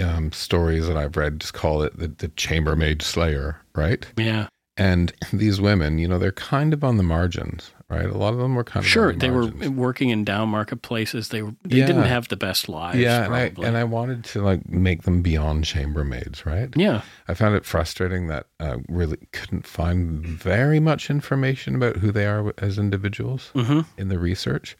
um, 0.00 0.32
stories 0.32 0.86
that 0.88 0.96
I've 0.96 1.16
read 1.16 1.40
just 1.40 1.54
call 1.54 1.82
it 1.82 1.96
the, 1.98 2.08
the 2.08 2.28
chambermaid 2.28 3.02
slayer, 3.02 3.60
right? 3.74 4.06
Yeah. 4.16 4.48
And 4.76 5.12
these 5.32 5.60
women, 5.60 5.98
you 5.98 6.08
know, 6.08 6.18
they're 6.18 6.32
kind 6.32 6.72
of 6.72 6.84
on 6.84 6.96
the 6.96 7.02
margins, 7.02 7.72
right? 7.90 8.04
A 8.06 8.16
lot 8.18 8.32
of 8.34 8.38
them 8.38 8.54
were 8.54 8.64
kind 8.64 8.84
of 8.84 8.90
Sure, 8.90 9.12
they 9.12 9.30
were 9.30 9.46
working 9.70 10.10
in 10.10 10.24
down 10.24 10.48
market 10.50 10.82
places. 10.82 11.28
They 11.30 11.42
were 11.42 11.54
they 11.64 11.78
Yeah. 11.78 11.86
didn't 11.86 12.02
have 12.04 12.28
the 12.28 12.36
best 12.36 12.68
lives. 12.68 12.98
yeah, 12.98 13.24
and 13.24 13.34
I, 13.34 13.52
and 13.66 13.76
I 13.76 13.84
wanted 13.84 14.24
to 14.24 14.42
like 14.42 14.68
make 14.68 15.02
them 15.04 15.22
beyond 15.22 15.64
chambermaids, 15.64 16.44
right? 16.44 16.68
yeah, 16.76 17.02
I 17.28 17.34
found 17.34 17.54
it 17.56 17.64
frustrating 17.64 18.26
that 18.28 18.46
I 18.60 18.76
really 18.88 19.28
couldn't 19.32 19.66
find 19.66 20.24
very 20.26 20.80
much 20.80 21.08
information 21.10 21.74
about 21.74 21.96
who 21.96 22.12
they 22.12 22.26
are 22.26 22.52
as 22.58 22.78
individuals 22.78 23.50
hmm 23.54 23.80
in 23.96 24.08
the 24.08 24.18
research. 24.18 24.76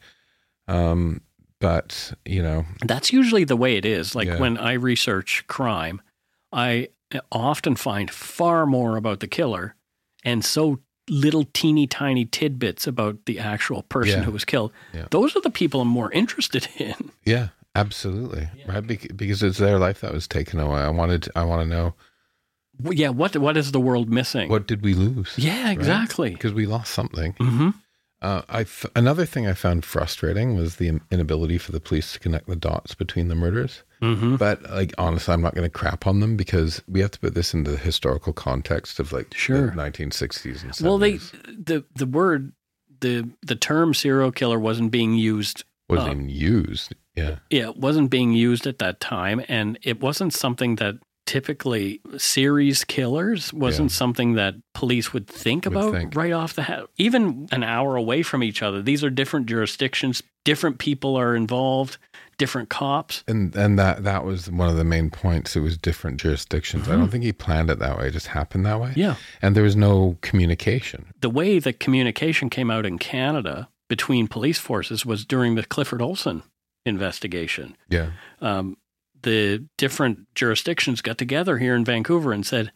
Um, 0.67 1.21
but 1.59 2.13
you 2.25 2.41
know, 2.43 2.65
that's 2.85 3.11
usually 3.11 3.43
the 3.43 3.57
way 3.57 3.75
it 3.75 3.85
is. 3.85 4.15
Like 4.15 4.27
Yeah. 4.27 4.39
when 4.39 4.57
I 4.57 4.73
research 4.73 5.43
crime, 5.47 6.01
I 6.53 6.89
often 7.31 7.75
find 7.75 8.09
far 8.11 8.65
more 8.67 8.95
about 8.95 9.19
the 9.19 9.27
killer 9.27 9.75
and 10.23 10.45
so 10.45 10.79
little 11.09 11.45
teeny 11.53 11.87
tiny 11.87 12.25
tidbits 12.25 12.87
about 12.87 13.25
the 13.25 13.39
actual 13.39 13.83
person 13.83 14.19
Yeah. 14.19 14.25
who 14.25 14.31
was 14.31 14.45
killed. 14.45 14.71
Yeah. 14.93 15.07
Those 15.11 15.35
are 15.35 15.41
the 15.41 15.49
people 15.49 15.81
I'm 15.81 15.87
more 15.87 16.11
interested 16.11 16.67
in. 16.77 17.11
yeah, 17.25 17.49
absolutely, 17.75 18.47
right? 18.67 18.85
Because 19.15 19.43
it's 19.43 19.57
their 19.57 19.79
life 19.79 20.01
that 20.01 20.13
was 20.13 20.27
taken 20.27 20.59
away. 20.59 20.79
I 20.79 20.89
wanted, 20.89 21.23
to, 21.23 21.31
I 21.35 21.43
want 21.43 21.61
to 21.63 21.67
know 21.75 21.93
Well, 22.81 22.93
Yeah, 22.93 23.09
what 23.09 23.35
what 23.37 23.57
is 23.57 23.71
the 23.71 23.79
world 23.79 24.09
missing? 24.09 24.49
what 24.49 24.67
did 24.67 24.81
we 24.83 24.93
lose? 24.93 25.33
Yeah, 25.37 25.71
exactly. 25.71 26.31
Because 26.31 26.53
we 26.53 26.65
lost 26.65 26.93
something. 26.93 27.33
hmm 27.37 27.69
Uh, 28.21 28.41
I 28.49 28.61
f- 28.61 28.85
another 28.95 29.25
thing 29.25 29.47
I 29.47 29.53
found 29.53 29.85
frustrating 29.85 30.55
was 30.55 30.75
the 30.75 30.99
inability 31.11 31.57
for 31.57 31.71
the 31.71 31.79
police 31.79 32.11
to 32.13 32.19
connect 32.19 32.47
the 32.47 32.55
dots 32.55 32.93
between 32.95 33.29
the 33.29 33.35
murders. 33.35 33.83
Hmm 34.01 34.35
But 34.37 34.63
like 34.69 34.93
honestly, 34.97 35.33
I'm 35.33 35.41
not 35.41 35.55
going 35.55 35.65
to 35.65 35.69
crap 35.69 36.07
on 36.07 36.19
them 36.19 36.37
because 36.37 36.81
we 36.87 36.99
have 37.01 37.11
to 37.11 37.19
put 37.19 37.33
this 37.35 37.53
in 37.53 37.63
the 37.63 37.77
historical 37.77 38.33
context 38.33 38.99
of 38.99 39.11
like 39.11 39.33
Sure. 39.33 39.67
the 39.67 39.73
1960s 39.73 40.63
and 40.63 40.71
70s. 40.71 40.81
Well, 40.81 40.97
they 40.97 41.17
the 41.17 41.83
the 41.95 42.05
word 42.05 42.53
the 43.01 43.29
the 43.41 43.55
term 43.55 43.93
serial 43.93 44.31
killer 44.31 44.59
wasn't 44.59 44.91
being 44.91 45.13
used. 45.15 45.63
wasn't 45.89 46.07
uh, 46.09 46.11
even 46.13 46.29
used. 46.29 46.95
Yeah, 47.15 47.37
Yeah, 47.49 47.69
it 47.69 47.77
wasn't 47.77 48.09
being 48.09 48.31
used 48.33 48.65
at 48.67 48.79
that 48.79 48.99
time, 49.01 49.41
and 49.49 49.77
it 49.83 49.99
wasn't 49.99 50.33
something 50.33 50.75
that 50.75 50.95
typically 51.25 51.99
series 52.17 52.83
killers 52.83 53.53
wasn't 53.53 53.91
Yeah. 53.91 53.95
something 53.95 54.33
that 54.33 54.55
police 54.73 55.13
would 55.13 55.27
think 55.27 55.65
Would 55.65 55.73
about 55.73 55.91
think. 55.93 56.15
right 56.15 56.31
off 56.31 56.53
the 56.53 56.63
hat. 56.63 56.85
Even 56.97 57.47
an 57.51 57.63
hour 57.63 57.95
away 57.95 58.23
from 58.23 58.41
each 58.43 58.61
other, 58.63 58.81
these 58.81 59.03
are 59.03 59.09
different 59.09 59.45
jurisdictions. 59.47 60.23
Different 60.45 60.79
people 60.79 61.15
are 61.17 61.35
involved. 61.35 61.97
Different 62.39 62.69
cops. 62.69 63.23
and 63.27 63.55
and 63.55 63.77
that 63.77 64.03
that 64.05 64.25
was 64.25 64.49
one 64.49 64.67
of 64.69 64.77
the 64.77 64.83
main 64.83 65.11
points. 65.11 65.55
It 65.55 65.59
was 65.59 65.77
different 65.77 66.19
jurisdictions. 66.19 66.89
I 66.89 66.95
don't 66.95 67.09
think 67.09 67.23
he 67.23 67.31
planned 67.33 67.69
it 67.69 67.77
that 67.79 67.99
way. 67.99 68.07
It 68.07 68.11
just 68.13 68.27
happened 68.27 68.65
that 68.65 68.79
way. 68.81 68.89
Mm-hmm. 68.89 68.99
Yeah. 68.99 69.15
and 69.43 69.55
there 69.55 69.63
was 69.63 69.75
no 69.75 70.17
communication. 70.21 71.13
the 71.21 71.29
way 71.29 71.59
that 71.59 71.79
communication 71.79 72.49
came 72.49 72.71
out 72.71 72.85
in 72.87 72.97
Canada 72.97 73.69
between 73.89 74.27
police 74.27 74.57
forces 74.57 75.05
was 75.05 75.25
during 75.25 75.53
the 75.55 75.63
Clifford 75.65 76.01
Olson 76.01 76.41
investigation. 76.85 77.75
Yeah, 77.89 78.11
Um, 78.41 78.77
the 79.21 79.65
different 79.77 80.33
jurisdictions 80.33 81.01
got 81.01 81.17
together 81.17 81.57
here 81.57 81.75
in 81.75 81.83
Vancouver 81.85 82.31
and 82.31 82.45
said, 82.45 82.71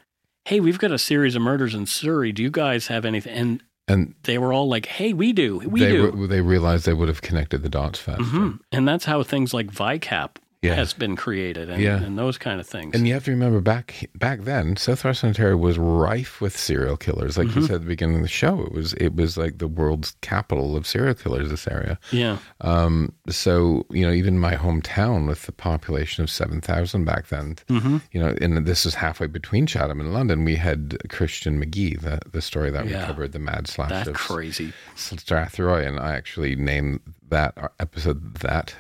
"Hey, 0.46 0.60
we've 0.60 0.78
got 0.80 0.92
a 0.92 0.98
series 1.00 1.36
of 1.36 1.42
murders 1.42 1.74
in 1.74 1.86
Surrey. 1.86 2.32
Do 2.34 2.44
you 2.44 2.52
guys 2.52 2.88
have 2.88 3.06
anything?" 3.06 3.34
And 3.34 3.64
and 3.88 4.14
they 4.24 4.38
were 4.38 4.54
all 4.54 4.68
like, 4.68 4.86
"Hey, 4.86 5.14
we 5.14 5.34
do, 5.34 5.58
we 5.60 5.80
they 5.82 5.92
do." 5.92 6.12
re- 6.12 6.28
they 6.28 6.42
realized 6.42 6.86
they 6.86 6.94
would 6.94 7.08
have 7.10 7.22
connected 7.22 7.64
the 7.64 7.70
dots 7.70 8.00
faster. 8.00 8.24
Mhm. 8.24 8.60
And 8.72 8.88
that's 8.88 9.06
how 9.06 9.24
things 9.24 9.54
like 9.54 9.72
VICAP 9.72 10.38
Yeah. 10.64 10.76
has 10.76 10.94
been 10.94 11.16
created, 11.16 11.70
and, 11.70 11.82
Yeah. 11.82 12.02
and 12.02 12.18
those 12.18 12.38
kind 12.38 12.60
of 12.60 12.66
things. 12.66 12.96
And 12.96 13.08
you 13.08 13.14
have 13.14 13.26
to 13.26 13.32
remember 13.32 13.60
back 13.62 14.10
back 14.16 14.42
then, 14.42 14.76
Southwestern 14.78 15.28
Ontario 15.30 15.58
was 15.58 15.78
rife 15.78 16.40
with 16.42 16.58
serial 16.58 16.98
killers. 16.98 17.38
Like 17.38 17.48
Mm-hmm. 17.48 17.60
you 17.60 17.66
said 17.68 17.76
at 17.76 17.82
the 17.82 17.88
beginning 17.88 18.16
of 18.16 18.22
the 18.22 18.28
show, 18.28 18.62
it 18.62 18.72
was 18.72 18.94
it 18.94 19.14
was 19.16 19.38
like 19.38 19.58
the 19.60 19.68
world's 19.68 20.16
capital 20.22 20.76
of 20.76 20.88
serial 20.88 21.14
killers. 21.14 21.50
This 21.50 21.68
area. 21.68 22.00
yeah, 22.12 22.38
Um, 22.62 23.14
so 23.30 23.86
you 23.92 24.06
know, 24.08 24.14
even 24.14 24.40
my 24.40 24.56
hometown 24.56 25.28
with 25.28 25.44
the 25.44 25.52
population 25.52 26.24
of 26.24 26.30
seven 26.30 26.62
thousand 26.62 27.06
back 27.06 27.28
then, 27.28 27.56
Mm-hmm. 27.70 27.98
you 28.14 28.22
know, 28.22 28.36
and 28.42 28.66
this 28.66 28.86
is 28.86 28.96
halfway 28.96 29.28
between 29.28 29.66
Chatham 29.68 30.00
and 30.00 30.14
London. 30.14 30.46
We 30.46 30.56
had 30.56 30.98
Christian 31.10 31.60
Magee, 31.60 31.96
the 31.96 32.20
the 32.32 32.42
story 32.42 32.70
that 32.72 32.88
Yeah. 32.88 33.02
we 33.02 33.06
covered, 33.08 33.32
the 33.34 33.40
Mad 33.40 33.68
Slash 33.68 33.90
that's 33.90 34.08
of 34.08 34.16
crazy. 34.16 34.72
Strathroy, 34.96 35.86
and 35.88 36.00
I 36.00 36.14
actually 36.16 36.56
named 36.56 37.02
that 37.30 37.74
episode 37.80 38.36
that 38.36 38.76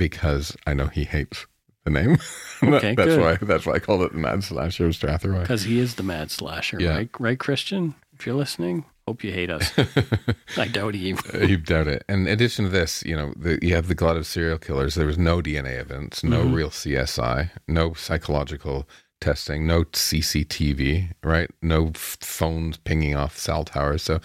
because 0.00 0.56
I 0.66 0.72
know 0.74 0.86
he 0.86 1.04
hates 1.04 1.46
the 1.84 1.90
name. 1.90 2.16
Okay, 2.62 2.94
that's 2.94 3.08
good. 3.16 3.20
why 3.22 3.36
that's 3.40 3.64
why 3.64 3.72
I 3.72 3.78
called 3.78 4.02
it 4.02 4.12
the 4.12 4.18
Mad 4.18 4.44
Slasher 4.44 4.84
of 4.86 4.92
Strathroy. 4.92 5.40
Because 5.40 5.62
he 5.62 5.78
is 5.78 5.94
the 5.94 6.02
mad 6.02 6.30
slasher, 6.30 6.78
Yeah. 6.78 6.90
right? 6.90 7.08
Right, 7.18 7.38
Christian? 7.38 7.94
If 8.12 8.26
you're 8.26 8.34
listening, 8.34 8.84
hope 9.06 9.24
you 9.24 9.32
hate 9.32 9.48
us. 9.48 9.72
I 10.58 10.68
doubt 10.68 10.92
he. 10.94 11.14
you 11.40 11.56
doubt 11.56 11.88
it. 11.88 12.04
And 12.06 12.26
in 12.26 12.32
addition 12.34 12.66
to 12.66 12.70
this, 12.70 13.02
you 13.06 13.16
know, 13.16 13.32
the, 13.34 13.58
you 13.62 13.74
have 13.76 13.88
the 13.88 13.94
glut 13.94 14.18
of 14.18 14.26
serial 14.26 14.58
killers. 14.58 14.94
There 14.94 15.06
was 15.06 15.16
no 15.16 15.40
DNA 15.40 15.78
evidence, 15.78 16.22
no 16.22 16.40
Mm-hmm. 16.44 16.54
real 16.54 16.68
CSI, 16.68 17.48
no 17.66 17.94
psychological 17.94 18.86
testing, 19.22 19.66
no 19.66 19.84
CCTV, 19.84 21.12
right? 21.24 21.50
No 21.62 21.88
f- 21.94 22.18
phones 22.20 22.76
pinging 22.76 23.16
off 23.16 23.38
cell 23.38 23.64
towers. 23.64 24.02
So 24.02 24.20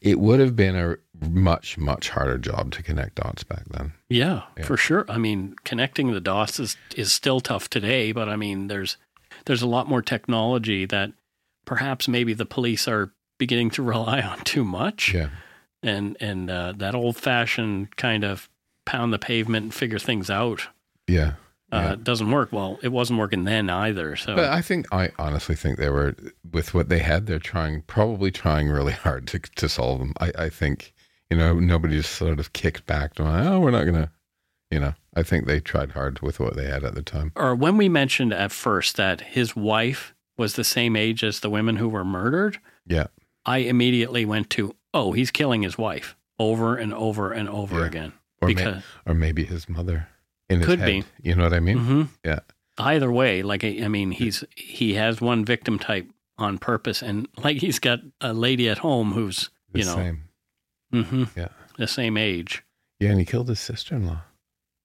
it 0.00 0.18
would 0.18 0.40
have 0.40 0.56
been 0.56 0.74
a 0.74 0.96
much, 1.20 1.78
much 1.78 2.10
harder 2.10 2.38
job 2.38 2.72
to 2.72 2.82
connect 2.82 3.16
dots 3.16 3.42
back 3.44 3.64
then. 3.70 3.92
Yeah, 4.08 4.42
for 4.64 4.76
sure. 4.76 5.04
I 5.08 5.18
mean, 5.18 5.56
connecting 5.64 6.12
the 6.12 6.20
dots 6.20 6.58
is, 6.60 6.76
is 6.96 7.12
still 7.12 7.40
tough 7.40 7.68
today, 7.70 8.12
but 8.12 8.28
I 8.28 8.36
mean, 8.36 8.68
there's 8.68 8.96
there's 9.46 9.62
a 9.62 9.66
lot 9.66 9.88
more 9.88 10.02
technology 10.02 10.86
that 10.86 11.12
perhaps 11.64 12.08
maybe 12.08 12.32
the 12.34 12.46
police 12.46 12.86
are 12.88 13.12
beginning 13.38 13.70
to 13.70 13.82
rely 13.94 14.20
on 14.20 14.38
too 14.40 14.64
much, 14.64 15.12
Yeah. 15.14 15.28
and 15.82 16.16
and 16.20 16.50
uh, 16.50 16.72
that 16.76 16.94
old 16.94 17.16
fashioned 17.16 17.96
kind 17.96 18.24
of 18.24 18.48
pound 18.84 19.12
the 19.12 19.18
pavement 19.18 19.64
and 19.64 19.74
figure 19.74 19.98
things 19.98 20.30
out. 20.30 20.68
Yeah. 21.08 21.32
uh, 21.72 21.76
Yeah. 21.90 21.96
doesn't 22.02 22.30
work. 22.30 22.52
Well, 22.52 22.78
it 22.82 22.88
wasn't 22.92 23.18
working 23.18 23.44
then 23.44 23.68
either. 23.68 24.14
So 24.16 24.36
But 24.36 24.50
I 24.50 24.62
think 24.62 24.86
I 24.92 25.10
honestly 25.18 25.54
think 25.56 25.78
they 25.78 25.90
were 25.90 26.14
with 26.52 26.72
what 26.74 26.88
they 26.88 27.00
had. 27.00 27.26
They're 27.26 27.38
trying, 27.40 27.82
probably 27.82 28.30
trying 28.30 28.68
really 28.68 28.92
hard 29.04 29.26
to 29.28 29.38
to 29.40 29.68
solve 29.68 29.98
them. 29.98 30.12
I, 30.20 30.32
I 30.38 30.48
think 30.48 30.94
you 31.30 31.36
know 31.36 31.54
nobody 31.58 31.96
just 31.96 32.12
sort 32.12 32.38
of 32.38 32.52
kicked 32.52 32.86
back 32.86 33.14
to 33.14 33.22
oh 33.24 33.60
we're 33.60 33.70
not 33.70 33.84
gonna, 33.84 34.10
you 34.70 34.80
know. 34.80 34.94
I 35.14 35.22
think 35.22 35.46
they 35.46 35.60
tried 35.60 35.92
hard 35.92 36.20
with 36.20 36.38
what 36.40 36.56
they 36.56 36.66
had 36.66 36.84
at 36.84 36.94
the 36.94 37.02
time. 37.02 37.32
or 37.36 37.54
when 37.54 37.76
we 37.78 37.88
mentioned 37.88 38.32
at 38.34 38.52
first 38.52 38.96
that 38.96 39.20
his 39.22 39.56
wife 39.56 40.14
was 40.36 40.54
the 40.54 40.64
same 40.64 40.94
age 40.96 41.24
as 41.24 41.40
the 41.40 41.48
women 41.48 41.76
who 41.76 41.88
were 41.88 42.04
murdered, 42.04 42.58
Yeah, 42.86 43.06
I 43.46 43.58
immediately 43.58 44.26
went 44.26 44.50
to, 44.50 44.74
oh, 44.92 45.12
he's 45.12 45.30
killing 45.30 45.62
his 45.62 45.78
wife 45.78 46.14
over 46.38 46.76
and 46.76 46.92
over 46.92 47.32
and 47.32 47.48
over 47.48 47.80
Yeah. 47.80 47.86
again. 47.86 48.12
or 48.42 48.48
because 48.48 48.82
may, 49.06 49.12
or 49.12 49.14
maybe 49.14 49.44
his 49.44 49.68
mother 49.70 50.08
in 50.50 50.58
his 50.58 50.66
Could 50.66 50.80
head. 50.80 50.86
be. 50.86 51.04
You 51.22 51.34
know 51.34 51.44
what 51.44 51.54
I 51.54 51.60
mean? 51.60 51.78
hmm 51.78 52.02
Yeah. 52.22 52.40
either 52.76 53.10
way, 53.10 53.42
like 53.42 53.64
I 53.64 53.80
I 53.84 53.88
mean, 53.88 54.10
he's 54.10 54.44
he 54.54 54.94
has 54.94 55.20
one 55.22 55.44
victim 55.46 55.78
type 55.78 56.06
on 56.36 56.58
purpose, 56.58 57.00
and 57.02 57.26
like 57.42 57.56
he's 57.62 57.78
got 57.78 58.00
a 58.20 58.34
lady 58.34 58.68
at 58.68 58.78
home 58.78 59.12
who's 59.12 59.48
The 59.72 59.78
you 59.78 59.84
know 59.86 59.94
same. 59.94 60.24
Hmm 60.92 61.24
Yeah. 61.36 61.48
the 61.78 61.86
same 61.86 62.16
age. 62.16 62.62
Yeah, 63.00 63.10
and 63.10 63.18
he 63.18 63.24
killed 63.24 63.48
his 63.48 63.60
sister-in-law. 63.60 64.20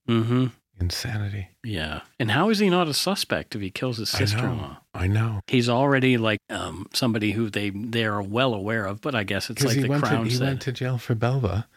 Mm 0.09 0.25
hmm 0.25 0.45
Insanity. 0.79 1.49
Yeah, 1.63 2.01
and 2.19 2.31
how 2.31 2.49
is 2.49 2.57
he 2.57 2.67
not 2.69 2.87
a 2.87 2.93
suspect 2.95 3.53
if 3.55 3.61
he 3.61 3.69
kills 3.69 3.97
his 3.97 4.09
sister-in-law? 4.09 4.79
I 4.95 5.05
know. 5.05 5.41
He's 5.47 5.69
already 5.69 6.17
like 6.17 6.39
um, 6.49 6.87
somebody 6.91 7.33
who 7.33 7.51
they 7.51 7.69
they 7.69 8.03
are 8.03 8.21
well 8.21 8.55
aware 8.55 8.87
of, 8.87 8.99
but 8.99 9.13
I 9.13 9.23
guess 9.23 9.51
it's 9.51 9.63
like 9.63 9.75
he 9.75 9.83
the 9.83 9.89
went 9.89 10.03
to 10.03 10.09
crown 10.09 10.25
he 10.25 10.31
said. 10.31 10.47
went 10.47 10.61
to 10.63 10.71
jail 10.71 10.97
for 10.97 11.13
Belva, 11.13 11.67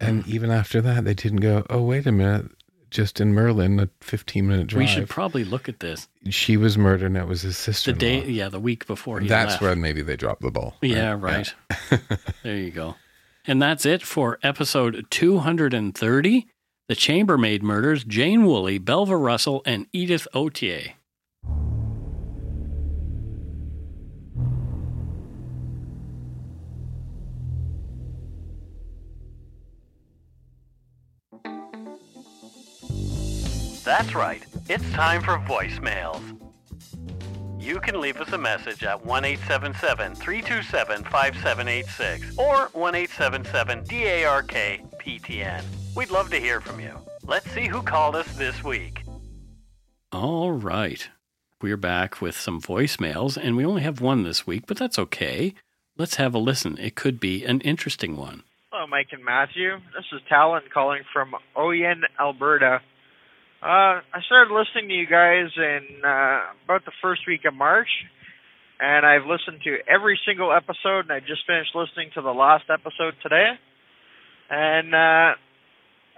and 0.00 0.26
even 0.26 0.50
after 0.50 0.80
that, 0.80 1.04
they 1.04 1.12
didn't 1.12 1.40
go. 1.40 1.66
Oh, 1.68 1.82
wait 1.82 2.06
a 2.06 2.12
minute. 2.12 2.46
Just 2.90 3.20
in 3.20 3.34
Merlin, 3.34 3.78
a 3.78 3.90
fifteen-minute 4.00 4.68
drive. 4.68 4.80
we 4.80 4.86
should 4.86 5.08
probably 5.08 5.44
look 5.44 5.68
at 5.68 5.80
this 5.80 6.08
she 6.30 6.56
was 6.56 6.78
murdered, 6.78 7.06
and 7.06 7.16
it 7.16 7.26
was 7.26 7.42
his 7.42 7.56
sister. 7.56 7.92
the 7.92 7.98
day, 7.98 8.24
yeah, 8.26 8.48
the 8.48 8.60
week 8.60 8.86
before 8.86 9.20
he 9.20 9.28
That's 9.28 9.52
left. 9.52 9.62
where 9.62 9.76
maybe 9.76 10.02
they 10.02 10.16
dropped 10.16 10.42
the 10.42 10.50
ball. 10.50 10.76
Yeah, 10.82 11.16
right. 11.18 11.52
there 12.42 12.56
you 12.56 12.70
go. 12.70 12.94
And 13.46 13.62
that's 13.62 13.86
it 13.86 14.02
for 14.02 14.38
episode 14.42 15.06
230 15.10 16.46
The 16.88 16.94
Chambermaid 16.94 17.62
Murders, 17.62 18.02
Jane 18.04 18.44
Woolley, 18.44 18.78
Belva 18.78 19.16
Russell, 19.16 19.62
and 19.64 19.86
Edith 19.92 20.26
Autier. 20.34 20.92
That's 33.84 34.16
right. 34.16 34.44
It's 34.68 34.90
time 34.90 35.22
for 35.22 35.38
voicemails. 35.38 36.45
You 37.66 37.80
can 37.80 38.00
leave 38.00 38.20
us 38.20 38.32
a 38.32 38.38
message 38.38 38.84
at 38.84 39.04
1 39.04 39.24
877 39.24 40.14
327 40.14 41.02
5786 41.02 42.38
or 42.38 42.70
1 42.72 42.94
877 42.94 43.78
DARK 43.88 44.52
PTN. 45.00 45.64
We'd 45.96 46.12
love 46.12 46.30
to 46.30 46.38
hear 46.38 46.60
from 46.60 46.78
you. 46.78 46.96
Let's 47.24 47.50
see 47.50 47.66
who 47.66 47.82
called 47.82 48.14
us 48.14 48.32
this 48.36 48.62
week. 48.62 49.02
All 50.12 50.52
right. 50.52 51.08
We're 51.60 51.76
back 51.76 52.20
with 52.20 52.36
some 52.36 52.60
voicemails, 52.60 53.36
and 53.36 53.56
we 53.56 53.66
only 53.66 53.82
have 53.82 54.00
one 54.00 54.22
this 54.22 54.46
week, 54.46 54.62
but 54.68 54.76
that's 54.76 55.00
okay. 55.00 55.52
Let's 55.98 56.14
have 56.14 56.36
a 56.36 56.38
listen. 56.38 56.78
It 56.78 56.94
could 56.94 57.18
be 57.18 57.44
an 57.44 57.60
interesting 57.62 58.16
one. 58.16 58.44
Hello, 58.70 58.86
Mike 58.86 59.08
and 59.10 59.24
Matthew. 59.24 59.72
This 59.92 60.04
is 60.12 60.20
Talon 60.28 60.62
calling 60.72 61.02
from 61.12 61.34
Oyen, 61.56 62.02
Alberta. 62.20 62.80
Uh, 63.62 64.04
I 64.12 64.20
started 64.26 64.52
listening 64.52 64.88
to 64.88 64.94
you 64.94 65.06
guys 65.06 65.48
in 65.56 66.04
uh, 66.04 66.40
about 66.64 66.84
the 66.84 66.92
first 67.00 67.22
week 67.26 67.46
of 67.46 67.54
March, 67.54 67.88
and 68.78 69.06
I've 69.06 69.24
listened 69.24 69.62
to 69.64 69.78
every 69.88 70.20
single 70.26 70.52
episode, 70.52 71.08
and 71.08 71.12
I 71.12 71.20
just 71.20 71.46
finished 71.46 71.74
listening 71.74 72.10
to 72.14 72.22
the 72.22 72.34
last 72.34 72.64
episode 72.68 73.14
today. 73.22 73.52
And 74.50 74.94
uh, 74.94 75.34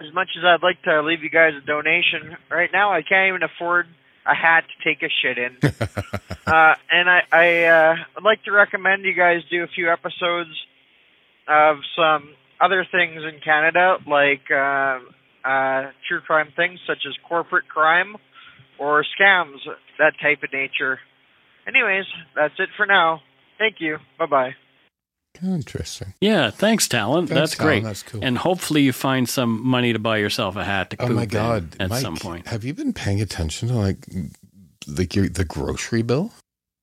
as 0.01 0.13
much 0.13 0.27
as 0.37 0.43
I'd 0.43 0.61
like 0.61 0.81
to 0.83 1.01
leave 1.01 1.23
you 1.23 1.29
guys 1.29 1.53
a 1.55 1.65
donation, 1.65 2.35
right 2.51 2.69
now 2.73 2.91
I 2.91 3.03
can't 3.03 3.29
even 3.29 3.43
afford 3.43 3.87
a 4.25 4.35
hat 4.35 4.65
to 4.67 4.83
take 4.83 5.01
a 5.01 5.09
shit 5.21 5.37
in. 5.37 5.57
uh, 6.45 6.75
and 6.91 7.09
I, 7.09 7.23
I 7.31 7.63
uh, 7.63 7.95
would 8.15 8.25
like 8.25 8.43
to 8.43 8.51
recommend 8.51 9.05
you 9.05 9.13
guys 9.13 9.41
do 9.49 9.63
a 9.63 9.67
few 9.67 9.89
episodes 9.89 10.51
of 11.47 11.77
some 11.95 12.35
other 12.59 12.85
things 12.91 13.21
in 13.23 13.39
Canada, 13.39 13.97
like 14.05 14.51
uh, 14.51 14.99
uh, 15.45 15.91
true 16.07 16.21
crime 16.21 16.47
things 16.55 16.79
such 16.87 16.99
as 17.07 17.13
corporate 17.27 17.67
crime 17.67 18.15
or 18.79 19.03
scams, 19.19 19.57
that 19.97 20.13
type 20.21 20.43
of 20.43 20.51
nature. 20.53 20.99
Anyways, 21.67 22.05
that's 22.35 22.53
it 22.59 22.69
for 22.77 22.85
now. 22.85 23.21
Thank 23.57 23.75
you. 23.79 23.97
Bye 24.17 24.25
bye. 24.25 24.51
Interesting. 25.41 26.13
Yeah, 26.19 26.49
thanks, 26.49 26.87
Talon. 26.87 27.27
Thanks, 27.27 27.39
that's 27.39 27.55
Talon. 27.55 27.67
great. 27.71 27.83
That's 27.83 28.03
cool. 28.03 28.19
And 28.23 28.37
hopefully 28.37 28.81
you 28.81 28.91
find 28.91 29.29
some 29.29 29.65
money 29.65 29.93
to 29.93 29.99
buy 29.99 30.17
yourself 30.17 30.55
a 30.55 30.63
hat 30.65 30.89
to 30.91 30.97
Oh 31.01 31.07
poop 31.07 31.15
my 31.15 31.25
God, 31.25 31.75
at 31.79 31.89
Mike, 31.89 32.01
some 32.01 32.17
point. 32.17 32.47
Have 32.47 32.63
you 32.63 32.73
been 32.73 32.93
paying 32.93 33.21
attention 33.21 33.69
to 33.69 33.75
like 33.75 33.97
like 34.87 35.15
your 35.15 35.29
the 35.29 35.45
grocery 35.45 36.01
bill? 36.01 36.31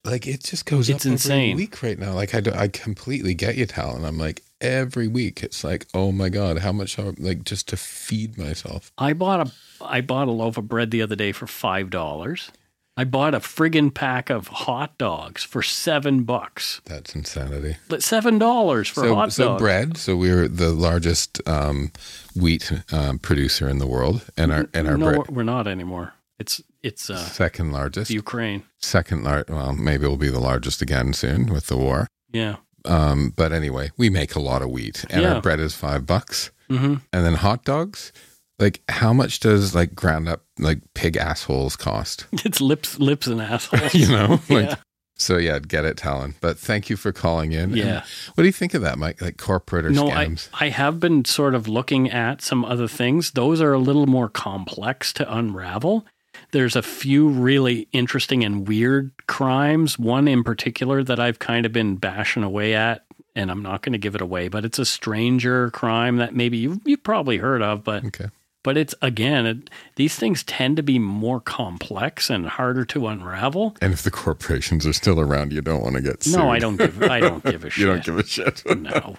Like 0.04 0.26
it 0.26 0.42
just 0.44 0.64
goes 0.64 0.88
It's 0.88 1.04
up 1.04 1.12
insane. 1.12 1.52
every 1.52 1.64
week 1.64 1.82
right 1.82 1.98
now. 1.98 2.12
Like 2.14 2.34
I 2.34 2.40
do, 2.40 2.52
I 2.52 2.68
completely 2.68 3.34
get 3.34 3.56
you, 3.56 3.66
Talon. 3.66 4.04
I'm 4.04 4.16
like 4.18 4.42
every 4.60 5.08
week 5.08 5.42
it's 5.42 5.62
like, 5.64 5.86
oh 5.94 6.12
my 6.12 6.28
god, 6.28 6.58
how 6.58 6.72
much? 6.72 6.98
Are, 6.98 7.12
like 7.18 7.44
just 7.44 7.68
to 7.68 7.76
feed 7.76 8.38
myself. 8.38 8.92
I 8.98 9.12
bought 9.12 9.48
a 9.48 9.52
I 9.84 10.00
bought 10.00 10.28
a 10.28 10.32
loaf 10.32 10.56
of 10.56 10.68
bread 10.68 10.90
the 10.90 11.02
other 11.02 11.16
day 11.16 11.32
for 11.32 11.46
five 11.46 11.90
dollars. 11.90 12.50
I 12.98 13.04
bought 13.04 13.34
a 13.34 13.40
friggin' 13.40 13.92
pack 13.92 14.30
of 14.30 14.48
hot 14.48 14.96
dogs 14.96 15.42
for 15.44 15.62
seven 15.62 16.22
bucks. 16.24 16.80
That's 16.86 17.14
insanity. 17.14 17.76
But 17.90 18.02
seven 18.02 18.38
dollars 18.38 18.88
for 18.88 19.00
so, 19.00 19.14
hot 19.14 19.32
so 19.34 19.44
dogs. 19.48 19.60
bread. 19.60 19.96
So 19.98 20.16
we're 20.16 20.48
the 20.48 20.70
largest 20.70 21.46
um, 21.46 21.92
wheat 22.34 22.72
um, 22.90 23.18
producer 23.18 23.68
in 23.68 23.78
the 23.78 23.86
world, 23.86 24.24
and 24.38 24.50
our 24.50 24.68
and 24.72 24.88
our 24.88 24.96
no, 24.96 25.06
bread 25.06 25.18
we're- 25.18 25.34
we're 25.36 25.42
not 25.42 25.66
anymore. 25.66 26.14
It's 26.38 26.62
it's 26.82 27.08
uh, 27.10 27.16
second 27.18 27.72
largest. 27.72 28.10
Ukraine. 28.10 28.62
Second 28.78 29.24
large. 29.24 29.48
Well, 29.48 29.72
maybe 29.74 30.06
we'll 30.06 30.16
be 30.16 30.28
the 30.30 30.40
largest 30.40 30.80
again 30.82 31.12
soon 31.12 31.46
with 31.52 31.66
the 31.66 31.76
war. 31.76 32.06
Yeah. 32.32 32.56
Um, 32.86 33.32
but 33.36 33.52
anyway, 33.52 33.90
we 33.96 34.10
make 34.10 34.34
a 34.34 34.40
lot 34.40 34.62
of 34.62 34.70
wheat, 34.70 35.04
and 35.10 35.22
Yeah. 35.22 35.34
our 35.34 35.40
bread 35.40 35.60
is 35.60 35.74
five 35.74 36.06
bucks. 36.06 36.50
hmm 36.68 36.96
And 37.12 37.24
then 37.24 37.34
hot 37.34 37.64
dogs, 37.64 38.12
like 38.58 38.80
how 38.88 39.12
much 39.12 39.40
does 39.40 39.74
like 39.74 39.94
ground 39.94 40.28
up 40.28 40.42
like 40.58 40.80
pig 40.94 41.16
assholes 41.16 41.76
cost? 41.76 42.26
It's 42.44 42.60
lips 42.60 42.98
lips 42.98 43.26
and 43.26 43.40
assholes. 43.52 43.94
you 43.94 44.08
know, 44.08 44.40
like 44.48 44.68
Yeah. 44.70 44.74
so. 45.16 45.36
Yeah, 45.36 45.58
get 45.60 45.84
it, 45.84 45.96
Talon. 45.96 46.34
But 46.40 46.58
thank 46.58 46.88
you 46.90 46.96
for 46.96 47.12
calling 47.12 47.52
in. 47.52 47.60
And 47.70 47.76
Yeah. 47.76 48.02
what 48.34 48.42
do 48.42 48.46
you 48.46 48.52
think 48.52 48.74
of 48.74 48.82
that, 48.82 48.98
Mike? 48.98 49.20
Like 49.22 49.36
corporate 49.38 49.86
or 49.86 49.90
No, 49.90 50.10
I. 50.10 50.34
I 50.60 50.68
have 50.70 50.98
been 51.00 51.24
sort 51.24 51.54
of 51.54 51.68
looking 51.68 52.10
at 52.10 52.42
some 52.42 52.64
other 52.64 52.88
things. 52.88 53.32
Those 53.32 53.60
are 53.60 53.72
a 53.72 53.78
little 53.78 54.06
more 54.06 54.28
complex 54.28 55.12
to 55.14 55.32
unravel. 55.32 56.04
There's 56.52 56.76
a 56.76 56.82
few 56.82 57.28
really 57.28 57.88
interesting 57.92 58.44
and 58.44 58.66
weird 58.66 59.10
crimes. 59.26 59.98
One 59.98 60.28
in 60.28 60.44
particular 60.44 61.02
that 61.04 61.20
I've 61.20 61.38
kind 61.38 61.66
of 61.66 61.72
been 61.72 61.96
bashing 61.96 62.42
away 62.42 62.74
at, 62.74 63.04
and 63.34 63.50
I'm 63.50 63.62
not 63.62 63.82
going 63.82 63.92
to 63.92 63.98
give 63.98 64.14
it 64.14 64.20
away, 64.20 64.48
but 64.48 64.64
it's 64.64 64.78
a 64.78 64.84
stranger 64.84 65.70
crime 65.70 66.16
that 66.16 66.34
maybe 66.34 66.56
you've, 66.56 66.80
you've 66.84 67.02
probably 67.02 67.38
heard 67.38 67.62
of, 67.62 67.84
but 67.84 68.04
okay. 68.06 68.26
but 68.62 68.76
it's 68.76 68.94
again, 69.02 69.46
it, 69.46 69.70
these 69.96 70.16
things 70.16 70.42
tend 70.44 70.76
to 70.76 70.82
be 70.82 70.98
more 70.98 71.40
complex 71.40 72.30
and 72.30 72.46
harder 72.46 72.84
to 72.86 73.06
unravel. 73.06 73.76
And 73.80 73.92
if 73.92 74.02
the 74.02 74.10
corporations 74.10 74.86
are 74.86 74.92
still 74.92 75.20
around, 75.20 75.52
you 75.52 75.60
don't 75.60 75.82
want 75.82 75.96
to 75.96 76.02
get 76.02 76.22
sued. 76.22 76.36
No, 76.36 76.50
I 76.50 76.58
don't 76.58 76.76
give 76.76 77.02
I 77.02 77.20
don't 77.20 77.44
give 77.44 77.64
a 77.64 77.70
shit. 77.70 77.80
you 77.80 77.86
don't 77.86 78.04
give 78.04 78.18
a 78.18 78.24
shit. 78.24 78.62
no. 78.78 79.16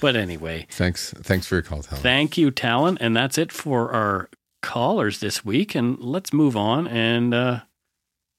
But 0.00 0.14
anyway, 0.14 0.66
Thanks. 0.70 1.12
Thanks 1.12 1.46
for 1.46 1.56
your 1.56 1.62
call, 1.62 1.82
Talon. 1.82 2.02
Thank 2.02 2.36
you, 2.38 2.50
Talon. 2.50 2.98
And 3.00 3.16
that's 3.16 3.38
it 3.38 3.50
for 3.50 3.92
our 3.92 4.28
callers 4.62 5.20
this 5.20 5.44
week. 5.44 5.74
And 5.74 5.98
let's 5.98 6.32
move 6.32 6.56
on 6.56 6.86
and 6.86 7.34
uh, 7.34 7.60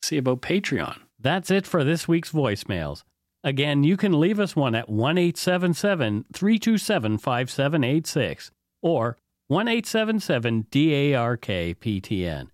see 0.02 0.18
about 0.18 0.42
Patreon. 0.42 1.00
That's 1.20 1.52
it 1.52 1.66
for 1.66 1.84
this 1.84 2.08
week's 2.08 2.32
voicemails. 2.32 3.04
Again, 3.44 3.84
you 3.84 3.98
can 3.98 4.20
leave 4.20 4.40
us 4.40 4.56
one 4.56 4.76
at 4.76 4.90
1 4.90 5.18
877 5.18 6.26
327 6.34 7.18
5786 7.18 8.52
or 8.82 9.18
1 9.48 9.68
877 9.68 10.68
DARK 10.70 11.46
PTN. 11.46 12.48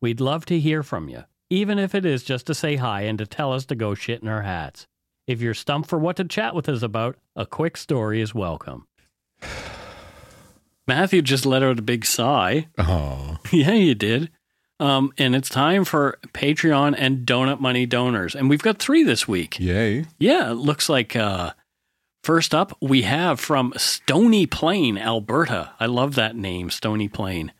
We'd 0.00 0.20
love 0.20 0.46
to 0.46 0.58
hear 0.58 0.82
from 0.82 1.08
you, 1.08 1.24
even 1.50 1.78
if 1.78 1.94
it 1.94 2.06
is 2.06 2.22
just 2.22 2.46
to 2.46 2.54
say 2.54 2.76
hi 2.76 3.02
and 3.02 3.18
to 3.18 3.26
tell 3.26 3.52
us 3.52 3.66
to 3.66 3.74
go 3.74 3.94
shit 3.94 4.22
in 4.22 4.28
our 4.28 4.42
hats. 4.42 4.86
If 5.26 5.42
you're 5.42 5.54
stumped 5.54 5.90
for 5.90 5.98
what 5.98 6.16
to 6.16 6.24
chat 6.24 6.54
with 6.54 6.68
us 6.68 6.82
about, 6.82 7.16
a 7.36 7.44
quick 7.44 7.76
story 7.76 8.22
is 8.22 8.34
welcome. 8.34 8.86
Matthew 10.88 11.22
just 11.22 11.46
let 11.46 11.62
out 11.62 11.78
a 11.78 11.82
big 11.82 12.04
sigh. 12.04 12.66
Oh, 12.78 13.36
yeah, 13.52 13.72
you 13.72 13.94
did. 13.94 14.30
Um, 14.80 15.12
and 15.18 15.34
it's 15.36 15.48
time 15.48 15.84
for 15.84 16.18
Patreon 16.28 16.94
and 16.96 17.26
Donut 17.26 17.60
Money 17.60 17.84
donors. 17.84 18.34
And 18.34 18.48
we've 18.48 18.62
got 18.62 18.78
three 18.78 19.02
this 19.02 19.26
week. 19.28 19.58
yay! 19.60 20.06
Yeah, 20.18 20.50
it 20.50 20.54
looks 20.54 20.88
like 20.88 21.14
uh, 21.16 21.52
first 22.24 22.54
up 22.54 22.76
we 22.80 23.02
have 23.02 23.38
from 23.40 23.72
Stony 23.76 24.46
Plain, 24.46 24.96
Alberta. 24.96 25.72
I 25.80 25.86
love 25.86 26.14
that 26.14 26.36
name, 26.36 26.70
Stony 26.70 27.08
Plain. 27.08 27.52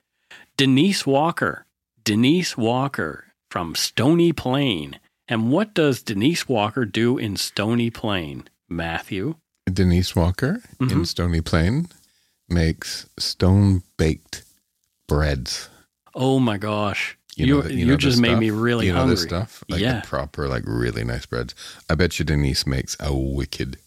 Denise 0.56 1.06
Walker, 1.06 1.66
Denise 2.04 2.56
Walker 2.56 3.26
from 3.50 3.74
Stony 3.74 4.32
Plain. 4.32 4.98
And 5.26 5.50
what 5.50 5.74
does 5.74 6.02
Denise 6.02 6.48
Walker 6.48 6.84
do 6.84 7.18
in 7.18 7.36
Stony 7.36 7.90
Plain, 7.90 8.48
Matthew? 8.68 9.34
Denise 9.70 10.16
Walker 10.16 10.62
Mhm. 10.80 10.90
in 10.92 11.04
Stony 11.04 11.40
Plain 11.42 11.88
makes 12.48 13.08
stone 13.18 13.82
baked 13.96 14.44
breads. 15.06 15.68
Oh 16.14 16.38
my 16.38 16.58
gosh. 16.58 17.16
You, 17.36 17.46
You, 17.46 17.54
know 17.54 17.60
the- 17.62 17.74
you, 17.74 17.86
know 17.86 17.96
just 17.96 18.20
made 18.20 18.38
me 18.38 18.50
really 18.50 18.86
you 18.86 18.92
know 18.92 18.98
hungry. 19.00 19.14
this 19.14 19.22
stuff, 19.24 19.62
like 19.68 19.80
yeah. 19.80 20.00
the 20.00 20.06
proper, 20.06 20.48
like 20.48 20.64
really 20.66 21.04
nice 21.04 21.26
breads. 21.26 21.54
I 21.88 21.94
bet 21.94 22.18
you 22.18 22.24
Denise 22.24 22.66
makes 22.66 22.96
a 22.98 23.14
wicked 23.14 23.78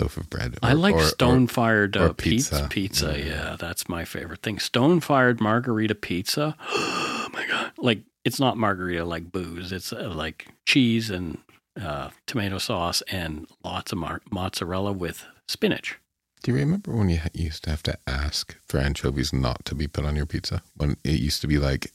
loaf 0.00 0.16
of 0.16 0.30
bread. 0.30 0.56
I 0.62 0.74
like 0.74 0.94
or- 0.94 0.98
or- 1.00 1.06
stone 1.06 1.48
fired 1.48 1.96
uh, 1.96 2.12
pizza. 2.12 2.68
pizza. 2.70 3.08
Pizza, 3.10 3.18
yeah. 3.26 3.56
that's 3.58 3.88
my 3.88 4.04
favorite 4.04 4.42
thing. 4.42 4.60
Stone 4.60 5.00
fired 5.00 5.40
margarita 5.40 5.96
pizza. 5.96 6.54
oh 6.70 7.28
my 7.32 7.44
god! 7.48 7.72
Like 7.78 8.02
it's 8.24 8.38
not 8.38 8.56
margarita 8.56 9.04
like 9.04 9.32
booze. 9.32 9.72
It's 9.72 9.92
uh, 9.92 10.12
like 10.14 10.46
cheese 10.64 11.10
and 11.10 11.38
uh, 11.80 12.10
tomato 12.26 12.58
sauce 12.58 13.02
and 13.10 13.48
lots 13.64 13.90
of 13.90 13.98
mar- 13.98 14.22
mozzarella 14.30 14.92
with 14.92 15.24
spinach. 15.48 15.98
Do 16.42 16.52
you 16.52 16.56
remember 16.58 16.92
when 16.92 17.08
you 17.08 17.20
used 17.32 17.64
to 17.64 17.70
have 17.70 17.82
to 17.84 17.98
ask 18.06 18.56
for 18.66 18.78
anchovies 18.78 19.32
not 19.32 19.64
to 19.66 19.74
be 19.74 19.88
put 19.88 20.04
on 20.04 20.16
your 20.16 20.26
pizza? 20.26 20.62
When 20.76 20.96
it 21.04 21.20
used 21.20 21.40
to 21.42 21.46
be 21.46 21.58
like 21.58 21.92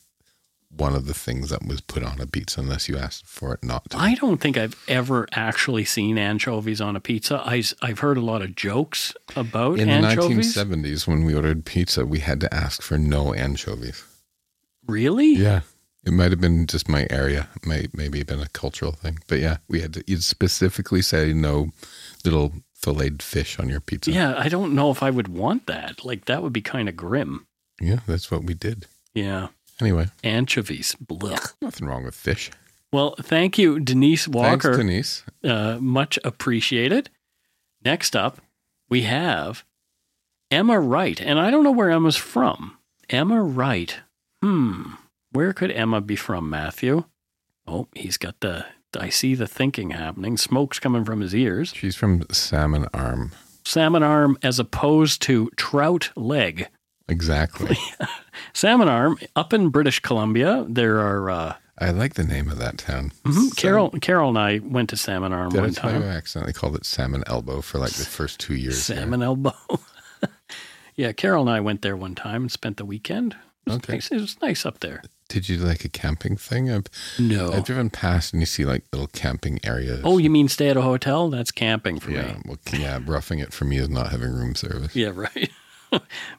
one 0.75 0.95
of 0.95 1.05
the 1.05 1.13
things 1.13 1.49
that 1.49 1.65
was 1.65 1.81
put 1.81 2.03
on 2.03 2.19
a 2.19 2.27
pizza 2.27 2.59
unless 2.59 2.89
you 2.89 2.97
asked 2.97 3.27
for 3.27 3.53
it 3.53 3.63
not 3.63 3.89
to. 3.91 3.97
I 3.97 4.15
don't 4.15 4.39
think 4.39 4.57
I've 4.57 4.75
ever 4.87 5.27
actually 5.33 5.85
seen 5.85 6.17
anchovies 6.17 6.81
on 6.81 6.95
a 6.95 6.99
pizza. 6.99 7.41
I, 7.45 7.63
have 7.81 7.99
heard 7.99 8.17
a 8.17 8.21
lot 8.21 8.41
of 8.41 8.55
jokes 8.55 9.13
about 9.35 9.79
anchovies. 9.79 9.81
In 9.81 9.89
anchovies. 10.05 10.55
the 10.55 10.65
1970s, 10.65 11.07
when 11.07 11.25
we 11.25 11.35
ordered 11.35 11.65
pizza, 11.65 12.05
we 12.05 12.19
had 12.19 12.39
to 12.41 12.53
ask 12.53 12.81
for 12.81 12.97
no 12.97 13.33
anchovies. 13.33 14.03
Really? 14.87 15.33
Yeah. 15.33 15.61
It 16.05 16.11
might 16.11 16.31
have 16.31 16.41
been 16.41 16.67
just 16.67 16.89
my 16.89 17.07
area, 17.09 17.47
may 17.65 17.87
maybe 17.93 18.23
been 18.23 18.41
a 18.41 18.49
cultural 18.49 18.91
thing, 18.91 19.19
but 19.27 19.39
yeah, 19.39 19.57
we 19.69 19.79
had 19.79 19.93
to. 19.93 20.03
You'd 20.05 20.23
specifically 20.23 21.01
say 21.01 21.31
no 21.31 21.69
little 22.25 22.51
filleted 22.83 23.23
fish 23.23 23.57
on 23.59 23.69
your 23.69 23.79
pizza. 23.79 24.11
Yeah, 24.11 24.35
I 24.37 24.49
don't 24.49 24.75
know 24.75 24.91
if 24.91 25.01
I 25.01 25.09
would 25.09 25.27
want 25.29 25.65
that. 25.67 26.03
Like 26.03 26.25
that 26.25 26.43
would 26.43 26.53
be 26.53 26.61
kind 26.61 26.89
of 26.89 26.95
grim. 26.97 27.47
yeah, 27.81 27.99
that's 28.07 28.29
what 28.29 28.43
we 28.43 28.53
did. 28.53 28.85
Yeah, 29.13 29.47
Anyway, 29.81 30.07
anchovies. 30.23 30.95
Blech. 31.03 31.53
nothing 31.61 31.87
wrong 31.87 32.03
with 32.03 32.15
fish. 32.15 32.51
Well, 32.91 33.15
thank 33.19 33.57
you, 33.57 33.79
Denise 33.79 34.27
Walker. 34.27 34.75
Thanks, 34.75 34.77
Denise. 34.77 35.23
uh, 35.43 35.77
much 35.79 36.19
appreciated. 36.23 37.09
Next 37.83 38.15
up, 38.15 38.37
we 38.89 39.01
have 39.03 39.63
Emma 40.51 40.79
Wright, 40.79 41.19
and 41.19 41.39
I 41.39 41.49
don't 41.51 41.63
know 41.63 41.71
where 41.71 41.89
Emma's 41.89 42.15
from. 42.15 42.77
Emma 43.09 43.41
Wright. 43.41 43.97
Hmm. 44.41 44.93
Where 45.31 45.53
could 45.53 45.71
Emma 45.71 46.01
be 46.01 46.15
from, 46.15 46.49
Matthew? 46.49 47.05
Oh, 47.65 47.87
he's 47.95 48.17
got 48.17 48.39
the. 48.41 48.65
I 48.99 49.09
see 49.09 49.35
the 49.35 49.47
thinking 49.47 49.91
happening. 49.91 50.37
Smoke's 50.37 50.79
coming 50.79 51.03
from 51.05 51.21
his 51.21 51.33
ears. 51.35 51.73
She's 51.75 51.95
from 51.95 52.25
Salmon 52.31 52.87
Arm. 52.93 53.31
Salmon 53.65 54.03
arm 54.03 54.37
as 54.43 54.59
opposed 54.59 55.21
to 55.23 55.49
trout 55.55 56.09
leg. 56.15 56.67
Exactly. 57.07 57.77
Salmon 58.53 58.89
arm 58.89 59.17
up 59.35 59.53
in 59.53 59.69
British 59.69 59.99
Columbia. 59.99 60.65
There 60.67 60.99
are. 60.99 61.29
Uh, 61.29 61.55
I 61.79 61.91
like 61.91 62.13
the 62.15 62.23
name 62.23 62.49
of 62.49 62.57
that 62.59 62.77
town. 62.77 63.11
mhm, 63.23 63.49
So- 63.49 63.55
Carol, 63.55 63.89
Carol, 64.01 64.29
and 64.29 64.37
I 64.37 64.59
went 64.59 64.89
to 64.91 64.97
Salmon 64.97 65.33
Arm 65.33 65.49
Did 65.49 65.57
I 65.57 65.61
one 65.61 65.69
you 65.69 65.75
time. 65.75 66.03
I 66.03 66.07
accidentally 66.07 66.53
called 66.53 66.75
it 66.75 66.85
Salmon 66.85 67.23
Elbow 67.27 67.61
for 67.61 67.77
like 67.79 67.91
the 67.93 68.05
first 68.05 68.39
two 68.39 68.55
years? 68.55 68.85
there? 68.87 68.97
Salmon 68.97 69.21
elbow. 69.23 69.53
yeah, 70.95 71.11
Carol 71.11 71.41
and 71.41 71.49
I 71.49 71.59
went 71.59 71.81
there 71.81 71.97
one 71.97 72.15
time 72.15 72.43
and 72.43 72.51
spent 72.51 72.77
the 72.77 72.85
weekend. 72.85 73.35
It 73.65 73.73
Okay. 73.73 73.93
nice. 73.93 74.11
It 74.11 74.19
was 74.21 74.37
nice 74.41 74.65
up 74.65 74.79
there. 74.81 75.01
Did 75.33 75.49
you 75.49 75.57
do 75.57 75.63
like 75.63 75.83
a 75.83 75.89
camping 75.89 76.37
thing? 76.37 76.69
I've, 76.69 76.85
No. 77.17 77.51
I've 77.51 77.63
driven 77.65 77.89
past 77.89 78.33
and 78.33 78.41
you 78.41 78.45
see 78.45 78.65
like 78.65 78.83
little 78.91 79.07
camping 79.07 79.59
areas. 79.63 80.01
Oh, 80.03 80.19
you 80.19 80.29
mean 80.29 80.47
stay 80.47 80.69
at 80.69 80.77
a 80.77 80.83
hotel? 80.83 81.31
That's 81.31 81.49
camping 81.49 81.99
for 81.99 82.11
yeah. 82.11 82.33
me. 82.33 82.41
Well, 82.45 82.57
yeah, 82.71 82.99
roughing 83.03 83.39
it 83.39 83.51
for 83.51 83.65
me 83.65 83.77
is 83.77 83.89
not 83.89 84.11
having 84.11 84.31
room 84.31 84.53
service. 84.53 84.95
Yeah, 84.95 85.11
right. 85.15 85.49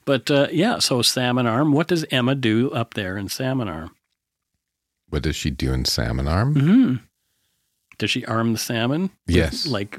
but 0.04 0.30
uh, 0.30 0.46
yeah, 0.52 0.78
so 0.78 1.02
Salmon 1.02 1.46
Arm. 1.48 1.72
What 1.72 1.88
does 1.88 2.04
Emma 2.12 2.36
do 2.36 2.70
up 2.70 2.94
there 2.94 3.16
in 3.18 3.28
Salmon 3.28 3.68
Arm? 3.68 3.90
What 5.08 5.22
does 5.24 5.34
she 5.34 5.50
do 5.50 5.72
in 5.72 5.84
Salmon 5.84 6.28
Arm? 6.28 6.54
hmm 6.54 6.94
Does 7.98 8.10
she 8.12 8.24
arm 8.26 8.52
the 8.52 8.58
salmon? 8.58 9.02
with, 9.26 9.36
Yes. 9.36 9.66
like 9.66 9.98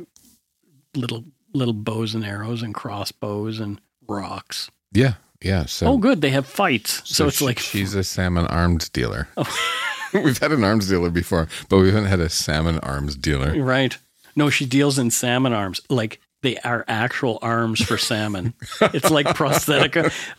little 0.95 1.25
little 1.53 1.73
bows 1.73 2.15
and 2.15 2.25
arrows 2.25 2.61
and 2.61 2.73
crossbows 2.73 3.59
and 3.59 3.81
rocks. 4.07 4.71
Yeah, 4.93 5.15
yeah. 5.45 5.65
So, 5.65 5.87
oh, 5.87 5.97
good. 5.97 6.21
They 6.21 6.31
have 6.31 6.45
fights. 6.45 7.01
So, 7.05 7.27
it's 7.27 7.37
she- 7.37 7.45
like 7.45 7.59
she's 7.59 7.93
a 7.93 8.03
salmon 8.03 8.47
arms 8.47 8.89
dealer. 8.89 9.27
Oh. 9.37 9.47
We've 10.13 10.37
had 10.37 10.51
an 10.53 10.63
arms 10.63 10.87
dealer 10.89 11.09
before, 11.09 11.47
but 11.67 11.79
we 11.79 11.87
haven't 11.87 12.05
had 12.05 12.21
a 12.21 12.29
salmon 12.29 12.79
arms 12.79 13.15
dealer. 13.17 13.61
Right. 13.61 13.97
No, 14.35 14.49
she 14.49 14.65
deals 14.65 14.97
in 14.97 15.11
salmon 15.11 15.51
arms. 15.51 15.81
Like 15.89 16.21
they 16.41 16.57
are 16.59 16.85
actual 16.87 17.37
arms 17.41 17.83
for 17.83 17.97
salmon. 17.97 18.53
it's 18.81 19.09
like 19.09 19.25
prosthetic. 19.35 19.93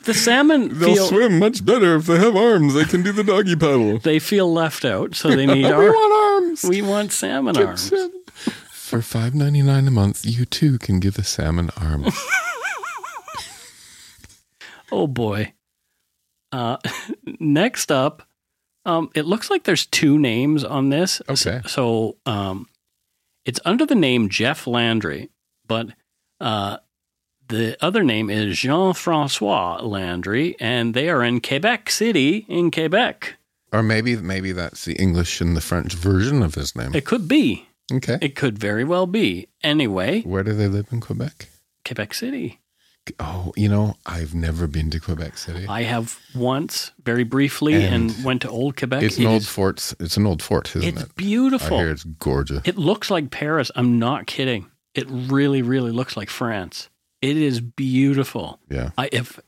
The 0.05 0.15
salmon 0.15 0.75
feel 0.75 1.07
swim 1.09 1.39
much 1.39 1.65
better 1.65 1.97
if 1.97 2.07
they 2.07 2.17
have 2.19 2.37
arms. 2.37 2.75
They 2.75 2.85
can 2.85 3.03
do 3.03 3.13
the 3.13 3.25
doggy 3.25 3.57
paddle. 3.57 3.99
they 4.03 4.19
feel 4.19 4.51
left 4.53 4.85
out, 4.85 5.15
so 5.15 5.29
they 5.29 5.47
need 5.47 5.67
arms. 5.67 5.83
we 5.83 5.91
want 5.91 6.45
arms. 6.45 6.65
We 6.65 6.83
want 6.83 7.13
salmon 7.13 7.57
arms. 7.59 7.93
For 8.71 9.03
five 9.03 9.35
ninety 9.35 9.63
nine 9.63 9.87
a 9.89 9.91
month, 9.91 10.25
you 10.25 10.45
too 10.47 10.79
can 10.79 11.01
give 11.01 11.19
a 11.19 11.25
salmon 11.25 11.71
arm. 11.77 12.07
Oh 14.93 15.07
boy. 15.07 15.53
Uh, 16.53 16.77
next 17.41 17.91
up, 17.93 18.23
um, 18.85 19.11
it 19.15 19.27
looks 19.27 19.51
like 19.51 19.65
there's 19.65 19.87
two 19.87 20.19
names 20.19 20.63
on 20.65 20.91
this. 20.91 21.21
Okay. 21.29 21.61
So, 21.67 22.17
um, 22.25 22.69
it's 23.45 23.61
under 23.65 23.85
the 23.87 23.95
name 23.95 24.29
Jeff 24.29 24.67
Landry, 24.67 25.31
but 25.67 25.89
uh, 26.41 26.79
the 27.49 27.77
other 27.81 28.03
name 28.03 28.29
is 28.31 28.59
Jean 28.59 28.93
Francois 28.95 29.81
Landry, 29.83 30.57
and 30.61 30.95
they 30.95 31.09
are 31.09 31.23
in 31.23 31.41
Quebec 31.41 31.91
City, 31.91 32.45
in 32.49 32.71
Quebec. 32.71 33.35
or 33.73 33.83
maybe 33.83 34.17
maybe 34.17 34.53
that's 34.53 34.85
the 34.85 34.95
English 34.95 35.41
and 35.41 35.57
the 35.57 35.61
French 35.61 35.95
version 35.95 36.43
of 36.43 36.55
his 36.55 36.75
name. 36.75 36.95
It 36.95 37.05
could 37.05 37.29
be. 37.29 37.69
Okay. 37.93 38.19
It 38.21 38.35
could 38.35 38.59
very 38.59 38.83
well 38.83 39.07
be. 39.07 39.47
Anyway, 39.63 40.23
Where 40.23 40.43
do 40.43 40.53
they 40.53 40.67
live 40.69 40.89
in 40.91 41.01
Quebec? 41.01 41.49
Quebec 41.85 42.15
City. 42.15 42.61
Oh, 43.21 43.53
you 43.57 43.69
know, 43.69 43.97
I've 44.05 44.35
never 44.35 44.67
been 44.67 44.91
to 44.91 45.01
Quebec 45.01 45.39
City. 45.39 45.67
I 45.69 45.83
have 45.83 46.19
once, 46.35 46.93
very 47.05 47.25
briefly, 47.25 47.75
and, 47.75 48.11
And 48.11 48.25
went 48.25 48.43
to 48.43 48.49
Old 48.51 48.77
Quebec. 48.77 49.03
it's 49.03 49.17
It 49.19 49.23
an 49.23 49.27
old 49.29 49.43
is- 49.43 49.49
fort. 49.49 49.95
It's 50.01 50.17
an 50.17 50.27
old 50.27 50.43
fort, 50.43 50.75
isn't 50.77 50.89
It's 50.89 51.03
it? 51.03 51.09
I 51.09 51.13
beautiful. 51.17 51.79
hear 51.79 51.91
it's 51.91 52.05
gorgeous. 52.05 52.63
It 52.65 52.77
looks 52.77 53.11
like 53.11 53.31
Paris. 53.31 53.71
I'm 53.77 53.99
not 53.99 54.27
kidding. 54.27 54.67
It 54.95 55.07
really, 55.09 55.63
really 55.63 55.93
looks 55.93 56.17
like 56.17 56.31
France. 56.31 56.89
It 57.23 57.37
is 57.37 57.61
beautiful. 57.61 58.61
yeah. 58.71 58.91
I, 58.99 59.09
if 59.13 59.39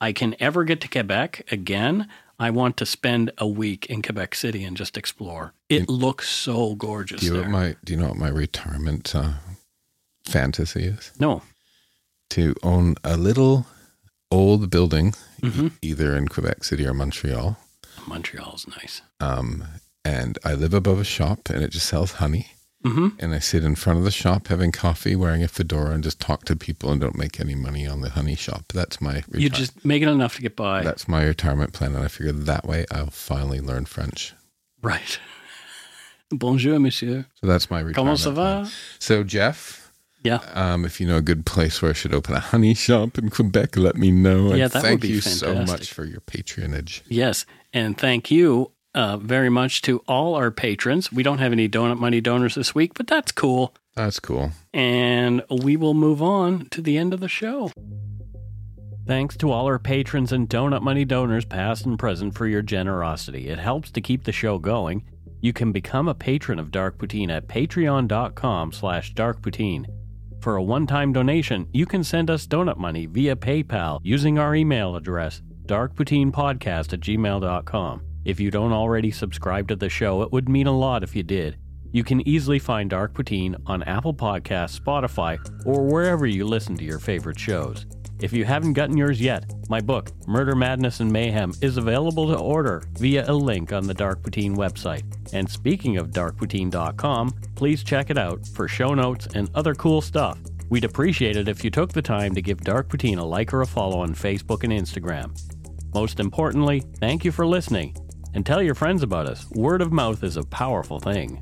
I 0.00 0.12
can 0.12 0.36
ever 0.40 0.64
get 0.64 0.80
to 0.82 0.88
Quebec 0.88 1.46
again, 1.50 2.08
I 2.38 2.50
want 2.50 2.76
to 2.76 2.86
spend 2.86 3.32
a 3.38 3.46
week 3.48 3.86
in 3.86 4.00
Quebec 4.02 4.34
City 4.36 4.62
and 4.64 4.76
just 4.76 4.96
explore. 4.96 5.52
It 5.68 5.88
looks 5.88 6.28
so 6.28 6.74
gorgeous 6.76 7.20
Do 7.20 7.26
you 7.26 7.32
know 7.42 7.48
my 7.48 7.76
Do 7.84 7.92
you 7.92 7.98
know 7.98 8.08
what 8.08 8.16
my 8.16 8.28
retirement 8.28 9.14
uh, 9.14 9.32
fantasy 10.24 10.84
is? 10.84 11.12
no. 11.18 11.42
To 12.30 12.54
own 12.62 12.94
a 13.04 13.16
little 13.16 13.66
old 14.30 14.68
building, 14.70 15.14
Mhm. 15.42 15.72
either 15.82 16.14
in 16.16 16.28
Quebec 16.28 16.62
City 16.64 16.86
or 16.86 16.92
Montreal. 16.94 17.56
Montreal's 18.06 18.66
nice. 18.68 19.00
Um, 19.20 19.64
and 20.04 20.38
I 20.44 20.54
live 20.54 20.74
above 20.74 21.00
a 21.00 21.04
shop, 21.04 21.48
and 21.50 21.62
it 21.64 21.70
just 21.70 21.86
sells 21.86 22.12
honey. 22.12 22.52
hmm 22.84 23.08
And 23.18 23.34
I 23.34 23.40
sit 23.40 23.64
in 23.64 23.74
front 23.74 23.98
of 23.98 24.04
the 24.04 24.10
shop 24.12 24.46
having 24.48 24.70
coffee, 24.72 25.16
wearing 25.16 25.42
a 25.42 25.48
fedora, 25.48 25.90
and 25.94 26.04
just 26.04 26.20
talk 26.20 26.44
to 26.44 26.54
people 26.54 26.92
and 26.92 27.00
don't 27.00 27.16
make 27.18 27.40
any 27.40 27.54
money 27.56 27.86
on 27.88 28.02
the 28.02 28.10
honey 28.10 28.36
shop. 28.36 28.66
That's 28.72 29.00
my 29.00 29.24
You 29.34 29.48
just 29.50 29.84
make 29.84 30.02
it 30.02 30.08
enough 30.08 30.36
to 30.36 30.42
get 30.42 30.54
by. 30.54 30.82
that's 30.84 31.08
my 31.08 31.24
retirement 31.24 31.72
plan, 31.72 31.94
and 31.96 32.04
I 32.04 32.08
figured 32.08 32.46
that 32.46 32.64
way 32.66 32.84
I'll 32.92 33.10
finally 33.10 33.60
learn 33.60 33.84
French. 33.86 34.34
right. 34.82 35.18
Bonjour, 36.30 36.78
monsieur. 36.78 37.24
So 37.40 37.46
that's 37.46 37.70
my 37.70 37.80
retirement. 37.80 37.96
Comment 37.96 38.18
ça 38.20 38.32
plan. 38.34 38.64
va? 38.64 38.70
So 38.98 39.24
Jeff, 39.24 39.87
Yeah. 40.22 40.40
um, 40.54 40.84
if 40.84 41.00
you 41.00 41.06
know 41.06 41.16
a 41.16 41.22
good 41.22 41.46
place 41.46 41.80
where 41.80 41.90
I 41.90 41.94
should 41.94 42.12
open 42.12 42.34
a 42.34 42.40
honey 42.40 42.74
shop 42.74 43.18
in 43.18 43.30
Quebec, 43.30 43.76
let 43.76 43.96
me 43.96 44.10
know. 44.10 44.48
And 44.48 44.58
Yeah, 44.58 44.68
that 44.68 44.82
would 44.82 44.88
thank 44.88 45.00
be 45.02 45.08
you 45.08 45.20
so 45.20 45.54
much 45.64 45.92
for 45.92 46.04
your 46.04 46.20
patronage. 46.20 47.02
Yes. 47.08 47.46
And 47.72 47.96
thank 47.96 48.30
you 48.30 48.72
uh, 48.94 49.16
very 49.18 49.48
much 49.48 49.82
to 49.82 50.02
all 50.08 50.34
our 50.34 50.50
patrons. 50.50 51.12
We 51.12 51.22
don't 51.22 51.38
have 51.38 51.52
any 51.52 51.68
donut 51.68 51.98
money 51.98 52.20
donors 52.20 52.56
this 52.56 52.74
week, 52.74 52.94
but 52.94 53.06
that's 53.06 53.30
cool. 53.32 53.74
That's 53.94 54.20
cool. 54.20 54.52
And 54.72 55.42
we 55.50 55.76
will 55.76 55.94
move 55.94 56.22
on 56.22 56.66
to 56.70 56.80
the 56.80 56.96
end 56.98 57.12
of 57.14 57.20
the 57.20 57.28
show. 57.28 57.70
Thanks 59.06 59.36
to 59.38 59.50
all 59.50 59.64
our 59.66 59.78
patrons 59.78 60.32
and 60.32 60.48
Donut 60.50 60.82
Money 60.82 61.06
donors, 61.06 61.46
past 61.46 61.86
and 61.86 61.98
present, 61.98 62.34
for 62.34 62.46
your 62.46 62.60
generosity. 62.60 63.48
It 63.48 63.58
helps 63.58 63.90
to 63.92 64.02
keep 64.02 64.24
the 64.24 64.32
show 64.32 64.58
going. 64.58 65.02
You 65.40 65.54
can 65.54 65.72
become 65.72 66.08
a 66.08 66.14
patron 66.14 66.58
of 66.58 66.70
Dark 66.70 66.98
Poutine 66.98 67.30
at 67.30 67.48
patreon.com 67.48 68.72
slash 68.72 69.14
darkpoutine. 69.14 69.86
For 70.40 70.56
a 70.56 70.62
one-time 70.62 71.12
donation, 71.12 71.68
you 71.72 71.84
can 71.84 72.04
send 72.04 72.30
us 72.30 72.46
donut 72.46 72.76
money 72.76 73.06
via 73.06 73.34
PayPal 73.34 74.00
using 74.04 74.38
our 74.38 74.54
email 74.54 74.94
address, 74.94 75.42
darkpoutinepodcast 75.66 76.92
at 76.92 77.00
gmail.com. 77.00 78.02
If 78.24 78.38
you 78.38 78.50
don't 78.50 78.72
already 78.72 79.10
subscribe 79.10 79.68
to 79.68 79.76
the 79.76 79.88
show, 79.88 80.22
it 80.22 80.30
would 80.32 80.48
mean 80.48 80.66
a 80.66 80.78
lot 80.78 81.02
if 81.02 81.16
you 81.16 81.22
did. 81.22 81.58
You 81.90 82.04
can 82.04 82.26
easily 82.28 82.58
find 82.58 82.90
Dark 82.90 83.14
Poutine 83.14 83.56
on 83.66 83.82
Apple 83.84 84.14
Podcasts, 84.14 84.78
Spotify, 84.78 85.38
or 85.64 85.84
wherever 85.84 86.26
you 86.26 86.44
listen 86.44 86.76
to 86.76 86.84
your 86.84 86.98
favorite 86.98 87.38
shows. 87.38 87.86
If 88.20 88.32
you 88.32 88.44
haven't 88.44 88.72
gotten 88.72 88.96
yours 88.96 89.20
yet, 89.20 89.52
my 89.68 89.80
book, 89.80 90.10
Murder, 90.26 90.56
Madness, 90.56 90.98
and 90.98 91.12
Mayhem, 91.12 91.52
is 91.62 91.76
available 91.76 92.26
to 92.28 92.38
order 92.38 92.82
via 92.94 93.30
a 93.30 93.32
link 93.32 93.72
on 93.72 93.86
the 93.86 93.94
Dark 93.94 94.22
Poutine 94.22 94.56
website. 94.56 95.04
And 95.32 95.48
speaking 95.48 95.98
of 95.98 96.10
darkpoutine.com, 96.10 97.34
please 97.54 97.84
check 97.84 98.10
it 98.10 98.18
out 98.18 98.44
for 98.48 98.66
show 98.66 98.92
notes 98.94 99.28
and 99.34 99.48
other 99.54 99.74
cool 99.74 100.00
stuff. 100.00 100.38
We'd 100.68 100.84
appreciate 100.84 101.36
it 101.36 101.48
if 101.48 101.62
you 101.62 101.70
took 101.70 101.92
the 101.92 102.02
time 102.02 102.34
to 102.34 102.42
give 102.42 102.60
Dark 102.60 102.88
Poutine 102.88 103.18
a 103.18 103.24
like 103.24 103.54
or 103.54 103.62
a 103.62 103.66
follow 103.66 104.00
on 104.00 104.14
Facebook 104.14 104.64
and 104.64 104.72
Instagram. 104.72 105.30
Most 105.94 106.18
importantly, 106.18 106.82
thank 106.98 107.24
you 107.24 107.30
for 107.30 107.46
listening 107.46 107.96
and 108.34 108.44
tell 108.44 108.62
your 108.62 108.74
friends 108.74 109.02
about 109.02 109.26
us. 109.26 109.48
Word 109.50 109.80
of 109.80 109.92
mouth 109.92 110.24
is 110.24 110.36
a 110.36 110.44
powerful 110.44 110.98
thing. 110.98 111.40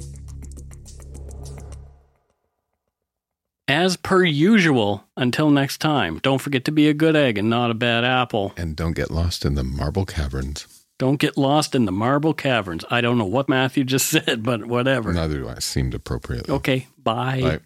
As 3.69 3.97
per 3.97 4.23
usual, 4.23 5.05
until 5.17 5.51
next 5.51 5.79
time, 5.79 6.21
don't 6.23 6.41
forget 6.41 6.65
to 6.67 6.71
be 6.73 6.89
a 6.89 6.95
good 6.95 7.17
egg 7.17 7.37
and 7.37 7.51
not 7.51 7.73
a 7.73 7.75
bad 7.75 8.05
apple. 8.05 8.53
And 8.57 8.77
don't 8.77 8.93
get 8.95 9.11
lost 9.11 9.45
in 9.45 9.57
the 9.57 9.65
marble 9.65 10.07
caverns. 10.07 10.69
Don't 10.99 11.17
get 11.19 11.37
lost 11.37 11.75
in 11.75 11.85
the 11.85 11.91
marble 11.91 12.33
caverns. 12.33 12.85
I 12.91 13.01
don't 13.01 13.19
know 13.19 13.25
what 13.25 13.49
Matthew 13.49 13.83
just 13.83 14.07
said, 14.11 14.45
but 14.45 14.67
whatever. 14.67 15.13
Neither 15.13 15.39
do 15.39 15.49
I. 15.49 15.59
Seemed 15.59 15.95
appropriate. 15.95 16.49
Okay, 16.49 16.87
bye. 17.03 17.41
Bye. 17.41 17.61